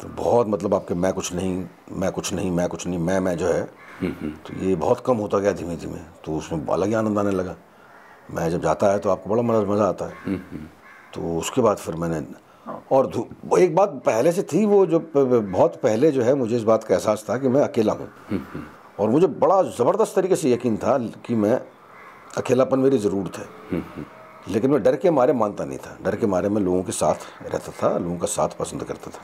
तो 0.00 0.08
बहुत 0.16 0.48
मतलब 0.48 0.74
आपके 0.74 0.94
मैं 0.94 1.12
कुछ 1.12 1.32
नहीं 1.34 1.64
मैं 1.92 2.10
कुछ 2.12 2.32
नहीं 2.32 2.50
मैं 2.50 2.68
कुछ 2.68 2.86
नहीं 2.86 2.98
मैं 3.00 3.18
मैं 3.20 3.36
जो 3.36 3.46
है 3.46 3.62
तो 4.00 4.58
ये 4.60 4.74
बहुत 4.76 5.02
कम 5.06 5.16
होता 5.16 5.38
गया 5.38 5.52
धीमे 5.52 5.76
धीमे। 5.76 5.98
तो 6.24 6.36
उसमें 6.36 6.66
अलग 6.66 6.88
ही 6.88 6.94
आनंद 6.94 7.18
आने 7.18 7.30
लगा। 7.32 7.56
मैं 8.30 8.50
जब 8.50 8.62
जाता 8.62 8.92
है 8.92 8.98
तो 8.98 9.10
आपको 9.10 9.30
बड़ा 9.30 9.42
मज़ा 9.42 9.60
मज़ा 9.72 9.84
आता 9.86 10.04
है। 10.04 10.36
तो 11.14 11.38
उसके 11.38 11.60
बाद 11.62 11.76
फिर 11.78 11.94
मैंने 11.96 12.22
और 12.92 13.10
एक 13.58 13.74
बात 13.74 14.02
पहले 14.06 14.32
से 14.32 14.42
थी 14.44 14.64
वो 14.66 14.84
जो 14.86 14.98
बहुत 15.14 15.76
पहले 15.82 16.10
जो 16.12 16.22
है 16.22 16.34
मुझे 16.34 16.56
इस 16.56 16.62
बात 16.64 16.84
का 16.84 16.94
एहसास 16.94 17.24
था 17.28 17.36
कि 17.38 17.48
मैं 17.48 17.62
अकेला 17.62 17.92
हूँ। 17.92 18.08
और 19.00 19.10
मुझे 19.10 19.26
बड़ा 19.26 19.62
ज़बरदस्त 19.62 20.14
तरीके 20.14 20.36
से 20.36 20.52
यकीन 20.52 20.76
था 20.76 20.96
कि 21.26 21.34
मैं 21.36 21.60
अकेलापन 22.36 22.78
मेरी 22.78 22.98
ज़रूरत 22.98 23.36
है 23.36 23.82
लेकिन 24.48 24.70
मैं 24.70 24.82
डर 24.82 24.96
के 24.96 25.10
मारे 25.10 25.32
मानता 25.32 25.64
नहीं 25.64 25.78
था। 25.78 25.96
डर 26.04 26.16
के 26.16 26.26
मारे 26.26 26.48
मैं 26.48 26.62
लोगों 26.62 26.82
के 26.82 26.92
साथ 26.92 27.26
रहता 27.42 27.72
था 27.72 27.96
लोगों 27.98 28.16
का 28.18 28.26
साथ 28.26 28.48
पसंद 28.58 28.84
करता 28.84 29.10
था। 29.10 29.22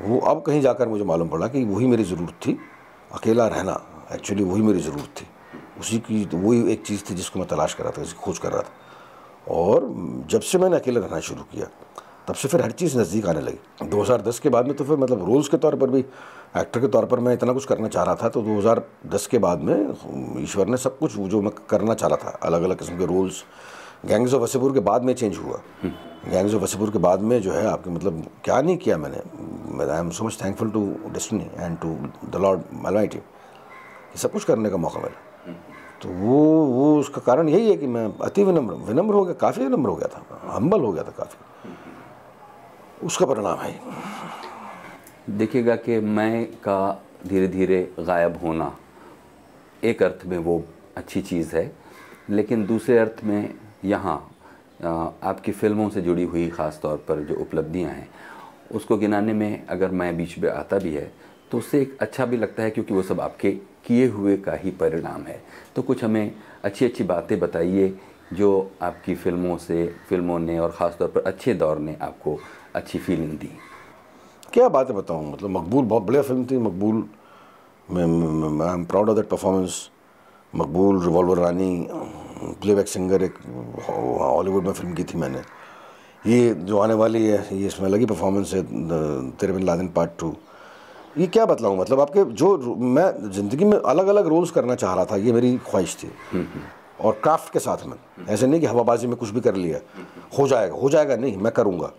वो 0.00 0.18
अब 0.20 0.42
कहीं 0.42 0.60
जाकर 0.60 0.88
मुझे 0.88 1.04
मालूम 1.04 1.28
पड़ा 1.28 1.46
कि 1.48 1.64
वही 1.64 1.86
मेरी 1.86 2.04
ज़रूरत 2.04 2.34
थी 2.46 2.58
अकेला 3.14 3.46
रहना 3.48 3.80
एक्चुअली 4.12 4.44
वही 4.44 4.62
मेरी 4.62 4.80
ज़रूरत 4.80 5.20
थी। 5.20 5.26
उसी 5.80 5.98
की 6.00 6.24
तो 6.26 6.38
वही 6.38 6.72
एक 6.72 6.82
चीज़ 6.86 7.02
थी 7.10 7.14
जिसको 7.14 7.38
मैं 7.38 7.48
तलाश 7.48 7.74
कर 7.74 7.84
रहा 7.84 7.92
था 7.98 8.02
जिसकी 8.02 8.20
खोज 8.22 8.38
कर 8.38 8.52
रहा 8.52 8.62
था। 8.62 9.54
और 9.54 9.86
जब 10.30 10.40
से 10.40 10.58
मैंने 10.58 10.76
अकेला 10.76 11.00
रहना 11.00 11.20
शुरू 11.20 11.42
किया 11.52 11.66
तब 12.28 12.34
से 12.34 12.48
फिर 12.48 12.62
हर 12.62 12.70
चीज़ 12.72 12.98
नज़दीक 12.98 13.26
आने 13.26 13.40
लगी। 13.40 13.88
2010 13.88 14.38
के 14.38 14.48
बाद 14.48 14.66
में 14.66 14.76
तो 14.76 14.84
फिर 14.84 14.96
मतलब 14.96 15.24
रोल्स 15.26 15.48
के 15.48 15.56
तौर 15.58 15.76
पर 15.76 15.90
भी 15.90 16.04
एक्टर 16.56 16.80
के 16.80 16.88
तौर 16.88 17.04
पर 17.06 17.20
मैं 17.20 17.32
इतना 17.34 17.52
कुछ 17.52 17.64
करना 17.64 17.88
चाह 17.88 18.04
रहा 18.04 18.14
था 18.14 18.28
तो 18.28 18.42
2010 18.42 19.26
के 19.26 19.38
बाद 19.38 19.60
में 19.60 20.42
ईश्वर 20.42 20.66
ने 20.66 20.76
सब 20.76 20.98
कुछ 20.98 21.12
जो 21.12 21.40
मैं 21.42 21.52
करना 21.70 21.94
चाह 21.94 22.08
रहा 22.10 22.24
था 22.24 22.38
अलग 22.42 22.62
अलग 22.62 22.78
किस्म 22.78 22.98
के 22.98 23.06
रोल्स। 23.06 23.44
गैंग्स 24.06 24.34
ऑफ़ 24.34 24.42
वसीपुर 24.42 24.72
के 24.72 24.80
बाद 24.80 25.02
में 25.02 25.14
चेंज 25.14 25.38
हुआ। 25.38 25.60
गैंग्स 26.30 26.54
ऑफ़ 26.54 26.62
वसीपुर 26.62 26.90
के 26.90 26.98
बाद 26.98 27.20
में 27.20 27.40
जो 27.42 27.52
है 27.52 27.66
आपके 27.66 27.90
मतलब 27.90 28.26
क्या 28.44 28.60
नहीं 28.60 28.76
किया 28.76 28.96
मैंने? 28.98 29.90
I 29.92 29.98
am 29.98 30.10
so 30.10 30.24
much 30.24 30.38
thankful 30.44 30.70
to 30.70 30.84
destiny 31.12 31.50
and 31.56 31.78
to 31.78 31.96
the 32.28 32.42
lord 32.42 32.60
almighty 32.86 33.18
ये 33.18 34.18
सब 34.18 34.32
कुछ 34.32 34.44
करने 34.44 34.70
का 34.70 34.76
मौका 34.76 35.00
मिला। 35.00 35.52
तो 36.02 36.08
वो 36.08 36.36
वो 36.66 36.98
उसका 37.00 37.20
कारण 37.20 37.48
यही 37.48 37.70
है 37.70 37.76
कि 37.76 37.86
मैं 37.86 38.06
अति 38.18 38.44
विनम्र 38.44 38.74
विनम्र 38.84 39.14
हो 39.14 39.24
गया, 39.24 39.34
काफ़ी 39.34 39.64
विनम्र 39.64 39.88
हो 39.88 39.96
गया 39.96 40.08
था। 40.08 40.54
हम्बल 40.54 40.80
हो 40.80 40.92
गया 40.92 41.02
था 41.02 41.10
काफ़ी। 41.18 43.06
उसका 43.06 43.26
परिणाम 43.26 43.58
है। 43.58 43.80
देखिएगा 45.30 45.74
कि 45.76 45.98
मैं 46.00 46.44
का 46.58 47.02
धीरे 47.26 47.48
धीरे 47.48 47.82
गायब 47.98 48.36
होना 48.36 48.72
एक 49.82 50.02
अर्थ 50.02 50.24
में 50.26 50.36
वो 50.38 50.62
अच्छी 50.96 51.22
चीज़ 51.22 51.54
है, 51.56 51.70
लेकिन 52.30 52.66
दूसरे 52.66 52.98
अर्थ 52.98 53.22
में 53.24 53.54
यहाँ 53.84 54.16
आपकी 54.82 55.52
फ़िल्मों 55.52 55.88
से 55.90 56.02
जुड़ी 56.02 56.24
हुई 56.24 56.48
ख़ास 56.50 56.80
तौर 56.82 56.96
पर 57.08 57.22
जो 57.24 57.34
उपलब्धियाँ 57.36 57.90
हैं, 57.90 58.08
उसको 58.70 58.96
गिनाने 58.96 59.32
में 59.32 59.66
अगर 59.66 59.90
मैं 59.90 60.16
बीच 60.16 60.38
में 60.38 60.50
आता 60.50 60.78
भी 60.78 60.94
है 60.94 61.10
तो 61.50 61.58
उससे 61.58 61.80
एक 61.82 61.96
अच्छा 62.00 62.26
भी 62.26 62.36
लगता 62.36 62.62
है 62.62 62.70
क्योंकि 62.70 62.94
वो 62.94 63.02
सब 63.02 63.20
आपके 63.20 63.50
किए 63.86 64.06
हुए 64.08 64.36
का 64.36 64.52
ही 64.54 64.70
परिणाम 64.72 65.22
है। 65.22 65.42
तो 65.76 65.82
कुछ 65.82 66.04
हमें 66.04 66.32
अच्छी 66.64 66.84
अच्छी 66.84 67.04
बातें 67.04 67.38
बताइए 67.40 67.94
जो 68.32 68.70
आपकी 68.82 69.14
फ़िल्मों 69.14 69.56
से, 69.58 69.86
फ़िल्मों 70.08 70.38
ने 70.38 70.58
और 70.58 70.70
ख़ास 70.72 70.96
तौर 70.98 71.08
पर 71.08 71.22
अच्छे 71.22 71.54
दौर 71.54 71.78
ने 71.78 71.96
आपको 72.02 72.38
अच्छी 72.74 72.98
फीलिंग 72.98 73.38
दी। 73.38 73.50
क्या 74.52 74.68
बातें 74.68 74.94
बताऊँ? 74.96 75.32
मतलब 75.32 75.50
मकबूल 75.50 75.84
बहुत 75.84 76.02
बढ़िया 76.02 76.22
फ़िल्म 76.22 76.44
थी 76.46 76.56
मकबूल। 76.58 77.04
मैं 77.90 78.66
I 78.66 78.74
am 78.74 78.84
proud 78.84 79.08
of 79.08 79.16
that 79.16 79.28
performance 79.28 79.76
Maqbool 80.52 81.02
Revolver 81.04 81.38
Rani 81.38 81.86
playback 82.62 82.88
singer 82.88 83.22
एक 83.22 83.34
हॉलीवुड 83.88 84.64
में 84.64 84.72
फ़िल्म 84.72 84.94
की 84.94 85.04
थी 85.04 85.18
मैंने। 85.18 85.42
ये 86.26 86.52
जो 86.54 86.78
आने 86.78 86.94
वाली 86.94 87.24
है 87.26 87.38
ये 87.52 87.66
इसमें 87.66 87.88
अलग 87.88 88.00
ही 88.00 88.06
परफॉर्मेंस 88.06 88.54
है 88.54 88.62
तेरे 89.36 89.52
बिन 89.52 89.64
लादेन 89.66 89.88
पार्ट 89.96 90.10
टू 90.20 90.34
ये 91.18 91.26
क्या 91.26 91.46
बतलाऊँ? 91.46 91.78
मतलब 91.78 92.00
आपके 92.00 92.24
जो 92.34 92.74
मैं 92.76 93.30
ज़िंदगी 93.30 93.64
में 93.64 93.78
अलग 93.78 94.06
अलग 94.06 94.26
रोल्स 94.26 94.50
करना 94.50 94.74
चाह 94.74 94.94
रहा 94.94 95.04
था 95.04 95.16
ये 95.16 95.32
मेरी 95.32 95.56
ख्वाहिश 95.66 95.96
थी। 96.02 96.10
और 97.00 97.20
क्राफ्ट 97.22 97.52
के 97.52 97.58
साथ 97.58 97.86
में। 97.86 97.96
ऐसे 98.28 98.46
नहीं 98.46 98.60
कि 98.60 98.66
हवाबाजी 98.66 99.06
में 99.06 99.16
कुछ 99.16 99.30
भी 99.30 99.40
कर 99.40 99.54
लिया। 99.56 99.78
हो 100.38 100.48
जाएगा 100.48 100.74
हो 100.74 100.90
जाएगा 100.90 101.16
नहीं 101.16 101.36
मैं 101.36 101.52
करूँगा। 101.52 101.92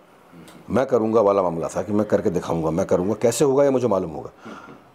मैं 0.69 0.85
करूँगा 0.85 1.21
वाला 1.21 1.41
मामला 1.43 1.67
था 1.67 1.81
कि 1.83 1.93
मैं 1.93 2.05
करके 2.07 2.29
दिखाऊँगा 2.29 2.71
मैं 2.71 2.85
करूँगा। 2.85 3.13
कैसे 3.21 3.45
होगा 3.45 3.63
ये 3.63 3.69
मुझे 3.69 3.87
मालूम 3.87 4.11
होगा। 4.11 4.31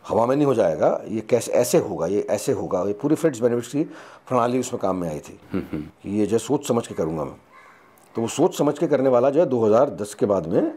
हवा 0.08 0.24
में 0.26 0.34
नहीं 0.36 0.46
हो 0.46 0.54
जाएगा 0.54 0.88
ये 1.08 1.20
कैसे 1.20 1.52
ऐसे 1.52 1.78
होगा 1.78 2.06
ये 2.06 2.26
ऐसे 2.30 2.52
होगा। 2.52 2.82
ये 2.82 2.92
पूरी 2.92 3.14
फ्रेंड्स 3.14 3.40
बेनिफिट्स 3.40 3.68
की 3.68 3.82
प्रणाली 4.28 4.58
उसमें 4.60 4.80
काम 4.82 4.96
में 4.96 5.08
आई 5.08 5.18
थी 5.18 5.38
कि 5.54 6.18
ये 6.18 6.26
जो 6.26 6.38
सोच 6.38 6.68
समझ 6.68 6.86
के 6.86 6.94
करूँगा 6.94 7.24
मैं। 7.24 7.36
तो 8.14 8.22
वो 8.22 8.28
सोच 8.28 8.56
समझ 8.58 8.78
के 8.78 8.86
करने 8.86 9.08
वाला 9.08 9.30
जो 9.30 9.40
है 9.40 9.46
2010 9.46 10.14
के 10.14 10.26
बाद 10.26 10.46
में 10.46 10.72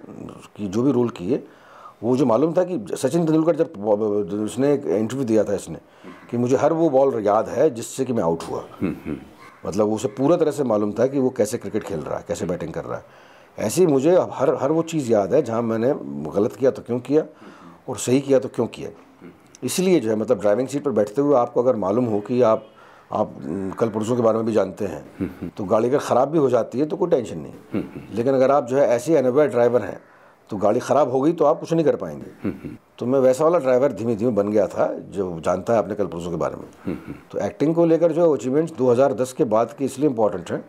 कि 0.58 0.68
जो 0.68 0.84
भी 0.84 0.92
रोल 0.92 1.10
किए 1.10 1.44
वो 2.04 2.16
जो 2.18 2.26
मालूम 2.26 2.54
था 2.54 2.64
कि 2.64 2.78
सचिन 2.98 3.26
तेंदुलकर 3.26 3.56
जब 3.56 4.44
उसने 4.44 4.74
एक 4.74 4.86
इंटरव्यू 4.86 5.26
दिया 5.26 5.44
था 5.44 5.56
इसने 5.56 5.80
कि 6.32 6.38
मुझे 6.38 6.58
हर 6.58 6.74
वो 6.74 6.90
बॉल 6.90 7.20
याद 7.26 7.50
है 7.50 7.70
जिससे 7.70 8.06
कि 8.06 8.14
मैं 8.14 8.24
आउट 8.24 8.44
हुआ। 8.44 8.64
मतलब 9.66 9.92
उसे 9.94 10.08
पूरा 10.08 10.38
तरह 10.38 10.52
से 10.52 10.64
मालूम 10.64 10.94
था 11.00 11.08
कि 11.08 11.20
वो 11.20 11.30
कैसे 11.30 11.58
क्रिकेट 11.58 11.84
खेल 11.84 12.00
रहा 12.00 12.18
है 12.18 12.26
कैसे 12.28 12.46
बैटिंग 12.46 12.74
कर 12.74 12.86
रहा 12.86 12.98
है। 12.98 13.21
ऐसे 13.58 13.86
मुझे 13.88 14.18
हर 14.32 14.54
हर 14.56 14.72
वो 14.72 14.82
चीज़ 14.84 15.12
याद 15.12 15.34
है 15.34 15.42
जहाँ 15.42 15.62
मैंने 15.62 15.94
गलत 16.32 16.56
किया 16.56 16.72
तो 16.72 16.82
क्यों 16.82 17.00
किया 17.02 17.24
और 17.90 17.98
सही 18.00 18.20
किया 18.22 18.40
तो 18.40 18.50
क्यों 18.50 18.68
किया। 18.70 18.90
इसलिए 19.64 20.00
जो 20.00 20.10
है 20.10 20.16
मतलब 20.16 20.40
ड्राइविंग 20.40 20.68
सीट 20.68 20.84
पर 20.84 20.92
बैठते 20.92 21.22
हुए 21.22 21.36
आपको 21.38 21.64
अगर 21.64 21.76
मालूम 21.78 22.06
हो 22.06 22.20
कि 22.22 22.42
आप 22.44 22.68
आप 23.14 23.34
कल 23.80 23.90
पुरुषों 23.90 24.16
के 24.16 24.22
बारे 24.22 24.38
में 24.38 24.46
भी 24.46 24.54
जानते 24.54 24.86
हैं 24.86 25.52
तो 25.58 25.64
गाड़ी 25.66 25.88
अगर 25.88 25.98
ख़राब 26.00 26.30
भी 26.32 26.38
हो 26.38 26.50
जाती 26.50 26.80
है 26.80 26.86
तो 26.86 26.98
कोई 26.98 27.10
टेंशन 27.10 27.40
नहीं। 27.40 27.84
लेकिन 28.16 28.34
अगर 28.34 28.52
आप 28.52 28.68
जो 28.68 28.78
है 28.78 28.88
ऐसे 28.90 29.18
अनुभव 29.18 29.48
ड्राइवर 29.48 29.82
हैं 29.82 30.00
तो 30.50 30.58
गाड़ी 30.58 30.80
ख़राब 30.82 31.10
हो 31.12 31.22
गई 31.22 31.34
तो 31.34 31.46
आप 31.46 31.60
कुछ 31.60 31.74
नहीं 31.74 31.86
कर 31.86 31.96
पाएँगे। 31.96 32.70
तो 33.00 33.06
मैं 33.06 33.20
वैसा 33.20 33.44
वाला 33.44 33.60
ड्राइवर 33.60 33.92
धीमे 33.94 34.16
धीमे 34.16 34.32
बन 34.34 34.50
गया 34.50 34.68
था, 34.68 34.88
जो 34.88 35.40
जानता 35.40 35.74
है 35.74 35.80
अपने 35.80 35.96
कल 35.96 36.08
पुरुषों 36.08 36.32
के 36.32 36.38
बारे 36.38 36.56
में। 36.56 36.98
तो 37.32 37.40
एक्टिंग 37.40 37.76
को 37.76 37.86
लेकर 37.86 38.12
जो 38.12 38.32
अचीवमेंट्स 38.34 38.74
2010 38.78 39.34
के 39.34 39.44
बाद 39.46 39.76
के 39.78 39.86
इसलिए 39.86 40.10
इम्पोर्टेंट 40.10 40.52
हैं 40.52 40.64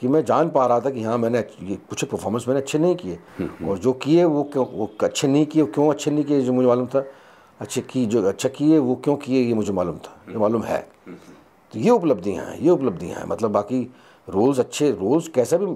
कि 0.00 0.08
मैं 0.08 0.24
जान 0.24 0.50
पा 0.50 0.66
रहा 0.66 0.80
था 0.80 0.90
कि 0.90 1.02
हाँ 1.02 1.16
मैंने 1.18 1.38
ये 1.62 1.76
कुछ 1.88 2.04
परफॉर्मेंस 2.04 2.44
मैंने 2.48 2.60
अच्छे 2.60 2.78
नहीं 2.78 2.94
किए। 2.96 3.18
और 3.64 3.78
जो 3.78 3.92
किए 3.94 4.24
वो 4.26 4.42
क्यों 4.52 4.66
वो 4.68 4.90
अच्छे 5.02 5.28
नहीं 5.28 5.46
किए 5.46 5.64
क्यों 5.66 5.88
अच्छे 5.90 6.10
नहीं 6.10 6.24
किए 6.24 6.40
जो 6.42 6.52
मुझे 6.52 6.68
मालूम 6.68 6.86
था। 6.86 7.04
अच्छे 7.60 7.80
की 7.82 8.04
जो 8.06 8.22
अच्छा 8.28 8.48
किए 8.48 8.78
वो 8.78 8.94
क्यों 9.04 9.16
किए 9.16 9.42
ये 9.42 9.54
मुझे 9.54 9.72
मालूम 9.72 9.98
था। 9.98 10.20
ये 10.30 10.38
मालूम 10.38 10.62
है। 10.62 10.80
तो 11.72 11.78
ये 11.78 11.90
उपलब्धियाँ 11.90 12.44
हैं 12.44 12.58
ये 12.58 12.70
उपलब्धियाँ 12.70 13.18
हैं। 13.18 13.26
मतलब 13.26 13.50
बाकी 13.52 13.82
रोल्स 14.28 14.58
अच्छे 14.60 14.90
रोल्स 14.92 15.28
कैसा 15.28 15.56
भी 15.56 15.66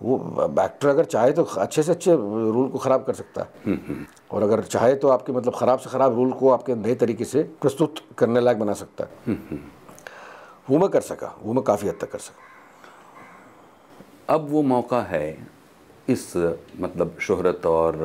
वो 0.00 0.16
एक्टर 0.60 0.88
अगर 0.88 1.04
चाहे 1.04 1.32
तो 1.32 1.42
अच्छे 1.42 1.82
से 1.82 1.92
अच्छे 1.92 2.12
रोल 2.12 2.68
को 2.68 2.78
ख़राब 2.78 3.04
कर 3.04 3.14
सकता 3.14 3.42
है। 3.42 4.06
और 4.30 4.42
अगर 4.42 4.62
चाहे 4.62 4.94
तो 4.94 5.08
आपके 5.08 5.32
मतलब 5.32 5.54
ख़राब 5.54 5.78
से 5.78 5.90
ख़राब 5.90 6.14
रोल 6.16 6.32
को 6.32 6.50
आपके 6.50 6.74
नए 6.76 6.94
तरीके 6.94 7.24
से 7.24 7.42
प्रस्तुत 7.62 8.00
करने 8.18 8.40
लायक 8.40 8.58
बना 8.58 8.72
सकता 8.74 9.04
है। 9.04 9.10
वो 10.70 10.78
मैं 10.78 10.88
कर 10.88 11.00
सका 11.02 11.34
वो 11.42 11.52
मैं 11.52 11.62
काफ़ी 11.64 11.88
हद 11.88 11.98
तक 12.00 12.10
कर 12.12 12.18
सका। 12.20 12.52
अब 14.28 14.46
वो 14.50 14.62
मौका 14.62 15.00
है 15.02 15.36
इस 16.08 16.32
मतलब 16.80 17.16
शोहरत 17.20 17.66
और 17.66 17.96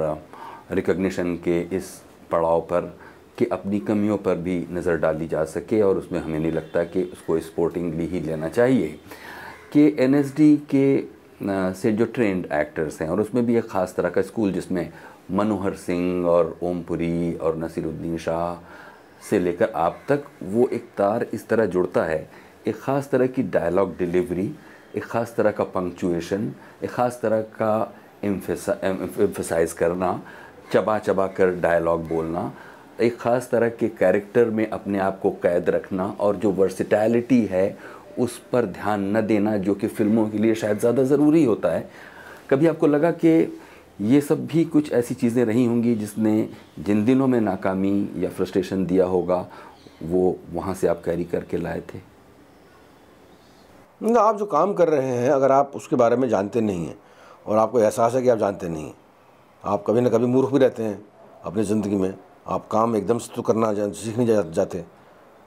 रिकग्निशन 0.71 1.35
के 1.43 1.59
इस 1.75 1.91
पड़ाव 2.31 2.61
पर 2.61 2.81
कि 3.37 3.45
अपनी 3.45 3.79
कमियों 3.79 4.17
पर 4.17 4.35
भी 4.37 4.57
नज़र 4.71 4.97
डाली 4.97 5.27
जा 5.27 5.43
सके 5.45 5.81
और 5.81 5.97
उसमें 5.97 6.19
हमें 6.19 6.39
नहीं 6.39 6.51
लगता 6.51 6.83
कि 6.83 7.03
उसको 7.03 7.39
स्पोर्टिंगली 7.39 8.05
ही 8.05 8.19
लेना 8.19 8.49
चाहिए। 8.49 8.87
कि 9.73 9.95
एनएसडी 9.99 10.55
के 10.75 11.73
से 11.73 11.91
जो 11.91 12.05
ट्रेंड 12.05 12.45
एक्टर्स 12.53 13.01
हैं 13.01 13.09
और 13.09 13.21
उसमें 13.21 13.45
भी 13.45 13.57
एक 13.57 13.69
ख़ास 13.69 13.95
तरह 13.97 14.09
का 14.09 14.21
स्कूल 14.21 14.51
जिसमें 14.51 14.89
मनोहर 15.31 15.73
सिंह 15.77 16.25
और 16.27 16.57
ओमपुरी 16.63 17.33
और 17.33 17.57
नसीरुद्दीन 17.57 18.17
शाह 18.17 18.55
से 19.29 19.39
लेकर 19.39 19.71
आप 19.75 20.03
तक 20.09 20.23
वो 20.43 20.67
एक 20.67 20.89
तार 20.97 21.25
इस 21.33 21.47
तरह 21.47 21.65
जुड़ता 21.65 22.03
है। 22.05 22.27
एक 22.67 22.75
ख़ास 22.75 23.09
तरह 23.09 23.27
की 23.27 23.43
डायलॉग 23.43 23.97
डिलीवरी 23.97 24.51
एक 24.95 25.03
ख़ास 25.03 25.33
तरह 25.37 25.51
का 25.51 25.63
पंक्चुएशन 25.65 26.51
एक 26.83 26.89
ख़ास 26.89 27.19
तरह 27.21 27.41
का 27.61 27.93
एम्फेसाइज 28.23 29.73
करना 29.73 30.21
चबा 30.73 30.97
चबा 30.99 31.27
कर 31.27 31.51
डायलॉग 31.61 32.07
बोलना, 32.07 32.51
एक 33.01 33.17
ख़ास 33.19 33.49
तरह 33.51 33.69
के 33.69 33.87
कैरेक्टर 33.89 34.49
में 34.49 34.69
अपने 34.69 34.99
आप 34.99 35.19
को 35.19 35.29
कैद 35.43 35.69
रखना 35.69 36.05
और 36.19 36.35
जो 36.35 36.51
वर्सिटैलिटी 36.51 37.41
है, 37.45 37.77
उस 38.17 38.37
पर 38.51 38.65
ध्यान 38.67 39.17
न 39.17 39.21
देना 39.21 39.55
जो 39.57 39.75
कि 39.75 39.87
फ़िल्मों 39.87 40.27
के 40.29 40.37
लिए 40.37 40.55
शायद 40.55 40.79
ज़्यादा 40.79 41.03
ज़रूरी 41.05 41.43
होता 41.43 41.71
है। 41.71 41.89
कभी 42.49 42.67
आपको 42.67 42.87
लगा 42.87 43.11
कि 43.13 43.61
ये 44.01 44.21
सब 44.21 44.45
भी 44.47 44.63
कुछ 44.65 44.91
ऐसी 44.93 45.15
चीज़ें 45.15 45.43
रही 45.45 45.65
होंगी 45.65 45.95
जिसने 45.95 46.47
जिन 46.79 47.03
दिनों 47.05 47.27
में 47.27 47.39
नाकामी 47.41 48.09
या 48.17 48.29
फ्रस्ट्रेशन 48.29 48.85
दिया 48.85 49.05
होगा, 49.05 49.45
वो 50.03 50.37
वहाँ 50.53 50.73
से 50.73 50.87
आप 50.87 51.01
कैरी 51.05 51.23
करके 51.25 51.57
लाए 51.57 51.81
थे? 51.93 51.99
आप 54.01 54.37
जो 54.37 54.45
काम 54.45 54.73
कर 54.73 54.89
रहे 54.89 55.07
हैं 55.07 55.29
अगर 55.29 55.51
आप 55.51 55.71
उसके 55.75 55.95
बारे 55.95 56.15
में 56.15 56.27
जानते 56.29 56.61
नहीं 56.61 56.85
हैं 56.87 56.97
और 57.45 57.57
आपको 57.57 57.79
एहसास 57.79 58.13
है 58.15 58.21
कि 58.21 58.29
आप 58.29 58.37
जानते 58.37 58.69
नहीं 58.69 58.83
हैं 58.83 58.93
आप 59.63 59.83
कभी 59.87 60.01
ना 60.01 60.09
कभी 60.09 60.25
मूर्ख 60.25 60.51
भी 60.51 60.59
रहते 60.59 60.83
हैं 60.83 61.01
अपनी 61.45 61.63
ज़िंदगी 61.63 61.95
में। 61.95 62.13
आप 62.47 62.67
काम 62.67 62.95
एकदम 62.95 63.17
से 63.17 63.33
तो 63.35 63.41
करना 63.41 63.73
सीख 63.73 64.17
नहीं 64.17 64.27
जा, 64.27 64.41
जाते। 64.41 64.83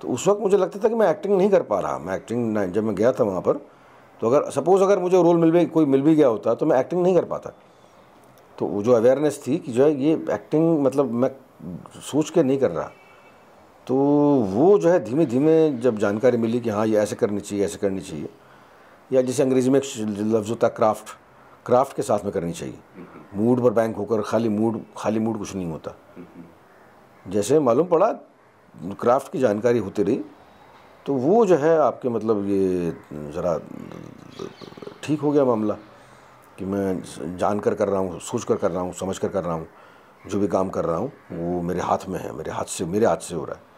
तो 0.00 0.08
उस 0.08 0.26
वक्त 0.28 0.40
मुझे 0.40 0.56
लगता 0.56 0.78
था 0.78 0.88
कि 0.88 0.94
मैं 0.94 1.08
एक्टिंग 1.10 1.36
नहीं 1.36 1.50
कर 1.50 1.62
पा 1.62 1.78
रहा। 1.80 1.98
मैं 1.98 2.16
एक्टिंग 2.16 2.58
जब 2.72 2.84
मैं 2.84 2.94
गया 2.94 3.12
था 3.12 3.24
वहाँ 3.24 3.40
पर 3.40 3.60
तो 4.20 4.28
अगर 4.28 4.50
सपोज़ 4.50 4.82
अगर 4.82 4.98
मुझे 4.98 5.22
रोल 5.22 5.36
मिल 5.36 5.50
भी 5.50 5.64
कोई 5.66 5.86
मिल 5.86 6.02
भी 6.02 6.14
गया 6.14 6.28
होता 6.28 6.54
तो 6.54 6.66
मैं 6.66 6.78
एक्टिंग 6.80 7.02
नहीं 7.02 7.14
कर 7.14 7.24
पाता। 7.24 7.52
तो 8.58 8.66
वो 8.66 8.82
जो 8.82 8.92
अवेयरनेस 8.92 9.42
थी 9.46 9.56
कि 9.58 9.72
जो 9.72 9.84
है 9.84 9.94
ये 9.94 10.12
एक्टिंग 10.32 10.82
मतलब 10.84 11.12
मैं 11.12 11.30
सोच 12.02 12.30
के 12.30 12.42
नहीं 12.42 12.58
कर 12.58 12.70
रहा। 12.70 12.90
तो 13.86 13.94
वो 13.94 14.78
जो 14.78 14.90
है 14.90 15.02
धीमे 15.04 15.26
धीमे 15.26 15.70
जब 15.80 15.98
जानकारी 15.98 16.36
मिली 16.36 16.60
कि 16.60 16.70
हाँ 16.70 16.86
ये 16.86 16.98
ऐसे 16.98 17.16
करनी 17.16 17.40
चाहिए, 17.40 17.64
ऐसे 17.64 17.78
करनी 17.78 18.00
चाहिए, 18.00 18.28
या 19.10 19.22
जैसे 19.22 19.42
अंग्रेज़ी 19.42 19.70
में 19.70 19.80
एक 19.80 19.84
लफ्ज़ 20.34 20.50
होता 20.50 20.66
है 20.66 20.72
क्राफ्ट 20.76 21.16
क्राफ्ट 21.66 21.96
के 21.96 22.02
साथ 22.02 22.24
में 22.24 22.32
करनी 22.32 22.52
चाहिए। 22.52 22.78
मूड 23.34 23.62
पर 23.62 23.70
बैंक 23.70 23.96
होकर 23.96 24.22
खाली 24.22 24.48
मूड 24.48 24.80
खाली 24.96 25.18
मूड 25.18 25.38
कुछ 25.38 25.54
नहीं 25.54 25.70
होता। 25.70 25.94
जैसे 27.26 27.58
मालूम 27.60 27.86
पड़ा, 27.86 28.12
क्राफ्ट 29.00 29.32
की 29.32 29.38
जानकारी 29.38 29.78
होती 29.78 30.02
रही 30.02 30.20
तो 31.06 31.14
वो 31.14 31.44
जो 31.46 31.56
है 31.56 31.76
आपके 31.78 32.08
मतलब 32.08 32.48
ये 32.48 32.90
ज़रा 33.34 33.58
ठीक 35.02 35.20
हो 35.20 35.30
गया 35.30 35.44
मामला 35.44 35.74
कि 36.58 36.64
मैं 36.64 37.36
जान 37.38 37.60
कर 37.60 37.74
कर 37.74 37.88
रहा 37.88 38.00
हूँ 38.00 38.20
सोच 38.20 38.44
कर 38.44 38.56
कर 38.56 38.70
रहा 38.70 38.82
हूँ 38.82 38.92
समझ 38.94 39.18
कर 39.18 39.28
कर 39.28 39.44
रहा 39.44 39.54
हूँ, 39.54 39.66
जो 40.24 40.38
भी 40.40 40.48
काम 40.48 40.68
कर 40.70 40.84
रहा 40.84 40.96
हूँ, 40.96 41.12
वो 41.32 41.60
मेरे 41.62 41.80
हाथ 41.80 42.08
में 42.08 42.18
है, 42.20 42.32
मेरे 42.32 42.50
हाथ 42.50 42.64
से, 42.66 42.84
मेरे 42.84 43.06
हाथ 43.06 43.16
से 43.18 43.34
हो 43.34 43.44
रहा 43.44 43.56
है। 43.56 43.70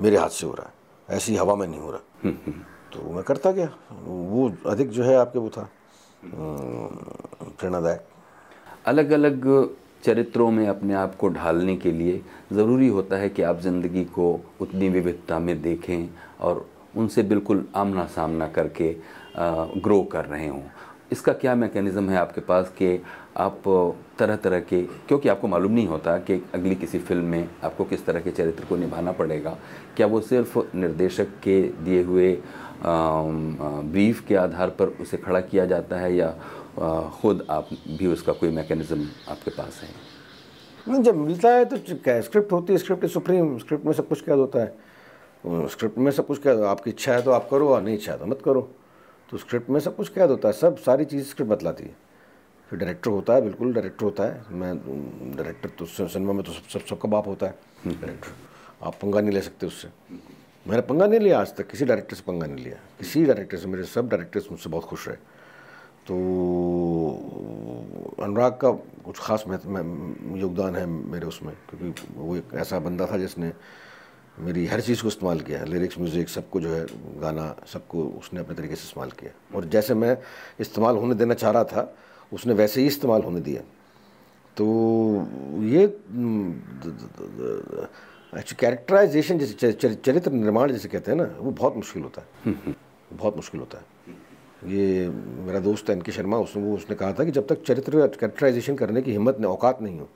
मेरे 0.00 0.16
हाथ 0.16 0.28
से 0.30 0.46
हो 0.46 0.52
रहा 0.52 0.66
है। 0.66 1.16
ऐसी 1.16 1.36
हवा 1.36 1.54
में 1.54 1.66
नहीं 1.66 1.80
हो 1.80 1.90
रहा। 1.90 2.30
तो 2.92 3.10
मैं 3.12 3.22
करता 3.24 3.50
गया 3.52 3.68
वो 4.04 4.50
अधिक 4.66 4.90
जो 4.90 5.04
है 5.04 5.16
आपके 5.16 5.38
वो 5.38 5.48
था। 5.48 5.68
प्रेरणादायक। 6.24 8.06
अलग 8.86 9.10
अलग 9.10 9.46
चरित्रों 10.04 10.50
में 10.50 10.66
अपने 10.68 10.94
आप 10.94 11.14
को 11.16 11.28
ढालने 11.28 11.76
के 11.76 11.90
लिए 11.92 12.22
ज़रूरी 12.52 12.88
होता 12.88 13.16
है 13.16 13.28
कि 13.28 13.42
आप 13.42 13.60
ज़िंदगी 13.60 14.04
को 14.04 14.28
उतनी 14.60 14.88
विविधता 14.88 15.38
में 15.38 15.60
देखें 15.62 16.08
और 16.40 16.66
उनसे 16.96 17.22
बिल्कुल 17.22 17.64
आमना 17.76 18.04
सामना 18.06 18.46
करके 18.48 18.96
ग्रो 19.36 20.02
कर 20.02 20.24
रहे 20.24 20.48
हों। 20.48 20.62
इसका 21.12 21.32
क्या 21.32 21.54
मैकेनिज़्म 21.54 22.10
है 22.10 22.16
आपके 22.16 22.40
पास 22.40 22.68
कि 22.78 23.02
आप 23.36 23.62
तरह 24.18 24.36
तरह 24.36 24.60
के, 24.60 24.82
क्योंकि 25.08 25.28
आपको 25.28 25.48
मालूम 25.48 25.72
नहीं 25.72 25.86
होता 25.88 26.16
कि 26.20 26.42
अगली 26.54 26.74
किसी 26.74 26.98
फ़िल्म 26.98 27.24
में 27.24 27.48
आपको 27.64 27.84
किस 27.84 28.04
तरह 28.06 28.20
के 28.20 28.30
चरित्र 28.30 28.64
को 28.64 28.76
निभाना 28.76 29.12
पड़ेगा। 29.12 29.56
क्या 29.96 30.06
वो 30.06 30.20
सिर्फ़ 30.20 30.58
निर्देशक 30.74 31.28
के 31.44 31.60
दिए 31.84 32.02
हुए 32.02 32.32
ब्रीफ 32.84 34.24
के 34.28 34.34
आधार 34.36 34.70
पर 34.78 34.88
उसे 35.00 35.16
खड़ा 35.16 35.40
किया 35.42 35.66
जाता 35.66 35.96
है 35.96 36.14
या 36.16 36.30
ख़ुद 37.20 37.46
आप 37.50 37.68
भी 37.88 38.06
उसका 38.06 38.32
कोई 38.32 38.50
मैकेनिज़्म 38.50 39.06
आपके 39.28 39.50
पास 39.50 39.80
है? 39.82 39.88
नहीं, 40.88 41.02
जब 41.02 41.16
मिलता 41.16 41.48
है 41.50 41.64
तो 41.64 41.76
क्या 41.96 42.20
स्क्रिप्ट 42.20 42.52
होती 42.52 42.72
है? 42.72 42.78
स्क्रिप्ट 42.78 43.06
सुप्रीम 43.06 43.56
स्क्रिप्ट 43.58 43.84
में 43.86 43.92
सब 43.92 44.08
कुछ 44.08 44.24
क्या 44.24 44.34
होता 44.34 44.60
है? 44.60 44.74
स्क्रिप्ट 45.44 45.98
में 45.98 46.10
सब 46.10 46.26
कुछ 46.26 46.42
क्या, 46.42 46.54
आपकी 46.68 46.90
इच्छा 46.90 47.12
है 47.12 47.22
तो 47.22 47.30
आप 47.30 47.48
करो 47.50 47.68
और 47.68 47.82
नहीं 47.82 47.94
इच्छा 47.94 48.12
है 48.12 48.18
तो 48.18 48.26
मत 48.26 48.42
करो। 48.44 48.68
तो 49.30 49.38
स्क्रिप्ट 49.38 49.70
में 49.70 49.78
सब 49.80 49.96
कुछ 49.96 50.08
कैद 50.08 50.30
होता 50.30 50.48
है, 50.48 50.52
सब 50.54 50.76
सारी 50.78 51.04
चीज़ 51.04 51.28
स्क्रिप्ट 51.28 51.50
बतलाती 51.50 51.84
है। 51.84 51.94
फिर 52.70 52.78
डायरेक्टर 52.78 53.10
होता 53.10 53.34
है, 53.34 53.42
बिल्कुल 53.42 53.72
डायरेक्टर 53.74 54.04
होता 54.04 54.24
है। 54.24 54.44
मैं 54.52 54.76
डायरेक्टर 55.36 55.68
तो 55.78 55.86
सिनेमा 55.86 56.32
में 56.32 56.42
तो 56.44 56.52
सब 56.52 56.68
सब, 56.68 56.84
सबका 56.86 57.08
बाप 57.08 57.26
होता 57.26 57.46
है 57.46 57.54
डायरेक्टर 57.86 58.28
आप 58.82 58.94
पंगा 59.02 59.20
नहीं 59.20 59.32
ले 59.32 59.40
सकते 59.40 59.66
उससे। 59.66 59.88
मैंने 60.66 60.82
पंगा 60.82 61.06
नहीं 61.06 61.20
लिया 61.20 61.40
आज 61.40 61.54
तक, 61.56 61.66
किसी 61.66 61.84
डायरेक्टर 61.84 62.16
से 62.16 62.22
पंगा 62.26 62.46
नहीं 62.46 62.64
लिया। 62.64 62.76
किसी 62.98 63.24
डायरेक्टर 63.24 63.58
से, 63.58 63.66
मेरे 63.66 63.84
सब 63.84 64.08
डायरेक्टर्स 64.08 64.50
मुझसे 64.50 64.70
बहुत 64.70 64.84
खुश 64.84 65.08
रहे। 65.08 65.16
तो 66.06 66.14
अनुराग 68.22 68.52
का 68.52 68.70
कुछ 69.04 69.18
ख़ास 69.18 69.44
योगदान 69.46 70.76
है 70.76 70.86
मेरे 70.86 71.26
उसमें, 71.26 71.54
क्योंकि 71.70 72.06
वो 72.16 72.36
एक 72.36 72.54
ऐसा 72.54 72.78
बंदा 72.78 73.06
था 73.06 73.18
जिसने 73.18 73.52
मेरी 74.40 74.66
हर 74.66 74.80
चीज़ 74.80 75.02
को 75.02 75.08
इस्तेमाल 75.08 75.40
किया, 75.40 75.64
लिरिक्स, 75.64 75.98
म्यूज़िक, 75.98 76.28
सबको 76.28 76.60
जो 76.60 76.68
है, 76.68 76.86
गाना, 77.20 77.56
सबको 77.66 78.04
उसने 78.18 78.40
अपने 78.40 78.54
तरीके 78.56 78.76
से 78.76 78.84
इस्तेमाल 78.84 79.10
किया। 79.10 79.32
और 79.56 79.64
जैसे 79.64 79.94
मैं 79.94 80.16
इस्तेमाल 80.60 80.96
होने 80.96 81.14
देना 81.14 81.34
चाह 81.34 81.50
रहा 81.50 81.64
था, 81.64 81.94
उसने 82.32 82.54
वैसे 82.54 82.80
ही 82.80 82.86
इस्तेमाल 82.86 83.22
होने 83.22 83.40
दिया। 83.40 83.62
तो 84.56 84.64
ये 85.64 85.86
कैरेक्टराइजेशन 88.60 89.38
जैसे 89.38 89.72
चरित्र 89.72 90.30
निर्माण 90.32 90.72
जैसे 90.72 90.88
कहते 90.88 91.10
हैं 91.10 91.18
ना, 91.18 91.24
वो 91.38 91.50
बहुत 91.50 91.76
मुश्किल 91.76 92.02
होता 92.02 92.22
है। 92.22 92.54
बहुत 93.12 93.36
मुश्किल 93.36 93.60
होता 93.60 93.78
है। 93.78 93.84
ये 94.66 95.08
मेरा 95.08 95.60
दोस्त 95.60 95.88
है, 95.90 95.96
एन 95.96 96.02
के 96.02 96.12
शर्मा, 96.12 96.38
उसने, 96.38 96.62
वो, 96.62 96.74
उसने 96.76 96.96
कहा 96.96 97.12
था 97.12 97.24
कि 97.24 97.30
जब 97.30 97.46
तक 97.46 97.62
चरित्र 97.62 98.06
कैरेक्टराइजेशन 98.06 98.74
करने 98.76 99.02
की 99.02 99.12
हिम्मत 99.12 99.36
नहीं 99.40 99.50
औकात 99.52 99.82
नहीं 99.82 99.98
हो, 99.98 100.08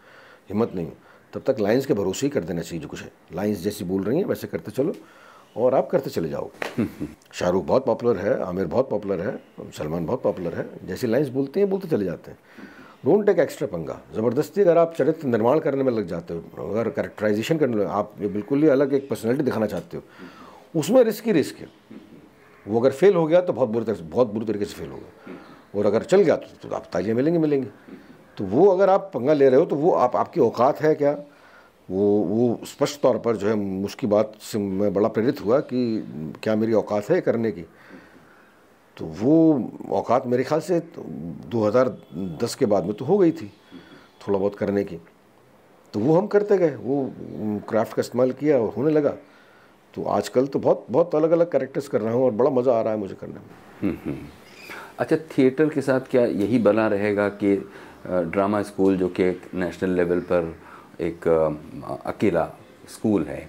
हिम्मत 0.48 0.72
नहीं 0.74 0.86
हो 0.86 0.92
तब 1.34 1.42
तक 1.46 1.60
लाइंस 1.60 1.86
के 1.86 1.94
भरोसे 1.94 2.26
ही 2.26 2.30
कर 2.30 2.44
देना 2.44 2.62
चाहिए 2.62 2.82
जो 2.82 2.88
कुछ 2.88 3.02
है। 3.02 3.10
लाइंस 3.34 3.58
जैसी 3.62 3.84
बोल 3.84 4.02
रही 4.04 4.18
हैं 4.18 4.24
वैसे 4.26 4.46
करते 4.46 4.70
चलो 4.72 4.94
और 5.56 5.74
आप 5.74 5.88
करते 5.90 6.10
चले 6.10 6.28
जाओ। 6.28 6.50
शाहरुख 7.32 7.64
बहुत 7.64 7.84
पॉपुलर 7.86 8.16
है 8.16 8.40
आमिर 8.42 8.66
बहुत 8.66 8.90
पॉपुलर 8.90 9.20
है 9.20 9.36
सलमान 9.70 10.06
बहुत 10.06 10.22
पॉपुलर 10.22 10.54
है। 10.54 10.68
जैसी 10.86 11.06
लाइंस 11.06 11.28
बोलते 11.28 11.60
हैं 11.60 11.68
बोलते 11.70 11.88
चले 11.88 12.04
जाते 12.04 12.30
हैं। 12.30 12.38
डोंट 13.04 13.26
टेक 13.26 13.38
एक्स्ट्रा 13.38 13.68
पंगा। 13.68 14.00
ज़बरदस्ती 14.14 14.60
अगर 14.60 14.78
आप 14.78 14.94
चरित्र 14.98 15.28
निर्माण 15.28 15.58
करने 15.60 15.82
में 15.84 15.92
लग 15.92 16.06
जाते 16.08 16.34
हो 16.34 16.68
अगर 16.68 16.88
करेक्टराइजेशन 16.90 17.58
करने 17.58 17.76
लगे 17.76 17.86
आप 17.92 18.14
बिल्कुल 18.20 18.62
ही 18.62 18.68
अलग 18.68 18.94
एक 18.94 19.08
पर्सनैलिटी 19.08 19.44
दिखाना 19.44 19.66
चाहते 19.66 19.96
हो 19.96 20.80
उसमें 20.80 21.02
रिस्क 21.04 21.26
ही 21.26 21.32
रिस्क 21.32 21.56
है। 21.56 21.68
वो 22.66 22.80
अगर 22.80 22.92
फेल 22.92 23.14
हो 23.14 23.26
गया 23.26 23.40
तो 23.40 23.52
बहुत 23.52 23.68
बुरी 23.68 23.84
तरह 23.84 23.94
से 23.94 24.02
बहुत 24.04 24.32
बुरी 24.32 24.46
तरीके 24.46 24.64
से 24.64 24.74
फेल 24.74 24.90
होगा 24.90 25.78
और 25.78 25.86
अगर 25.86 26.02
चल 26.04 26.22
गया 26.22 26.36
तो, 26.36 26.68
तो 26.68 26.74
आप 26.74 26.88
तालियाँ 26.92 27.16
मिलेंगे 27.16 27.38
मिलेंगे। 27.38 27.68
तो 28.38 28.44
वो 28.44 28.66
अगर 28.66 28.90
आप 28.90 29.10
पंगा 29.14 29.32
ले 29.32 29.48
रहे 29.48 29.60
हो 29.60 29.66
तो 29.66 29.76
वो 29.76 29.90
आप 29.92 30.16
आपकी 30.16 30.40
औकात 30.40 30.80
है 30.80 30.94
क्या? 30.94 31.12
वो 31.88 32.04
वो 32.24 32.58
स्पष्ट 32.66 33.00
तौर 33.00 33.18
पर 33.18 33.36
जो 33.36 33.48
है 33.48 33.54
मुझकी 33.54 34.06
बात 34.06 34.32
से 34.42 34.58
मैं 34.58 34.92
बड़ा 34.94 35.08
प्रेरित 35.08 35.44
हुआ 35.44 35.58
कि 35.60 35.80
क्या 36.42 36.54
मेरी 36.56 36.72
औकात 36.72 37.10
है 37.10 37.20
करने 37.20 37.50
की। 37.52 37.64
तो 38.96 39.04
वो 39.20 39.34
औकात 39.90 40.26
मेरे 40.26 40.44
ख्याल 40.44 40.60
से 40.60 40.80
2010 41.50 42.54
के 42.54 42.66
बाद 42.66 42.84
में 42.84 42.92
तो 42.94 43.04
हो 43.04 43.18
गई 43.18 43.32
थी 43.32 43.52
थोड़ा 44.26 44.38
बहुत 44.38 44.54
करने 44.54 44.84
की। 44.84 44.96
तो 45.94 46.00
वो 46.00 46.18
हम 46.18 46.26
करते 46.26 46.56
गए 46.58 46.74
वो 46.74 47.12
क्राफ्ट 47.68 47.96
का 47.96 48.00
इस्तेमाल 48.00 48.32
किया 48.32 48.58
और 48.58 48.72
होने 48.76 48.90
लगा। 48.90 49.14
तो 49.94 50.04
आजकल 50.04 50.46
तो 50.46 50.58
बहुत 50.58 50.86
बहुत 50.90 51.14
अलग 51.14 51.30
अलग 51.30 51.50
कैरेक्टर्स 51.52 51.88
कर 51.88 52.00
रहा 52.00 52.14
हूँ 52.14 52.24
और 52.24 52.30
बड़ा 52.32 52.50
मज़ा 52.50 52.78
आ 52.78 52.80
रहा 52.82 52.92
है 52.92 52.98
मुझे 52.98 53.14
करने 53.14 53.34
में। 53.34 53.50
हम्म, 53.82 53.96
हम्म। 54.04 54.26
अच्छा 54.98 55.16
थिएटर 55.16 55.68
के 55.68 55.80
साथ 55.80 56.00
क्या 56.10 56.24
यही 56.24 56.58
बना 56.58 56.86
रहेगा 56.88 57.28
कि 57.28 57.56
ड्रामा 58.06 58.62
स्कूल 58.62 58.96
जो 58.96 59.08
कि 59.08 59.22
एक 59.22 59.42
नेशनल 59.54 59.90
लेवल 59.90 60.20
पर 60.32 60.54
एक 61.00 61.28
अकेला 62.06 62.44
स्कूल 62.88 63.24
है 63.24 63.48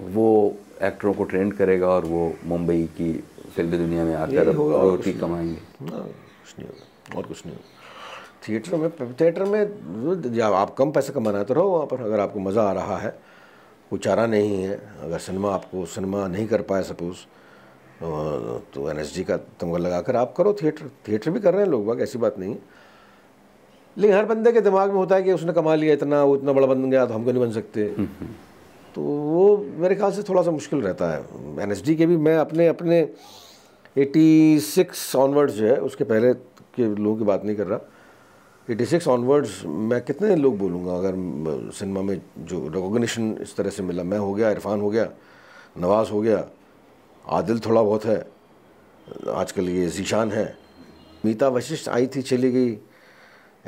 वो 0.00 0.56
एक्टरों 0.82 1.12
को 1.14 1.24
ट्रेंड 1.24 1.52
करेगा 1.54 1.88
और 1.88 2.04
वो 2.04 2.32
मुंबई 2.44 2.82
की 2.96 3.12
फ़िल्म 3.54 3.70
दुनिया 3.70 4.04
में 4.04 4.14
आकर 4.14 4.46
रोटी 4.46 5.12
कमाएँगे। 5.12 5.54
कुछ 5.54 6.54
नहीं 6.58 6.68
होगा 6.68 7.16
और 7.16 7.26
कुछ 7.26 7.46
नहीं 7.46 7.56
होगा। 7.56 7.76
थिएटर 8.48 8.76
में 8.76 9.14
थिएटर 9.14 9.44
में 9.44 10.32
जब 10.32 10.52
आप 10.54 10.74
कम 10.74 10.90
पैसे 10.90 11.12
कमाना 11.12 11.42
तो 11.44 11.54
रहो 11.54 11.68
वहाँ 11.68 11.86
पर 11.86 12.02
अगर 12.02 12.20
आपको 12.20 12.40
मज़ा 12.40 12.62
आ 12.62 12.72
रहा 12.72 12.96
है 12.98 13.10
कोई 13.90 13.98
चारा 13.98 14.26
नहीं 14.26 14.62
है 14.62 14.74
अगर 15.02 15.18
सिनेमा 15.18 15.52
आपको 15.54 15.84
सिनेमा 15.86 16.26
नहीं 16.28 16.46
कर 16.46 16.62
पाए 16.62 16.82
सपोज़ 16.82 17.18
तो 18.74 18.90
एन 18.90 18.98
एस 18.98 19.14
जी 19.14 19.24
का 19.24 19.36
तमगा 19.60 19.78
लगा 19.78 20.00
कर 20.00 20.16
आप 20.16 20.34
करो 20.36 20.52
थिएटर। 20.62 20.90
थिएटर 21.08 21.30
भी 21.30 21.40
कर 21.40 21.54
रहे 21.54 21.62
हैं 21.62 21.70
लोग 21.70 21.86
बाग 21.86 22.00
ऐसी 22.00 22.18
बात 22.18 22.38
नहीं 22.38 22.52
है। 22.52 22.60
लेकिन 23.98 24.16
हर 24.16 24.24
बंदे 24.26 24.52
के 24.52 24.60
दिमाग 24.60 24.88
में 24.90 24.96
होता 24.96 25.16
है 25.16 25.22
कि 25.22 25.32
उसने 25.32 25.52
कमा 25.52 25.74
लिया 25.74 25.92
इतना 25.94 26.22
वो 26.24 26.36
इतना 26.36 26.52
बड़ा 26.52 26.66
बन 26.66 26.90
गया 26.90 27.06
तो 27.06 27.14
हमको 27.14 27.32
नहीं 27.32 27.42
बन 27.42 27.52
सकते? 27.52 27.88
तो 28.94 29.00
वो 29.00 29.56
मेरे 29.78 29.94
ख्याल 29.94 30.12
से 30.12 30.22
थोड़ा 30.22 30.42
सा 30.42 30.50
मुश्किल 30.50 30.80
रहता 30.80 31.10
है। 31.12 31.62
एनएसडी 31.62 31.94
के 31.96 32.06
भी 32.06 32.16
मैं 32.16 32.36
अपने 32.38 32.66
अपने 32.68 33.02
86 33.96 35.14
ऑनवर्ड्स 35.16 35.54
जो 35.54 35.66
है 35.66 35.76
उसके 35.82 36.04
पहले 36.04 36.32
के 36.74 36.94
लोगों 36.94 37.16
की 37.16 37.24
बात 37.24 37.44
नहीं 37.44 37.56
कर 37.56 37.66
रहा। 37.66 37.80
86 38.68 39.08
ऑनवर्ड्स 39.08 39.62
मैं 39.66 40.00
कितने 40.04 40.36
लोग 40.36 40.58
बोलूँगा 40.58 40.96
अगर 40.96 41.14
सिनेमा 41.74 42.02
में 42.02 42.20
जो 42.38 42.66
रिकोगनीशन 42.68 43.36
इस 43.42 43.56
तरह 43.56 43.70
से 43.70 43.82
मिला। 43.82 44.02
मैं 44.02 44.18
हो 44.18 44.32
गया 44.34 44.50
इरफान 44.50 44.80
हो 44.80 44.90
गया 44.90 45.08
नवाज़ 45.78 46.10
हो 46.10 46.20
गया 46.20 46.44
आदिल 47.24 47.58
थोड़ा 47.58 47.82
बहुत 47.82 48.04
है 48.04 48.18
आजकल 49.34 49.68
ये 49.68 49.86
जीशान 49.88 50.32
है। 50.32 50.46
मीता 51.24 51.48
वशिष्ठ 51.48 51.88
आई 51.88 52.06
थी 52.06 52.22
चली 52.22 52.50
गई। 52.52 52.78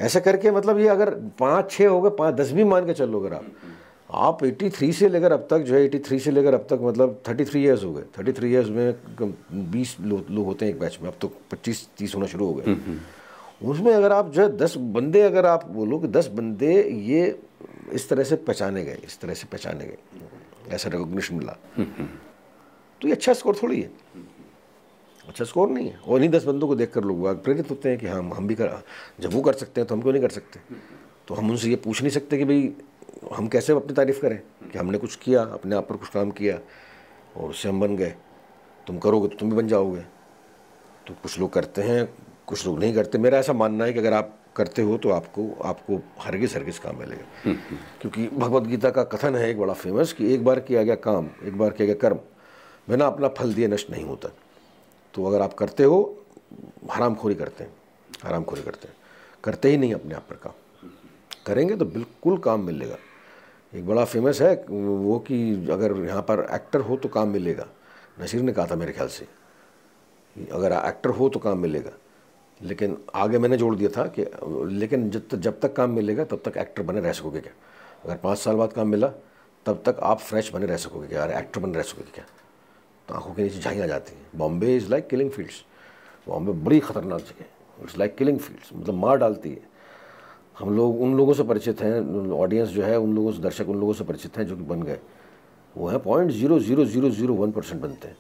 ऐसा 0.01 0.21
करके 0.21 0.51
मतलब 0.51 0.79
ये 0.79 0.89
अगर 0.89 1.11
पाँच 1.11 1.71
छः 1.71 1.89
हो 1.89 2.01
गए 2.01 2.11
पाँच 2.11 2.35
दस 2.35 2.53
भी 2.53 2.65
मान 2.65 2.87
के 2.87 2.93
चलो 2.93 3.21
अगर 3.21 3.35
आप। 3.35 3.45
आप 4.13 4.39
83 4.43 4.93
से 4.93 5.09
लेकर 5.09 5.33
अब 5.33 5.47
तक 5.51 5.59
जो 5.59 5.75
है 5.75 5.91
83 5.91 6.19
से 6.19 6.31
लेकर 6.31 6.55
अब 6.55 6.67
तक 6.71 6.79
मतलब 6.83 7.23
33 7.29 7.57
इयर्स 7.57 7.85
हो 7.85 7.93
गए। 7.93 8.03
33 8.19 8.45
इयर्स 8.45 8.69
में 8.69 8.95
20 9.73 9.97
लोग 10.01 10.25
लो 10.31 10.43
होते 10.43 10.65
हैं 10.65 10.73
एक 10.73 10.81
बैच 10.81 10.99
में 11.03 11.09
अब 11.09 11.17
तो 11.21 11.33
25 11.51 11.89
30 11.99 12.15
होना 12.15 12.27
शुरू 12.27 12.47
हो 12.47 12.55
गए। 12.55 12.65
हम्म, 12.65 12.81
हम्म। 12.87 13.71
उसमें 13.71 13.95
अगर 13.95 14.13
आप 14.13 14.31
जो 14.31 14.43
है 14.43 14.57
दस 14.57 14.75
बंदे 14.77 15.21
अगर 15.21 15.47
आप 15.47 15.67
बोलो 15.69 15.99
कि 15.99 16.09
दस 16.09 16.27
बंदे 16.27 16.83
ये 16.83 17.39
इस 17.93 18.09
तरह 18.09 18.25
से 18.25 18.37
पहचाने 18.37 18.85
गए 18.85 18.99
इस 19.05 19.21
तरह 19.21 19.35
से 19.35 19.47
पहचाने 19.53 19.85
गए 19.85 19.99
ऐसा 20.75 20.89
रिकोगशन 20.89 21.35
मिला। 21.35 21.57
हम्म, 21.77 22.07
तो 23.01 23.09
ये 23.09 23.15
अच्छा 23.15 23.33
स्कोर 23.33 23.57
थोड़ी 23.63 23.81
है। 23.81 23.91
अच्छा 25.31 25.45
स्कोर 25.45 25.69
नहीं 25.71 25.89
है। 25.89 25.99
और 25.99 26.17
इन्हीं 26.17 26.31
दस 26.31 26.45
बंदों 26.45 26.69
को 26.69 26.75
देख 26.75 26.91
कर 26.93 27.05
लोग 27.05 27.43
प्रेरित 27.45 27.71
होते 27.71 27.89
हैं 27.89 27.99
कि 27.99 28.07
हम 28.07 28.33
हम 28.35 28.47
भी 28.47 28.55
कर 28.55 28.83
जब 29.21 29.33
वो 29.33 29.43
कर 29.43 29.53
सकते 29.55 29.81
हैं 29.81 29.89
तो 29.89 29.95
हम 29.95 30.01
क्यों 30.03 30.13
नहीं 30.13 30.23
कर 30.23 30.31
सकते? 30.31 30.61
तो 31.29 31.35
हम 31.35 31.51
उनसे 31.51 31.69
ये 31.69 31.77
पूछ 31.77 32.01
नहीं 32.03 32.11
सकते 32.11 32.39
कि 32.39 32.45
भाई 32.45 32.73
हम 33.35 33.49
कैसे 33.49 33.73
अपनी 33.73 33.95
तारीफ़ 33.95 34.21
करें? 34.21 34.41
कि 34.73 34.79
हमने 34.79 34.99
कुछ 34.99 35.17
किया 35.17 35.43
अपने 35.53 35.77
आप 35.77 35.89
पर 35.89 35.97
कुछ 35.97 36.09
काम 36.09 36.31
किया 36.31 36.59
और 37.37 37.51
उससे 37.51 37.69
हम 37.69 37.81
बन 37.81 37.97
गए। 37.97 38.15
तुम 38.87 38.99
करोगे 38.99 39.29
तो 39.29 39.37
तुम 39.37 39.51
भी 39.51 39.57
बन 39.57 39.69
जाओगे। 39.69 40.01
तो 41.07 41.15
कुछ 41.23 41.39
लोग 41.41 41.53
करते 41.53 41.83
हैं 41.83 42.09
कुछ 42.47 42.67
लोग 42.67 42.79
नहीं 42.79 42.95
करते। 42.95 43.19
मेरा 43.19 43.39
ऐसा 43.39 43.53
मानना 43.53 43.85
है 43.85 43.93
कि 43.93 43.99
अगर 43.99 44.13
आप 44.13 44.37
करते 44.57 44.83
हो 44.83 44.97
तो 44.99 45.11
आपको 45.11 45.49
आपको 45.65 46.01
हरगिज 46.21 46.55
हरगिज 46.57 46.79
काम 46.79 46.99
मिलेगा। 46.99 47.53
क्योंकि 48.01 48.27
भगवत 48.29 48.63
गीता 48.63 48.91
का 48.91 49.03
कथन 49.07 49.37
है 49.37 49.49
एक 49.51 49.59
बड़ा 49.59 49.73
फ़ेमस 49.75 50.13
कि 50.13 50.33
एक 50.35 50.45
बार 50.45 50.61
किया 50.61 50.83
गया 50.83 50.95
काम 51.07 51.29
एक 51.45 51.59
बार 51.59 51.71
किया 51.71 51.87
गया 51.87 51.97
कर्म 52.01 52.19
बिना 52.89 53.07
अपना 53.07 53.29
फल 53.29 53.55
दिए 53.55 53.69
नष्ट 53.69 53.91
नहीं 53.91 54.05
होता। 54.05 54.29
तो 55.15 55.25
अगर 55.25 55.43
आप 55.43 55.55
करते 55.55 55.85
हो, 55.85 56.17
हरामखोरी 56.91 57.35
करते 57.35 57.65
हैं, 57.65 57.73
हरामखोरी 58.25 58.63
करते 58.63 58.89
हैं। 58.89 58.97
करते 59.45 59.71
ही 59.71 59.77
नहीं 59.77 59.95
अपने 59.95 60.15
आप 60.15 60.27
पर 60.31 60.37
काम। 60.37 60.89
करेंगे 61.47 61.77
तो 61.77 61.85
बिल्कुल 61.85 62.39
काम 62.39 62.65
मिलेगा। 62.65 62.97
एक 63.75 63.87
बड़ा 63.87 64.05
फ़ेमस 64.05 64.41
है 64.43 64.55
वो 64.71 65.19
कि 65.19 65.69
अगर 65.71 65.97
यहाँ 65.97 66.23
पर 66.23 66.47
एक्टर 66.53 66.81
हो 66.81 66.97
तो 66.97 67.09
काम 67.09 67.29
मिलेगा। 67.29 67.67
नसीर 68.21 68.43
ने 68.43 68.53
कहा 68.53 68.67
था 68.67 68.77
मेरे 68.77 68.93
ख्याल 68.93 69.09
से 69.09 69.27
अगर 70.53 70.73
एक्टर 70.73 71.11
हो 71.11 71.29
तो 71.29 71.39
काम 71.39 71.59
मिलेगा। 71.59 71.91
लेकिन 72.63 72.97
आगे 73.15 73.39
मैंने 73.39 73.57
जोड़ 73.57 73.75
दिया 73.77 73.91
था 73.97 74.07
कि, 74.19 74.25
लेकिन 74.75 75.11
जब 75.11 75.29
तक 75.29 75.37
जब 75.37 75.61
तक 75.61 75.73
काम 75.73 75.91
मिलेगा, 75.91 76.25
तब 76.25 76.43
तक 76.45 76.57
एक्टर 76.57 76.83
बने 76.83 77.01
रह 77.01 77.13
सकोगे 77.13 77.41
क्या? 77.41 77.53
अगर 78.05 78.17
पाँच 78.17 78.39
साल 78.39 78.57
बाद 78.57 78.73
काम 78.73 78.89
मिला, 78.89 79.09
तब 79.67 79.83
तक 79.87 80.01
आप 80.03 80.19
फ्रेश 80.19 80.53
बने 80.53 80.67
रह 80.67 80.77
सकोगे 80.77 81.09
क्या? 81.09 81.23
अरे 81.23 81.39
एक्टर 81.39 81.61
बने 81.61 81.73
रह 81.73 81.83
सकोगे 81.83 82.11
क्या? 82.11 82.25
तो 83.11 83.17
आँखों 83.17 83.35
के 83.35 83.43
नीचे 83.43 83.59
झाइयाँ 83.59 83.87
जाती 83.89 84.15
हैं। 84.15 84.39
Bombay 84.39 84.77
is 84.77 84.89
like 84.91 85.07
killing 85.09 85.31
fields 85.31 85.65
Bombay 86.29 86.53
बड़ी 86.53 86.81
ख़तरनाक 86.81 87.21
जगह 87.21 87.83
इट्स 87.83 87.99
लाइक 87.99 88.15
किलिंग 88.17 88.39
फील्ड्स 88.39 88.71
मतलब 88.77 88.95
मार 88.95 89.17
डालती 89.17 89.51
है। 89.51 89.69
हम 90.59 90.77
लोग, 90.77 91.01
उन 91.03 91.17
लोगों 91.17 91.33
से 91.33 91.43
परिचित 91.43 91.81
हैं। 91.81 92.31
ऑडियंस 92.31 92.69
जो 92.69 92.83
है, 92.83 92.99
उन 92.99 93.15
लोगों 93.15 93.33
से, 93.33 93.43
दर्शक 93.43 93.69
उन 93.69 93.81
लोगों 93.81 93.93
से 93.93 94.05
परिचित 94.05 94.39
हैं 94.39 94.47
जो 94.47 94.57
कि 94.57 94.63
बन 94.63 94.83
गए। 94.83 94.99
वो 95.77 95.89
है 95.89 95.99
point 95.99 96.31
zero 96.31 96.59
zero 96.59 96.85
zero 96.85 97.11
zero 97.11 97.35
one 97.35 97.51
percent 97.51 97.83
बनते 97.83 98.09
हैं। 98.09 98.17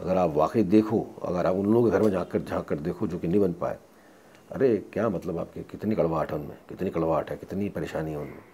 अगर 0.00 0.16
आप 0.16 0.30
वाकई 0.30 0.62
देखो, 0.62 1.06
अगर 1.22 1.46
आप 1.46 1.56
उन 1.56 1.72
लोगों 1.72 1.90
के 1.90 1.96
घर 1.96 2.02
में 2.02 2.10
झाँक 2.10 2.30
कर 2.30 2.42
झाँक 2.42 2.64
कर 2.64 2.78
देखो 2.78 3.06
जो 3.06 3.18
कि 3.18 3.28
नहीं 3.28 3.40
बन 3.40 3.52
पाए। 3.52 3.78
अरे, 4.52 4.76
क्या 4.92 5.08
मतलब 5.08 5.38
आपके? 5.38 5.62
कितनी 5.62 5.94
कड़वाहट 5.94 6.32
है 6.32 6.38
उनमें। 6.38 6.56
कितनी 6.68 6.90
कड़वाहट 6.90 7.30
है, 7.30 7.36
कितनी 7.36 7.68
परेशानी 7.68 8.10
है 8.10 8.16
उनमें। 8.16 8.44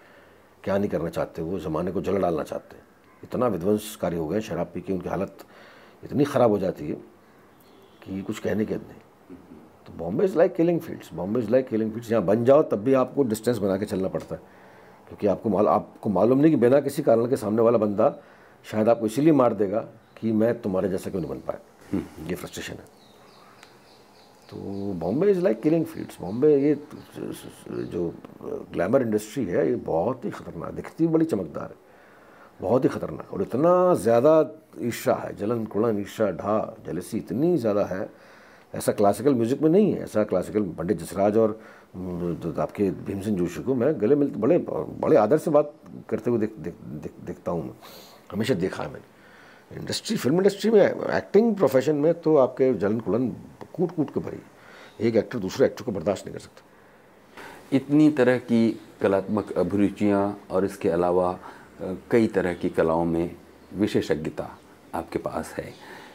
क्या 0.63 0.77
नहीं 0.77 0.89
करना 0.89 1.09
चाहते 1.09 1.41
वो? 1.41 1.59
ज़माने 1.59 1.91
को 1.91 2.01
जल 2.01 2.17
डालना 2.17 2.43
चाहते 2.43 2.75
हैं। 2.75 2.83
इतना 3.23 3.47
विध्वंसकारी 3.47 4.17
हो 4.17 4.27
गए 4.27 4.41
शराब 4.41 4.71
पी 4.73 4.81
के 4.81 4.93
उनकी 4.93 5.09
हालत। 5.09 5.37
इतनी 6.03 6.23
ख़राब 6.25 6.51
हो 6.51 6.57
जाती 6.59 6.87
है 6.87 6.95
कि 8.01 8.21
कुछ 8.21 8.39
कहने 8.39 8.65
के 8.65 8.75
नहीं। 8.75 9.01
तो 9.85 9.93
Bombay 9.97 10.25
is 10.25 10.37
like 10.37 10.55
killing 10.55 10.79
fields 10.79 11.13
Bombay 11.13 11.39
is 11.39 11.49
like 11.51 11.67
killing 11.67 11.91
fields 11.91 12.11
यहाँ 12.11 12.23
बन 12.25 12.45
जाओ 12.45 12.61
तब 12.63 12.83
भी 12.83 12.93
आपको 12.95 13.23
डिस्टेंस 13.23 13.57
बना 13.57 13.77
के 13.77 13.85
चलना 13.85 14.07
पड़ता 14.07 14.35
है। 14.35 14.41
क्योंकि 15.07 15.27
आपको 15.27 15.49
माल 15.49 15.67
आपको 15.67 16.09
मालूम 16.09 16.39
नहीं 16.39 16.51
कि 16.51 16.57
बिना 16.57 16.79
किसी 16.81 17.03
कारण 17.03 17.27
के 17.29 17.37
सामने 17.37 17.61
वाला 17.61 17.77
बंदा 17.77 18.15
शायद 18.65 18.89
आपको 18.89 19.05
इसीलिए 19.05 19.33
मार 19.33 19.53
देगा 19.53 19.79
कि 20.17 20.31
मैं 20.31 20.59
तुम्हारे 20.61 20.89
जैसा 20.89 21.09
क्यों 21.09 21.21
नहीं 21.21 21.31
बन 21.31 21.39
पाया। 21.47 21.99
ये 22.29 22.35
फ्रस्ट्रेशन 22.35 22.73
है। 22.73 22.91
तो 24.49 24.57
Bombay 24.99 25.29
is 25.31 25.41
like 25.41 25.61
killing 25.61 25.85
fields 25.85 26.19
Bombay 26.21 26.55
ये 26.57 26.75
जो 27.91 28.13
ग्लैमर 28.73 29.01
इंडस्ट्री 29.01 29.45
है 29.45 29.69
ये 29.69 29.75
बहुत 29.85 30.25
ही 30.25 30.29
ख़तरनाक 30.31 30.73
दिखती 30.73 31.07
बड़ी 31.07 31.25
चमकदार 31.25 31.69
है। 31.69 31.82
बहुत 32.63 32.83
ही 32.83 32.89
ख़तरनाक 32.89 33.33
और 33.33 33.41
इतना 33.41 33.73
ज़्यादा 34.01 34.33
ईर्षा 34.81 35.13
है 35.15 35.35
जलन 35.35 35.65
कुड़न 35.67 35.99
ईर्षा 35.99 36.29
ढा 36.41 36.55
जलसी 36.85 37.17
इतनी 37.17 37.57
ज़्यादा 37.57 37.85
है 37.85 38.09
ऐसा 38.73 38.91
क्लासिकल 38.91 39.33
म्यूज़िक 39.35 39.61
में 39.61 39.69
नहीं 39.69 39.91
है 39.93 40.03
ऐसा 40.03 40.23
क्लासिकल 40.23 40.61
पंडित 40.77 40.99
जसराज 40.99 41.37
और 41.37 41.59
आपके 42.59 42.89
भीमसेन 43.05 43.35
जोशी 43.35 43.63
को 43.63 43.75
मैं 43.75 43.89
गले 44.01 44.15
मिलते 44.15 44.39
बड़े 44.39 44.57
बड़े 45.01 45.17
आदर 45.17 45.37
से 45.37 45.51
बात 45.51 45.73
करते 46.09 46.29
हुए 46.31 46.39
देख, 46.39 46.55
देख, 46.57 46.73
देख, 47.03 47.11
देखता 47.25 47.51
हूँ 47.51 47.63
मैं 47.63 47.73
हमेशा 48.31 48.53
देखा 48.53 48.83
है 48.83 48.91
मैंने। 48.91 49.77
इंडस्ट्री 49.79 50.17
फ़िल्म 50.17 50.37
इंडस्ट्री 50.37 50.71
में 50.71 50.81
एक्टिंग 50.81 51.55
प्रोफेशन 51.55 51.95
में 51.95 52.13
तो 52.21 52.35
आपके 52.37 52.73
जलन 52.75 52.99
कुलन 52.99 53.27
कूट 53.73 53.95
कूट 53.95 54.13
के 54.13 54.19
भरी 54.19 54.41
एक 55.07 55.15
एक्टर 55.15 55.39
दूसरे 55.39 55.65
एक्टर 55.65 55.83
को 55.83 55.91
बर्दाश्त 55.91 56.25
नहीं 56.25 56.33
कर 56.33 56.41
सकता। 56.41 57.75
इतनी 57.75 58.09
तरह 58.17 58.37
की 58.49 58.69
कलात्मक 59.01 59.51
अभिरुचियाँ 59.57 60.21
और 60.51 60.65
इसके 60.65 60.89
अलावा 60.89 61.37
कई 61.81 62.27
तरह 62.27 62.53
की 62.53 62.69
कलाओं 62.69 63.05
में 63.05 63.35
विशेषज्ञता 63.73 64.49
आपके 64.95 65.19
पास 65.19 65.53
है। 65.57 65.73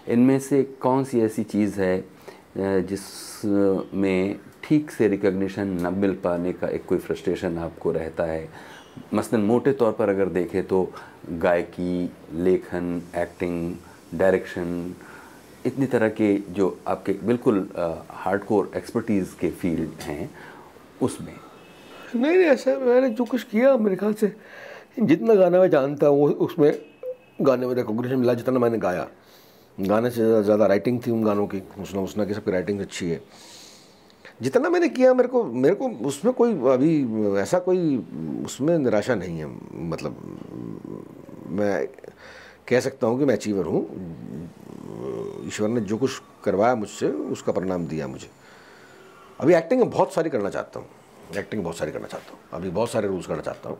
इनमें 0.09 0.39
से 0.41 0.63
कौन 0.83 1.05
सी 1.05 1.21
ऐसी 1.21 1.43
चीज़ 1.45 1.81
है 1.81 2.05
जिसमें 2.59 4.39
ठीक 4.65 4.91
से 4.91 5.09
रिकग्निशन 5.09 5.69
न 5.87 5.93
मिल 5.95 6.15
पाने 6.25 6.53
का 6.53 6.69
एक 6.69 6.85
कोई 6.87 6.99
फ्रस्ट्रेशन 6.99 7.59
आपको 7.59 7.93
रहता 7.93 8.25
है? 8.25 8.49
मसलन 9.15 9.41
मोटे 9.41 9.73
तौर 9.73 9.93
पर 9.93 10.09
अगर 10.09 10.29
देखें 10.29 10.63
तो 10.67 10.83
गायकी, 11.33 12.11
लेखन 12.35 13.03
एक्टिंग 13.17 13.75
डायरेक्शन 14.15 14.95
इतनी 15.67 15.87
तरह 15.87 16.09
के 16.11 16.35
जो 16.51 16.79
आपके 16.89 17.13
बिल्कुल 17.23 17.69
हार्डकोर 17.77 18.71
एक्सपर्टीज़ 18.77 19.35
के 19.41 19.51
फ़ील्ड 19.51 20.01
हैं, 20.03 20.31
उसमें। 21.03 21.35
नहीं 22.15 22.37
नहीं, 22.37 22.47
ऐसा 22.47 22.79
मैंने 22.79 23.11
जो 23.11 23.25
कुछ 23.25 23.43
किया 23.45 23.77
मेरे 23.77 23.97
ख्याल 23.97 24.15
से 24.15 24.33
जितना 24.97 25.35
गाना 25.35 25.59
मैं 25.61 25.71
जानता 25.71 26.07
हूँ 26.07 26.29
उसमें 26.33 26.73
गाने 27.41 27.67
में 27.67 27.75
रिकॉग्निशन 27.75 28.17
मिला, 28.17 28.35
जितना 28.35 28.59
मैंने 28.59 28.79
गाया। 28.79 29.07
गाने 29.79 30.11
से 30.11 30.43
ज़्यादा 30.43 30.67
राइटिंग 30.67 31.01
थी 31.07 31.11
उन 31.11 31.25
गानों 31.25 31.47
की, 31.47 31.63
उसना 31.81 32.01
उसना 32.01 32.25
की 32.25 32.35
सबकी 32.35 32.51
राइटिंग 32.51 32.81
अच्छी 32.81 33.09
है। 33.11 33.21
जितना 34.43 34.71
मैंने 34.71 34.89
किया, 34.89 35.13
मेरे 35.15 35.29
को 35.29 35.45
मेरे 35.45 35.75
को 35.75 35.89
उसमें 36.09 36.33
कोई 36.35 36.53
अभी 36.73 37.37
ऐसा 37.39 37.59
कोई, 37.59 37.97
उसमें 38.45 38.79
निराशा 38.79 39.15
नहीं 39.15 39.39
है 39.39 39.47
मतलब 39.89 40.17
मैं 41.51 41.87
कह 42.69 42.81
सकता 42.81 43.07
हूँ 43.07 43.19
कि 43.19 43.25
मैं 43.25 43.35
अचीवर 43.35 43.65
हूँ। 43.65 43.83
ईश्वर 45.47 45.69
ने 45.69 45.81
जो 45.81 45.97
कुछ 45.97 46.21
करवाया 46.45 46.75
मुझसे, 46.75 47.09
उसका 47.09 47.53
परिणाम 47.53 47.87
दिया 47.87 48.09
मुझे। 48.09 48.29
अभी 49.41 49.55
एक्टिंग 49.55 49.83
बहुत 49.83 50.13
सारी 50.13 50.31
करना 50.31 50.51
चाहता 50.51 50.81
हूँ। 50.81 50.89
एक्टिंग 51.39 51.63
बहुत 51.65 51.77
सारी 51.77 51.93
करना 51.93 52.07
चाहता 52.07 52.33
हूँ। 52.33 52.41
अभी 52.53 52.71
बहुत 52.71 52.91
सारे 52.91 53.09
रूल्स 53.09 53.27
करना 53.27 53.43
चाहता 53.43 53.69
हूँ। 53.69 53.79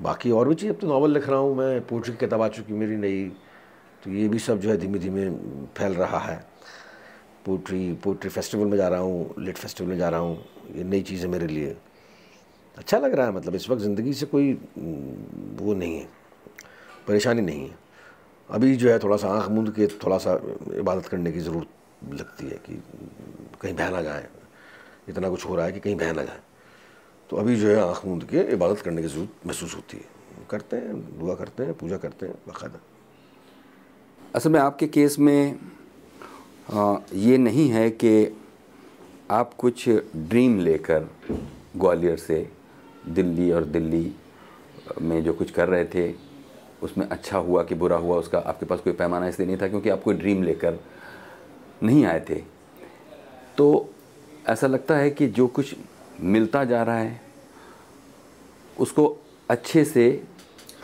बाकी 0.00 0.30
और 0.30 0.48
भी 0.48 0.54
चीज़, 0.54 0.70
अब 0.70 0.78
तो 0.80 0.86
नावल 0.88 1.12
लिख 1.12 1.28
रहा 1.28 1.38
हूँ 1.38 1.56
मैं 1.56 1.80
पोइट्री 1.86 2.12
की 2.12 2.18
किताब 2.18 2.42
आ 2.42 2.48
चुकी 2.48 2.72
मेरी 2.72 2.96
नई 2.96 3.28
तो 4.02 4.10
ये 4.10 4.28
भी 4.28 4.38
सब 4.38 4.60
जो 4.60 4.70
है 4.70 4.76
धीमे 4.76 4.98
धीमे 4.98 5.28
फैल 5.76 5.92
रहा 5.94 6.18
है। 6.18 6.36
पोइट्री 7.46 7.92
पोइट्री 8.04 8.30
फेस्टिवल 8.30 8.66
में 8.66 8.76
जा 8.78 8.88
रहा 8.88 9.00
हूँ 9.00 9.34
लिट 9.38 9.56
फेस्टिवल 9.56 9.90
में 9.90 9.96
जा 9.98 10.08
रहा 10.08 10.20
हूँ, 10.20 10.38
ये 10.74 10.84
नई 10.84 11.02
चीज़ 11.02 11.22
है 11.22 11.28
मेरे 11.28 11.46
लिए। 11.46 11.76
अच्छा 12.76 12.98
लग 12.98 13.14
रहा 13.14 13.26
है 13.26 13.32
मतलब 13.34 13.54
इस 13.54 13.68
वक्त 13.70 13.82
ज़िंदगी 13.82 14.12
से 14.12 14.26
कोई 14.26 14.52
वो 14.52 15.74
नहीं 15.74 15.98
है, 15.98 16.08
परेशानी 17.08 17.42
नहीं 17.42 17.68
है। 17.68 17.76
अभी 18.50 18.74
जो 18.76 18.90
है 18.90 18.98
थोड़ा 18.98 19.16
सा 19.16 19.28
आँख 19.28 19.48
मूंद 19.50 19.70
के 19.76 19.86
थोड़ा 19.98 20.18
सा 20.18 20.40
इबादत 20.78 21.06
करने 21.06 21.32
की 21.32 21.40
ज़रूरत 21.40 22.14
लगती 22.14 22.46
है 22.46 22.58
कि 22.66 22.82
कहीं 23.62 23.74
बह 23.74 23.90
ना 23.90 24.02
जाए। 24.02 24.28
इतना 25.08 25.28
कुछ 25.30 25.46
हो 25.46 25.56
रहा 25.56 25.66
है 25.66 25.72
कि 25.72 25.80
कहीं 25.80 25.96
बह 25.96 26.12
ना 26.12 26.22
जाए। 26.22 26.40
तो 27.30 27.36
अभी 27.36 27.56
जो 27.56 27.68
है 27.68 27.80
आँख 27.80 28.04
मूंद 28.06 28.24
के 28.24 28.40
इबादत 28.52 28.80
करने 28.80 29.02
की 29.02 29.08
ज़रूरत 29.08 29.46
महसूस 29.46 29.74
होती 29.74 29.96
है। 29.96 30.04
करते 30.50 30.76
हैं 30.76 31.18
दुआ 31.18 31.34
करते 31.34 31.62
हैं 31.62 31.74
पूजा 31.74 31.96
करते 31.96 32.26
हैं 32.26 32.34
बाकायदा 32.48 32.80
असल 34.34 34.50
में 34.50 34.60
आपके 34.60 34.86
केस 34.86 35.18
में 35.18 35.58
आ, 36.72 36.96
ये 37.14 37.38
नहीं 37.38 37.68
है 37.68 37.90
कि 37.90 38.36
आप 39.30 39.54
कुछ 39.54 39.88
ड्रीम 40.16 40.58
लेकर 40.58 41.08
ग्वालियर 41.76 42.16
से 42.16 42.50
दिल्ली 43.08 43.50
और 43.52 43.64
दिल्ली 43.64 44.12
में 45.00 45.22
जो 45.24 45.32
कुछ 45.32 45.50
कर 45.50 45.68
रहे 45.68 45.84
थे 45.84 46.14
उसमें 46.82 47.08
अच्छा 47.08 47.38
हुआ 47.38 47.62
कि 47.62 47.74
बुरा 47.74 47.96
हुआ 47.96 48.16
उसका 48.16 48.38
आपके 48.38 48.66
पास 48.66 48.80
कोई 48.80 48.92
पैमाना 48.92 49.28
इसलिए 49.28 49.46
नहीं 49.48 49.56
था 49.56 49.68
क्योंकि 49.68 49.88
आप 49.88 50.02
कोई 50.02 50.14
ड्रीम 50.14 50.42
लेकर 50.42 50.78
नहीं 51.82 52.04
आए 52.04 52.20
थे। 52.30 52.42
तो 53.56 53.90
ऐसा 54.46 54.66
लगता 54.66 54.96
है 54.96 55.10
कि 55.10 55.26
जो 55.26 55.46
कुछ 55.46 55.74
मिलता 56.20 56.64
जा 56.64 56.82
रहा 56.82 56.98
है 56.98 57.20
उसको 58.76 59.16
अच्छे 59.48 59.84
से 59.84 60.10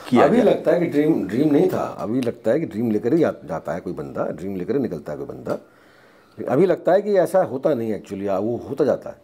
किया 0.08 0.24
अभी 0.24 0.42
लगता 0.42 0.72
है 0.72 0.80
कि 0.80 0.86
ड्रीम 0.86 1.26
ड्रीम 1.28 1.52
नहीं 1.52 1.68
था। 1.68 1.84
अभी 2.00 2.20
लगता 2.20 2.50
है 2.50 2.60
कि 2.60 2.66
ड्रीम 2.66 2.90
लेकर 2.90 3.14
ही 3.14 3.18
जाता 3.18 3.74
है 3.74 3.80
कोई 3.80 3.92
बंदा 3.92 4.26
ड्रीम 4.30 4.56
लेकर 4.56 4.76
ही 4.76 4.82
निकलता 4.82 5.12
है 5.12 5.18
कोई 5.18 5.26
बंदा। 5.26 5.58
अभी 6.38 6.66
लगता 6.66 6.92
है 6.92 7.02
कि 7.02 7.14
ऐसा 7.18 7.42
होता 7.44 7.74
नहीं 7.74 7.92
एक्चुअली 7.94 8.26
वो 8.28 8.56
होता 8.68 8.84
जाता 8.84 9.10
है। 9.10 9.22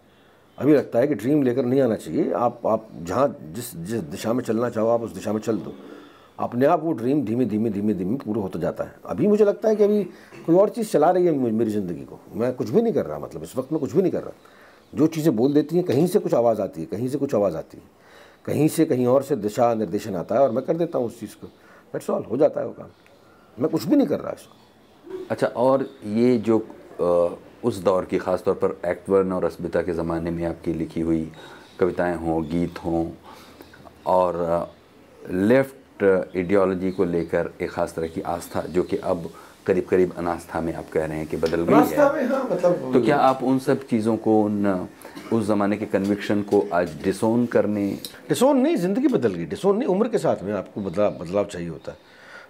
अभी 0.58 0.74
लगता 0.74 0.98
है 0.98 1.06
कि 1.06 1.14
ड्रीम 1.14 1.42
लेकर 1.42 1.64
नहीं 1.64 1.80
आना 1.80 1.96
चाहिए। 1.96 2.32
आप 2.32 2.66
आप 2.66 2.88
जहाँ 3.02 3.28
जिस 3.52 3.74
जिस 3.76 4.00
दिशा 4.11 4.32
में 4.32 4.42
चलना 4.44 4.68
चाहो 4.70 4.88
आप 4.88 5.02
उस 5.02 5.14
दिशा 5.14 5.32
में 5.32 5.40
चल 5.40 5.58
दो। 5.58 5.74
अपने 6.38 6.66
आप 6.66 6.82
वो 6.84 6.92
ड्रीम 6.92 7.24
धीमे 7.24 7.44
धीमे 7.44 7.70
धीमे 7.70 7.94
धीमे 7.94 8.16
पूरा 8.16 8.42
होता 8.42 8.58
जाता 8.58 8.84
है। 8.84 8.94
अभी 9.06 9.26
मुझे 9.26 9.44
लगता 9.44 9.68
है 9.68 9.76
कि 9.76 9.84
अभी 9.84 10.02
कोई 10.46 10.56
और 10.56 10.68
चीज़ 10.68 10.90
चला 10.90 11.11
रही 11.11 11.26
है 11.26 11.32
मेरी 11.32 11.70
ज़िंदगी 11.70 12.04
को। 12.04 12.20
मैं 12.34 12.52
कुछ 12.54 12.70
भी 12.70 12.82
नहीं 12.82 12.92
कर 12.92 13.06
रहा 13.06 13.18
मतलब 13.18 13.42
इस 13.42 13.56
वक्त 13.56 13.72
मैं 13.72 13.80
कुछ 13.80 13.92
भी 13.92 14.02
नहीं 14.02 14.12
कर 14.12 14.22
रहा। 14.22 14.32
जो 14.93 15.07
चीज़ें 15.07 15.34
बोल 15.36 15.53
देती 15.55 15.76
हैं, 15.76 15.84
कहीं 15.84 16.07
से 16.07 16.18
कुछ 16.18 16.34
आवाज़ 16.34 16.61
आती 16.61 16.80
है, 16.80 16.86
कहीं 16.86 17.09
से 17.09 17.18
कुछ 17.18 17.34
आवाज़ 17.34 17.57
आती 17.57 17.76
है। 17.76 17.82
कहीं 18.47 18.68
से 18.68 18.84
कहीं 18.84 19.07
और 19.07 19.22
से 19.22 19.36
दिशा 19.36 19.72
निर्देशन 19.74 20.16
आता 20.16 20.34
है 20.34 20.41
और 20.41 20.51
मैं 20.51 20.64
कर 20.64 20.76
देता 20.76 20.99
हूँ 20.99 21.07
उस 21.07 21.20
चीज़ 21.20 21.34
को। 21.41 21.47
दैट्स 21.47 22.11
ऑल 22.11 22.24
हो 22.24 22.36
जाता 22.36 22.61
है 22.61 22.66
वो 22.66 22.72
काम। 22.72 22.88
मैं 23.57 23.70
कुछ 23.70 23.84
भी 23.84 23.97
नहीं 23.97 24.07
कर 24.07 24.20
रहा 24.20 24.32
इसको। 24.32 25.26
अच्छा 25.30 25.47
और 25.47 25.88
ये 26.07 26.36
जो 26.38 26.59
उस 27.64 27.78
दौर 27.78 28.05
की 28.05 28.18
ख़ास 28.18 28.43
तौर 28.43 28.55
पर 28.55 28.80
एक्टवर्न 28.86 29.32
और 29.32 29.45
अस्मिता 29.45 29.82
के 29.82 29.93
ज़माने 29.93 30.30
में 30.30 30.45
आपकी 30.47 30.72
लिखी 30.74 31.01
हुई 31.01 31.30
कविताएँ 31.80 32.16
हों, 32.16 32.43
गीत 32.45 32.78
हों, 32.84 33.07
और 34.07 34.72
लेफ़्ट 35.22 36.03
आइडियोलॉजी 36.05 36.91
को 36.91 37.05
लेकर 37.05 37.53
एक 37.62 37.70
ख़ास 37.70 37.95
तरह 37.95 38.09
की 38.09 38.20
आस्था, 38.20 38.61
जो 38.62 38.82
कि 38.82 38.97
अब 38.97 39.30
करीब 39.66 39.86
करीब 39.86 40.12
अनास्था 40.18 40.61
में 40.61 40.72
आप 40.74 40.88
कह 40.92 41.04
रहे 41.04 41.18
हैं 41.18 41.26
कि 41.26 41.36
बदल 41.36 41.62
गई 41.62 41.74
है। 41.74 41.96
हाँ, 41.96 42.44
मतलब 42.50 42.92
तो 42.92 43.02
क्या 43.02 43.16
आप 43.18 43.42
उन 43.42 43.58
सब 43.58 43.86
चीज़ों 43.86 44.16
को 44.16 44.42
उन 44.42 44.88
उस 45.32 45.44
ज़माने 45.46 45.76
के 45.76 45.86
कन्विक्शन 45.86 46.42
को 46.42 46.64
आज 46.74 46.96
डिसोन 47.02 47.46
करने? 47.46 47.86
डिसोन 48.28 48.58
नहीं 48.58 48.76
ज़िंदगी 48.76 49.08
बदल 49.08 49.34
गई। 49.34 49.44
डिसोन 49.46 49.76
नहीं 49.76 49.88
उम्र 49.88 50.08
के 50.08 50.18
साथ 50.18 50.42
में 50.44 50.52
आपको 50.52 50.80
बदलाव 50.80 51.18
बदलाव 51.18 51.44
चाहिए 51.46 51.68
होता 51.68 51.92
है। 51.92 51.98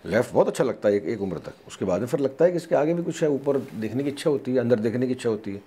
लेफ़्ट 0.06 0.32
बहुत 0.34 0.48
अच्छा 0.48 0.64
लगता 0.64 0.88
है 0.88 0.96
एक 0.96 1.04
एक 1.06 1.22
उम्र 1.22 1.38
तक। 1.38 1.66
उसके 1.68 1.84
बाद 1.84 2.00
में 2.00 2.06
फिर 2.08 2.20
लगता 2.20 2.44
है 2.44 2.50
कि 2.50 2.56
इसके 2.56 2.74
आगे 2.76 2.94
भी 2.94 3.02
कुछ 3.02 3.22
है 3.22 3.28
ऊपर 3.30 3.58
देखने 3.80 4.02
की 4.02 4.08
इच्छा 4.11 4.30
होती 4.30 4.52
है 4.52 4.58
अंदर 4.58 4.78
देखने 4.78 5.06
की 5.06 5.12
इच्छा 5.12 5.28
होती 5.28 5.52
है। 5.52 5.62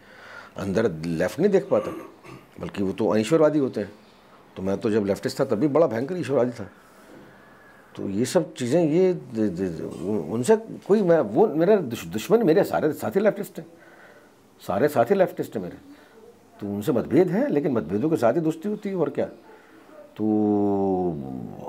अंदर 0.57 0.91
लेफ़्ट 1.05 1.39
नहीं 1.39 1.51
देख 1.51 1.67
पाता 1.71 1.91
बल्कि 2.61 2.83
वो 2.83 2.91
तो 2.91 3.07
अनिश्वरवादी 3.07 3.59
होते 3.59 3.81
हैं। 3.81 3.91
तो 4.55 4.63
मैं 4.63 4.77
तो 4.77 4.89
जब 4.89 5.05
लेफ्टिस्ट 5.05 5.39
था 5.39 5.45
तब 5.45 5.59
भी 5.59 5.67
बड़ा 5.69 5.87
भयंकर 5.87 6.17
ईश्वरवादी 6.17 6.51
था। 6.51 6.69
तो 7.95 8.07
ये 8.09 8.25
सब 8.25 8.53
चीज़ें, 8.53 8.81
ये 8.83 9.11
उनसे 10.31 10.55
कोई 10.87 11.01
मैं, 11.01 11.19
वो 11.19 11.47
मेरा 11.47 11.75
दुश्मन 11.77 12.43
मेरे 12.43 12.63
सारे 12.63 12.91
साथी 12.93 13.19
लेफ्टिस्ट 13.19 13.59
हैं। 13.59 13.65
सारे 14.61 14.87
साथी 14.87 15.15
लेफ्टिस्ट 15.15 15.55
हैं 15.55 15.63
मेरे। 15.63 15.77
तो 16.59 16.67
उनसे 16.67 16.91
मतभेद 16.91 17.29
हैं, 17.29 17.47
लेकिन 17.49 17.71
मतभेदों 17.71 18.09
के 18.09 18.17
साथ 18.17 18.33
ही 18.33 18.41
दोस्ती 18.41 18.69
होती 18.69 18.89
है, 18.89 18.95
और 18.95 19.09
क्या? 19.09 19.25
तो 20.15 20.25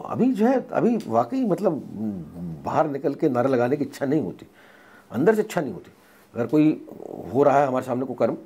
अभी 0.07 0.33
जो 0.33 0.47
है, 0.47 0.67
अभी 0.73 0.97
वाकई 1.07 1.45
मतलब 1.45 1.83
बाहर 2.65 2.91
निकल 2.91 3.15
के 3.15 3.29
नारा 3.29 3.49
लगाने 3.49 3.77
की 3.77 3.85
इच्छा 3.85 4.07
नहीं 4.07 4.21
होती। 4.23 4.47
अंदर 5.11 5.35
से 5.35 5.41
इच्छा 5.43 5.61
नहीं 5.61 5.73
होती। 5.73 5.91
अगर 6.35 6.47
कोई 6.47 6.87
हो 7.33 7.43
रहा 7.43 7.61
है 7.61 7.67
हमारे 7.67 7.85
सामने 7.87 8.07
को 8.07 8.15
कर्म 8.15 8.37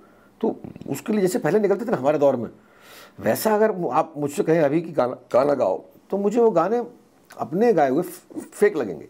तो 0.41 0.57
उसके 0.91 1.13
लिए 1.13 1.23
जैसे 1.23 1.39
पहले 1.39 1.61
निकलते 1.61 1.85
थे 1.85 1.91
ना 1.91 1.97
हमारे 1.97 2.19
दौर 2.19 2.37
में, 2.37 2.49
वैसा 3.21 3.55
अगर 3.55 3.71
आप 3.93 4.13
मुझसे 4.17 4.43
कहें 4.43 4.61
अभी 4.61 4.81
कि 4.83 4.93
गाना 4.93 5.15
गाना 5.33 5.55
गाओ 5.55 5.79
तो 6.11 6.19
मुझे 6.19 6.41
वो 6.41 6.51
गाने 6.51 6.81
अपने 7.39 7.73
गाए 7.73 7.91
हुए 7.91 8.03
फेक 8.53 8.77
लगेंगे 8.77 9.09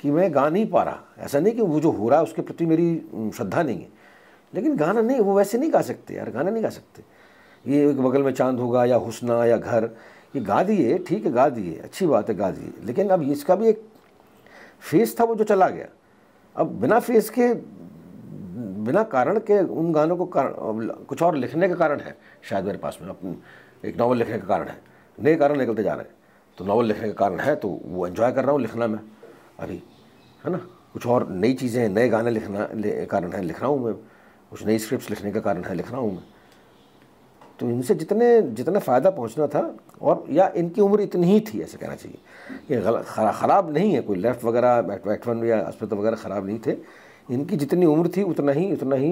कि 0.00 0.10
मैं 0.10 0.34
गा 0.34 0.48
नहीं 0.48 0.66
पा 0.66 0.82
रहा। 0.82 1.00
ऐसा 1.18 1.40
नहीं 1.40 1.54
कि 1.54 1.62
वो 1.62 1.80
जो 1.80 1.90
हो 1.90 2.08
रहा 2.08 2.18
है 2.18 2.24
उसके 2.24 2.42
प्रति 2.42 2.66
मेरी 2.66 2.96
श्रद्धा 3.36 3.62
नहीं 3.62 3.80
है। 3.80 3.88
लेकिन 4.54 4.76
गाना 4.76 5.00
नहीं, 5.00 5.20
वो 5.20 5.36
वैसे 5.36 5.58
नहीं 5.58 5.72
गा 5.72 5.80
सकते 5.80 6.14
यार, 6.14 6.30
गाना 6.30 6.50
नहीं 6.50 6.62
गा 6.62 6.68
सकते। 6.68 7.02
ये 7.66 7.90
एक 7.90 8.00
बगल 8.00 8.22
में 8.22 8.32
चाँद 8.32 8.58
होगा 8.58 8.84
या 8.84 8.96
हुसना 8.96 9.44
या 9.44 9.56
घर, 9.56 9.90
ये 10.36 10.40
गा 10.40 10.62
दिए, 10.62 10.98
ठीक 10.98 11.26
है, 11.26 11.32
गा 11.32 11.48
दिए, 11.48 11.78
अच्छी 11.78 12.06
बात 12.06 12.28
है, 12.28 12.34
गा 12.34 12.50
दिए। 12.50 12.72
लेकिन 12.84 13.10
अब 13.10 13.22
इसका 13.22 13.56
भी 13.56 13.68
एक 13.68 13.82
फेस 14.80 15.16
था, 15.20 15.24
वो 15.24 15.34
जो 15.34 15.44
चला 15.44 15.68
गया। 15.68 15.86
अब 16.56 16.80
बिना 16.80 17.00
फेस 17.00 17.30
के, 17.30 17.54
बिना 18.78 19.02
कारण 19.02 19.38
के 19.38 19.60
उन 19.60 19.92
गानों 19.92 20.16
को 20.16 20.26
कारण 20.26 20.52
कुछ 20.88 21.22
और 21.22 21.36
लिखने 21.36 21.68
का 21.68 21.74
कारण 21.74 22.00
है। 22.00 22.16
शायद 22.42 22.64
मेरे 22.64 22.78
पास 22.78 22.98
में 23.02 23.36
एक 23.84 23.96
नावल 23.96 24.16
लिखने 24.16 24.38
का 24.38 24.46
कारण 24.46 24.68
है। 24.68 24.80
नए 25.22 25.34
कारण 25.36 25.58
निकलते 25.58 25.82
जा 25.82 25.94
रहे 25.94 26.02
हैं। 26.02 26.17
तो 26.58 26.64
नावल 26.64 26.86
लिखने 26.86 27.08
का 27.08 27.14
कारण 27.14 27.40
है 27.40 27.54
तो 27.56 27.68
वो 27.84 28.06
एंजॉय 28.06 28.32
कर 28.32 28.44
रहा 28.44 28.52
हूँ 28.52 28.60
लिखना 28.60 28.86
मैं। 28.86 29.00
अभी, 29.60 29.82
है 30.44 30.50
ना? 30.52 30.58
कुछ 30.92 31.06
और 31.06 31.28
नई 31.30 31.52
चीज़ें, 31.54 31.88
नए 31.88 32.08
गाने 32.08 32.30
लिखना 32.30 32.68
कारण 33.06 33.32
है 33.32 33.42
लिख 33.42 33.60
रहा 33.60 33.68
हूँ 33.68 33.84
मैं। 33.84 33.94
कुछ 34.50 34.66
नई 34.66 34.78
स्क्रिप्ट 34.78 35.10
लिखने 35.10 35.32
का 35.32 35.40
कारण 35.40 35.64
है 35.64 35.74
लिख 35.74 35.90
रहा 35.90 36.00
हूँ 36.00 36.12
मैं। 36.12 36.24
तो 37.58 37.68
इनसे 37.68 37.94
जितने, 37.94 38.40
जितना 38.42 38.78
फ़ायदा 38.78 39.10
पहुँचना 39.10 39.46
था, 39.46 39.62
और, 40.02 40.24
या 40.30 40.48
इनकी 40.56 40.80
उम्र 40.80 41.00
इतनी 41.00 41.26
ही 41.26 41.40
थी, 41.42 41.60
ऐसे 41.60 41.78
कहना 41.78 41.94
चाहिए। 41.94 42.18
ये 42.70 43.02
ख़राब 43.34 43.72
नहीं 43.74 43.92
है, 43.92 44.00
कोई 44.02 44.16
लेफ़्ट 44.16 44.44
वगैरह 44.44 44.94
एक्ट 45.12 45.26
वन 45.26 45.44
या 45.44 45.60
अस्पताल 45.60 45.98
वगैरह 45.98 46.16
ख़राब 46.16 46.46
नहीं 46.46 46.58
थे। 46.66 46.76
इनकी 47.30 47.56
जितनी 47.56 47.86
उम्र 47.86 48.08
थी, 48.16 48.22
उतना 48.24 48.52
ही 48.52 48.72
उतना 48.72 48.96
ही 48.96 49.10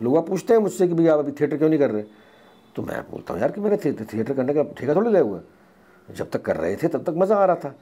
लोग 0.00 0.26
पूछते 0.28 0.54
हैं 0.54 0.60
मुझसे 0.60 0.88
कि 0.88 0.94
भैया 0.94 1.12
आप 1.14 1.18
अभी 1.18 1.32
थिएटर 1.32 1.56
क्यों 1.56 1.68
नहीं 1.68 1.78
कर 1.78 1.90
रहे? 1.90 2.02
तो 2.76 2.82
मैं 2.82 3.02
बोलता 3.10 3.32
हूँ, 3.32 3.40
यार 3.40 3.52
कि 3.52 3.60
मेरे 3.60 3.76
थिएटर 3.76 4.32
करने 4.32 4.54
का 4.54 4.62
ठेका 4.78 4.94
थोड़ी 4.94 5.10
ले 5.10 5.20
हुआ 5.20 5.40
जब 6.08 6.30
तक 6.30 6.42
कर 6.42 6.56
रहे 6.56 6.76
थे 6.76 6.88
तब 6.88 7.04
तक 7.04 7.14
मज़ा 7.16 7.36
आ 7.36 7.44
रहा 7.44 7.56
था। 7.56 7.74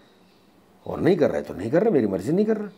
और 0.87 1.01
नहीं 1.01 1.17
कर 1.17 1.31
रहे 1.31 1.43
तो 1.43 1.55
नहीं 1.55 1.71
कर 1.71 1.83
रहे 1.83 1.93
मेरी 1.93 2.07
मर्ज़ी 2.07 2.33
नहीं 2.33 2.47
कर 2.47 2.57
रहा। 2.57 2.69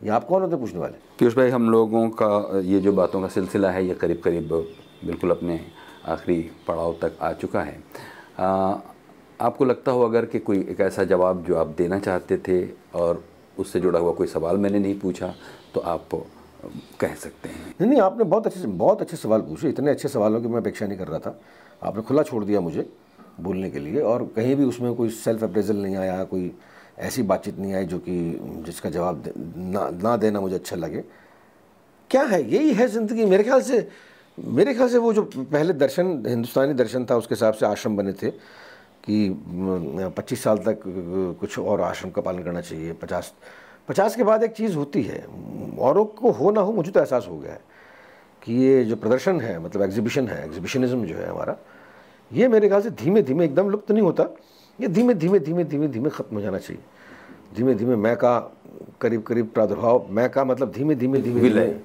ये 0.00 0.10
आप 0.10 0.24
कौन 0.24 0.42
होते 0.42 0.56
पूछने 0.56 0.80
वाले? 0.80 0.96
पीयूष 1.18 1.36
भाई 1.36 1.50
हम 1.50 1.70
लोगों 1.70 2.08
का 2.12 2.60
ये 2.60 2.80
जो 2.80 2.92
बातों 2.92 3.20
का 3.20 3.28
सिलसिला 3.28 3.70
है 3.70 3.84
ये 3.86 3.94
करीब 3.94 4.20
करीब 4.24 4.52
बिल्कुल 5.04 5.30
अपने 5.30 5.60
आखिरी 6.06 6.40
पड़ाव 6.68 6.96
तक 7.02 7.16
आ 7.20 7.32
चुका 7.32 7.60
है। 7.62 7.78
आ, 8.38 8.76
आपको 9.40 9.64
लगता 9.64 9.92
हो 9.92 10.02
अगर 10.02 10.26
कि 10.26 10.38
कोई 10.38 10.58
एक 10.70 10.80
ऐसा 10.80 11.04
जवाब 11.04 11.44
जो 11.44 11.56
आप 11.56 11.74
देना 11.78 11.98
चाहते 11.98 12.36
थे 12.48 12.64
और 12.94 13.24
उससे 13.58 13.80
जुड़ा 13.80 13.98
हुआ 13.98 14.12
कोई 14.12 14.26
सवाल 14.26 14.56
मैंने 14.56 14.78
नहीं 14.78 14.98
पूछा 15.00 15.32
तो 15.74 15.80
आप 15.80 16.08
कह 17.00 17.14
सकते 17.14 17.48
हैं। 17.48 17.74
नहीं 17.80 17.90
नहीं 17.90 18.00
आपने 18.00 18.24
बहुत 18.24 18.46
अच्छे 18.46 18.66
बहुत 18.66 19.00
अच्छे 19.00 19.16
सवाल 19.16 19.40
पूछे। 19.40 19.68
इतने 19.68 19.90
अच्छे 19.90 20.08
सवालों 20.08 20.40
की 20.40 20.48
मैं 20.48 20.60
अपेक्षा 20.60 20.86
नहीं 20.86 20.98
कर 20.98 21.08
रहा 21.08 21.18
था। 21.18 21.38
आपने 21.82 22.02
खुला 22.02 22.22
छोड़ 22.22 22.44
दिया 22.44 22.60
मुझे। 22.60 22.88
बोलने 23.40 23.70
के 23.70 23.78
लिए 23.78 24.00
और 24.02 24.24
कहीं 24.36 24.54
भी 24.56 24.64
उसमें 24.64 24.94
कोई 24.94 25.10
सेल्फ 25.10 25.44
अप्रेजल 25.44 25.76
नहीं 25.76 25.96
आया, 25.96 26.22
कोई 26.24 26.52
ऐसी 26.98 27.22
बातचीत 27.22 27.58
नहीं 27.58 27.74
आई 27.74 27.84
जो 27.84 27.98
कि 27.98 28.14
जिसका 28.66 28.90
जवाब 28.90 29.32
ना 29.36 29.88
ना 30.02 30.16
देना 30.16 30.40
मुझे 30.40 30.54
अच्छा 30.54 30.76
लगे। 30.76 31.04
क्या 32.10 32.22
है? 32.22 32.42
यही 32.50 32.72
है 32.72 32.86
ज़िंदगी। 32.88 33.24
मेरे 33.26 33.44
ख्याल 33.44 33.60
से, 33.62 33.88
मेरे 34.38 34.74
ख्याल 34.74 34.88
से 34.88 34.98
वो 34.98 35.12
जो 35.12 35.22
पहले 35.34 35.72
दर्शन, 35.74 36.22
हिंदुस्तानी 36.26 36.74
दर्शन 36.74 37.06
था, 37.10 37.16
उसके 37.16 37.34
हिसाब 37.34 37.54
से 37.54 37.66
आश्रम 37.66 37.96
बने 37.96 38.12
थे 38.12 38.30
कि 39.04 39.28
पच्चीस 40.16 40.42
साल 40.42 40.58
तक 40.58 40.80
कुछ 41.40 41.58
और 41.58 41.80
आश्रम 41.82 42.10
का 42.10 42.22
पालन 42.22 42.42
करना 42.42 42.60
चाहिए। 42.60 42.92
पचास 43.02 43.32
पचास 43.88 44.16
के 44.16 44.24
बाद 44.24 44.42
एक 44.42 44.52
चीज़ 44.52 44.76
होती 44.76 45.02
है। 45.02 45.24
औरों 45.78 46.04
को 46.04 46.30
हो 46.30 46.50
ना 46.50 46.60
हो, 46.60 46.72
मुझे 46.72 46.90
तो 46.90 47.00
एहसास 47.00 47.26
हो 47.28 47.38
गया 47.38 47.52
है 47.52 47.60
कि 48.42 48.54
ये 48.54 48.84
जो 48.84 48.96
प्रदर्शन 48.96 49.40
है 49.40 49.58
मतलब 49.58 49.82
एग्जीबिशन 49.82 50.28
है 50.28 50.44
एग्जीबिशनिज्म 50.44 51.04
जो 51.06 51.14
है 51.16 51.28
हमारा 51.28 51.56
ये 52.30 52.48
मेरे 52.48 52.68
ख्याल 52.68 52.82
से 52.82 52.90
धीमे 52.92 53.22
धीमे 53.22 53.44
एकदम 53.44 53.70
लुप्त 53.70 53.90
नहीं 53.90 54.02
होता 54.02 54.28
ये 54.78 54.88
धीमे 54.88 55.14
धीमे 55.14 55.38
धीमे 55.38 55.64
धीमे 55.64 55.88
धीमे 55.88 56.10
ख़त्म 56.10 56.36
हो 56.36 56.42
जाना 56.42 56.58
चाहिए 56.58 56.82
धीमे 57.56 57.74
धीमे 57.74 57.96
मैं 57.96 58.16
का 58.16 58.38
करीब 59.00 59.22
करीब 59.22 59.50
प्रादुर्भाव 59.54 60.06
मैं 60.10 60.28
का 60.30 60.44
मतलब 60.44 60.72
धीमे 60.72 60.94
धीमे 60.94 61.20
धीमे 61.20 61.40
विलय 61.40 61.76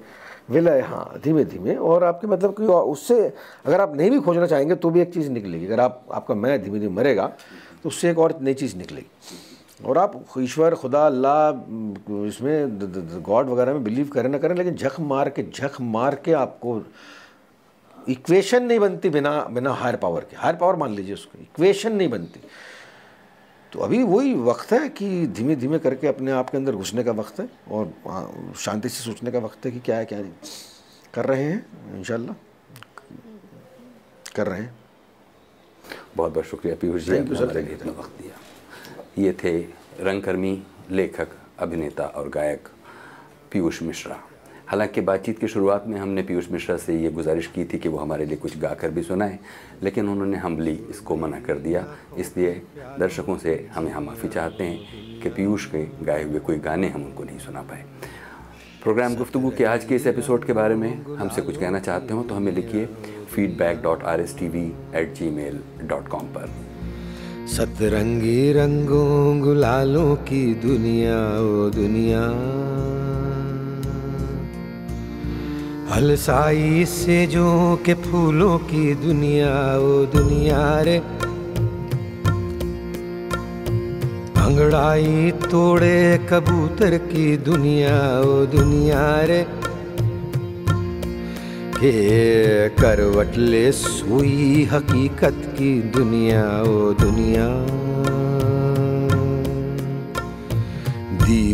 विलय 0.50 0.80
हाँ 0.80 1.20
धीमे 1.24 1.44
धीमे 1.44 1.74
और 1.76 2.04
आपके 2.04 2.26
मतलब 2.26 2.54
कि 2.54 2.64
उससे 2.64 3.20
अगर 3.66 3.80
आप 3.80 3.94
नहीं 3.96 4.10
भी 4.10 4.20
खोजना 4.20 4.46
चाहेंगे 4.46 4.74
तो 4.74 4.90
भी 4.90 5.00
एक 5.00 5.12
चीज़ 5.14 5.30
निकलेगी 5.30 5.66
अगर 5.66 5.80
आप 5.80 6.04
आपका 6.12 6.34
मैं 6.34 6.62
धीमे 6.62 6.78
धीमे 6.78 6.94
मरेगा 6.94 7.26
तो 7.82 7.88
उससे 7.88 8.10
एक 8.10 8.18
और 8.18 8.38
नई 8.42 8.54
चीज़ 8.54 8.76
निकलेगी 8.76 9.86
और 9.86 9.98
आप 9.98 10.20
ईश्वर 10.38 10.74
खुदा 10.74 11.06
अल्लाह 11.06 12.26
इसमें 12.26 12.78
गॉड 13.22 13.48
वगैरह 13.48 13.72
में 13.72 13.84
बिलीव 13.84 14.08
करें 14.14 14.28
ना 14.28 14.38
करें 14.38 14.54
लेकिन 14.54 14.74
झक 14.74 15.00
मार 15.12 15.28
के 15.28 15.42
झक 15.44 15.80
मार 15.94 16.14
के 16.24 16.32
आपको 16.32 16.78
इक्वेशन 18.10 18.62
नहीं 18.62 18.78
बनती 18.78 19.08
बिना 19.10 19.40
बिना 19.50 19.72
हायर 19.72 19.96
पावर 19.96 20.24
के। 20.24 20.36
हायर 20.36 20.56
पावर 20.56 20.76
मान 20.76 20.94
लीजिए 20.94 21.14
उसको 21.14 21.38
इक्वेशन 21.38 21.96
नहीं 21.96 22.08
बनती। 22.08 22.40
तो 23.72 23.80
अभी 23.80 24.02
वही 24.02 24.34
वक्त 24.34 24.72
है 24.72 24.88
कि 24.88 25.26
धीमे 25.26 25.56
धीमे 25.56 25.78
करके 25.78 26.06
अपने 26.06 26.30
आप 26.32 26.50
के 26.50 26.56
अंदर 26.58 26.74
घुसने 26.74 27.04
का 27.04 27.12
वक्त 27.12 27.40
है 27.40 27.48
और 27.70 28.54
शांति 28.58 28.88
से 28.88 29.04
सोचने 29.04 29.30
का 29.30 29.38
वक्त 29.38 29.66
है 29.66 29.72
कि 29.72 29.80
क्या 29.80 29.96
है 29.96 30.04
क्या 30.04 30.20
नहीं। 30.20 30.32
कर 31.14 31.24
रहे 31.24 31.42
हैं 31.42 31.66
इन 31.96 32.34
कर 34.36 34.46
रहे 34.46 34.60
हैं। 34.60 34.74
बहुत 36.16 36.32
बहुत 36.32 36.46
शुक्रिया 36.46 36.76
पीयूष 36.80 37.02
जी 37.02 37.16
आपने 37.16 37.60
इतना 37.72 37.92
वक्त 37.92 38.22
दिया। 38.22 38.34
ये 39.18 39.32
थे 39.44 39.58
रंगकर्मी 40.00 40.62
लेखक 40.90 41.28
अभिनेता 41.58 42.04
और 42.06 42.28
गायक 42.28 42.68
पीयूष 43.52 43.82
मिश्रा। 43.82 44.20
हालाँकि 44.70 45.00
बातचीत 45.00 45.38
की 45.38 45.48
शुरुआत 45.48 45.84
में 45.86 45.98
हमने 46.00 46.22
पीयूष 46.22 46.50
मिश्रा 46.50 46.76
से 46.76 46.94
ये 46.94 47.10
गुजारिश 47.10 47.46
की 47.46 47.64
थी 47.64 47.78
कि 47.78 47.88
वो 47.88 47.98
हमारे 47.98 48.24
लिए 48.24 48.36
कुछ 48.36 48.58
गाकर 48.58 48.90
भी 48.90 49.02
सुनाएँ, 49.02 49.38
लेकिन 49.82 50.08
उन्होंने 50.08 50.36
हमली 50.36 50.72
इसको 50.90 51.16
मना 51.16 51.40
कर 51.40 51.58
दिया। 51.58 51.84
इसलिए 52.18 52.52
दर्शकों 52.98 53.36
से 53.38 53.68
हमें 53.74 53.90
हम 53.92 54.04
माफ़ी 54.04 54.28
चाहते 54.28 54.64
हैं 54.64 55.20
कि 55.22 55.28
पीयूष 55.28 55.66
के 55.66 55.84
गाए 56.04 56.22
हुए 56.24 56.38
कोई 56.38 56.58
गाने 56.58 56.88
हम 56.88 57.04
उनको 57.04 57.24
नहीं 57.24 57.38
सुना 57.38 57.62
पाए। 57.62 57.84
प्रोग्राम 58.82 59.16
गुफ्तु 59.16 59.52
के 59.58 59.64
आज 59.64 59.84
के 59.84 59.94
इस 59.94 60.06
एपिसोड 60.06 60.44
के 60.44 60.52
बारे 60.52 60.74
में 60.74 61.16
हमसे 61.16 61.42
कुछ 61.42 61.56
कहना 61.56 61.78
चाहते 61.78 62.14
हो 62.14 62.22
तो 62.22 62.34
हमें 62.34 62.52
लिखिए 62.52 62.86
feedback 63.34 63.82
dot 63.82 64.04
R 64.04 64.20
S 64.20 64.38
T 64.38 64.48
V 64.48 64.66
at 64.94 65.14
Gmail 65.30 65.60
dot 65.82 66.08
com 66.08 66.26
पर। 66.26 66.48
सतरंगी 67.46 68.52
रंगों 68.52 69.40
गुलालों 69.40 70.16
की 70.16 70.54
दुनिया, 70.54 71.18
ओ 71.40 71.70
दुनिया। 71.70 72.20
हलसाई 75.90 76.84
से 76.84 77.26
जो 77.26 77.78
के 77.86 77.94
फूलों 77.94 78.58
की 78.58 78.94
दुनिया, 78.94 79.78
ओ 79.78 80.04
दुनिया 80.04 80.80
रे। 80.80 80.96
अंगड़ाई 84.40 85.30
तोड़े 85.30 86.26
कबूतर 86.30 86.96
की 86.96 87.36
दुनिया, 87.36 88.20
ओ 88.20 88.46
दुनिया 88.46 89.20
रे। 89.20 89.46
के 91.76 92.68
करवट 92.68 93.36
ले 93.36 93.72
सोई 93.72 94.68
हकीकत 94.72 95.42
की 95.46 95.82
दुनिया, 95.82 96.62
ओ 96.62 96.92
दुनिया। 96.92 97.46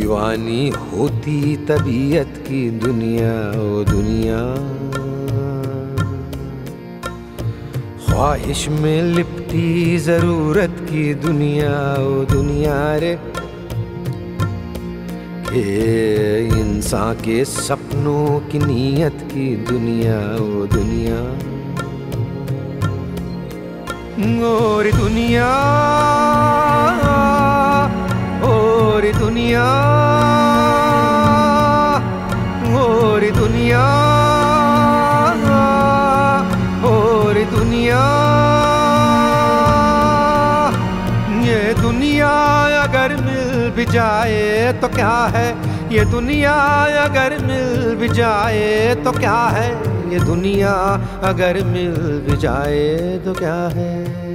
दीवानी 0.06 0.68
होती 0.68 1.56
तबीयत 1.56 2.44
की 2.48 2.70
दुनिया, 2.70 3.50
ओ 3.50 3.84
दुनिया। 3.84 4.54
ख्वाहिश 8.06 8.68
में 8.68 9.02
लिपटी 9.02 9.98
ज़रूरत 9.98 10.76
की 10.80 11.14
दुनिया, 11.14 11.94
ओ 11.94 12.24
दुनिया 12.24 12.96
रे। 12.96 13.18
के 15.50 16.46
इंसान 16.46 17.14
के 17.14 17.44
सपनों 17.44 18.40
की 18.40 18.58
नीयत 18.58 19.18
की 19.22 19.56
दुनिया, 19.56 20.36
ओ 20.36 20.66
दुनिया। 20.66 21.20
और 24.48 24.98
दुनिया। 25.00 25.76
और 28.96 29.04
दुनिया 29.12 29.62
और 32.76 33.24
दुनिया 33.30 33.82
और 36.90 37.40
दुनिया। 37.50 38.00
ये 41.44 41.74
दुनिया 41.82 42.30
अगर 42.82 43.16
मिल 43.16 43.70
भी 43.76 43.84
जाए 43.92 44.72
तो 44.82 44.88
क्या 44.88 45.16
है? 45.34 45.48
ये 45.92 46.04
दुनिया 46.10 46.54
अगर 47.04 47.38
मिल 47.44 47.94
भी 48.00 48.08
जाए 48.08 48.94
तो 49.04 49.12
क्या 49.12 49.40
है? 49.56 49.70
ये 50.12 50.24
दुनिया 50.24 50.72
अगर 51.24 51.64
मिल 51.64 51.98
भी 52.26 52.36
जाए 52.36 53.18
तो 53.26 53.34
क्या 53.34 53.60
है? 53.76 54.25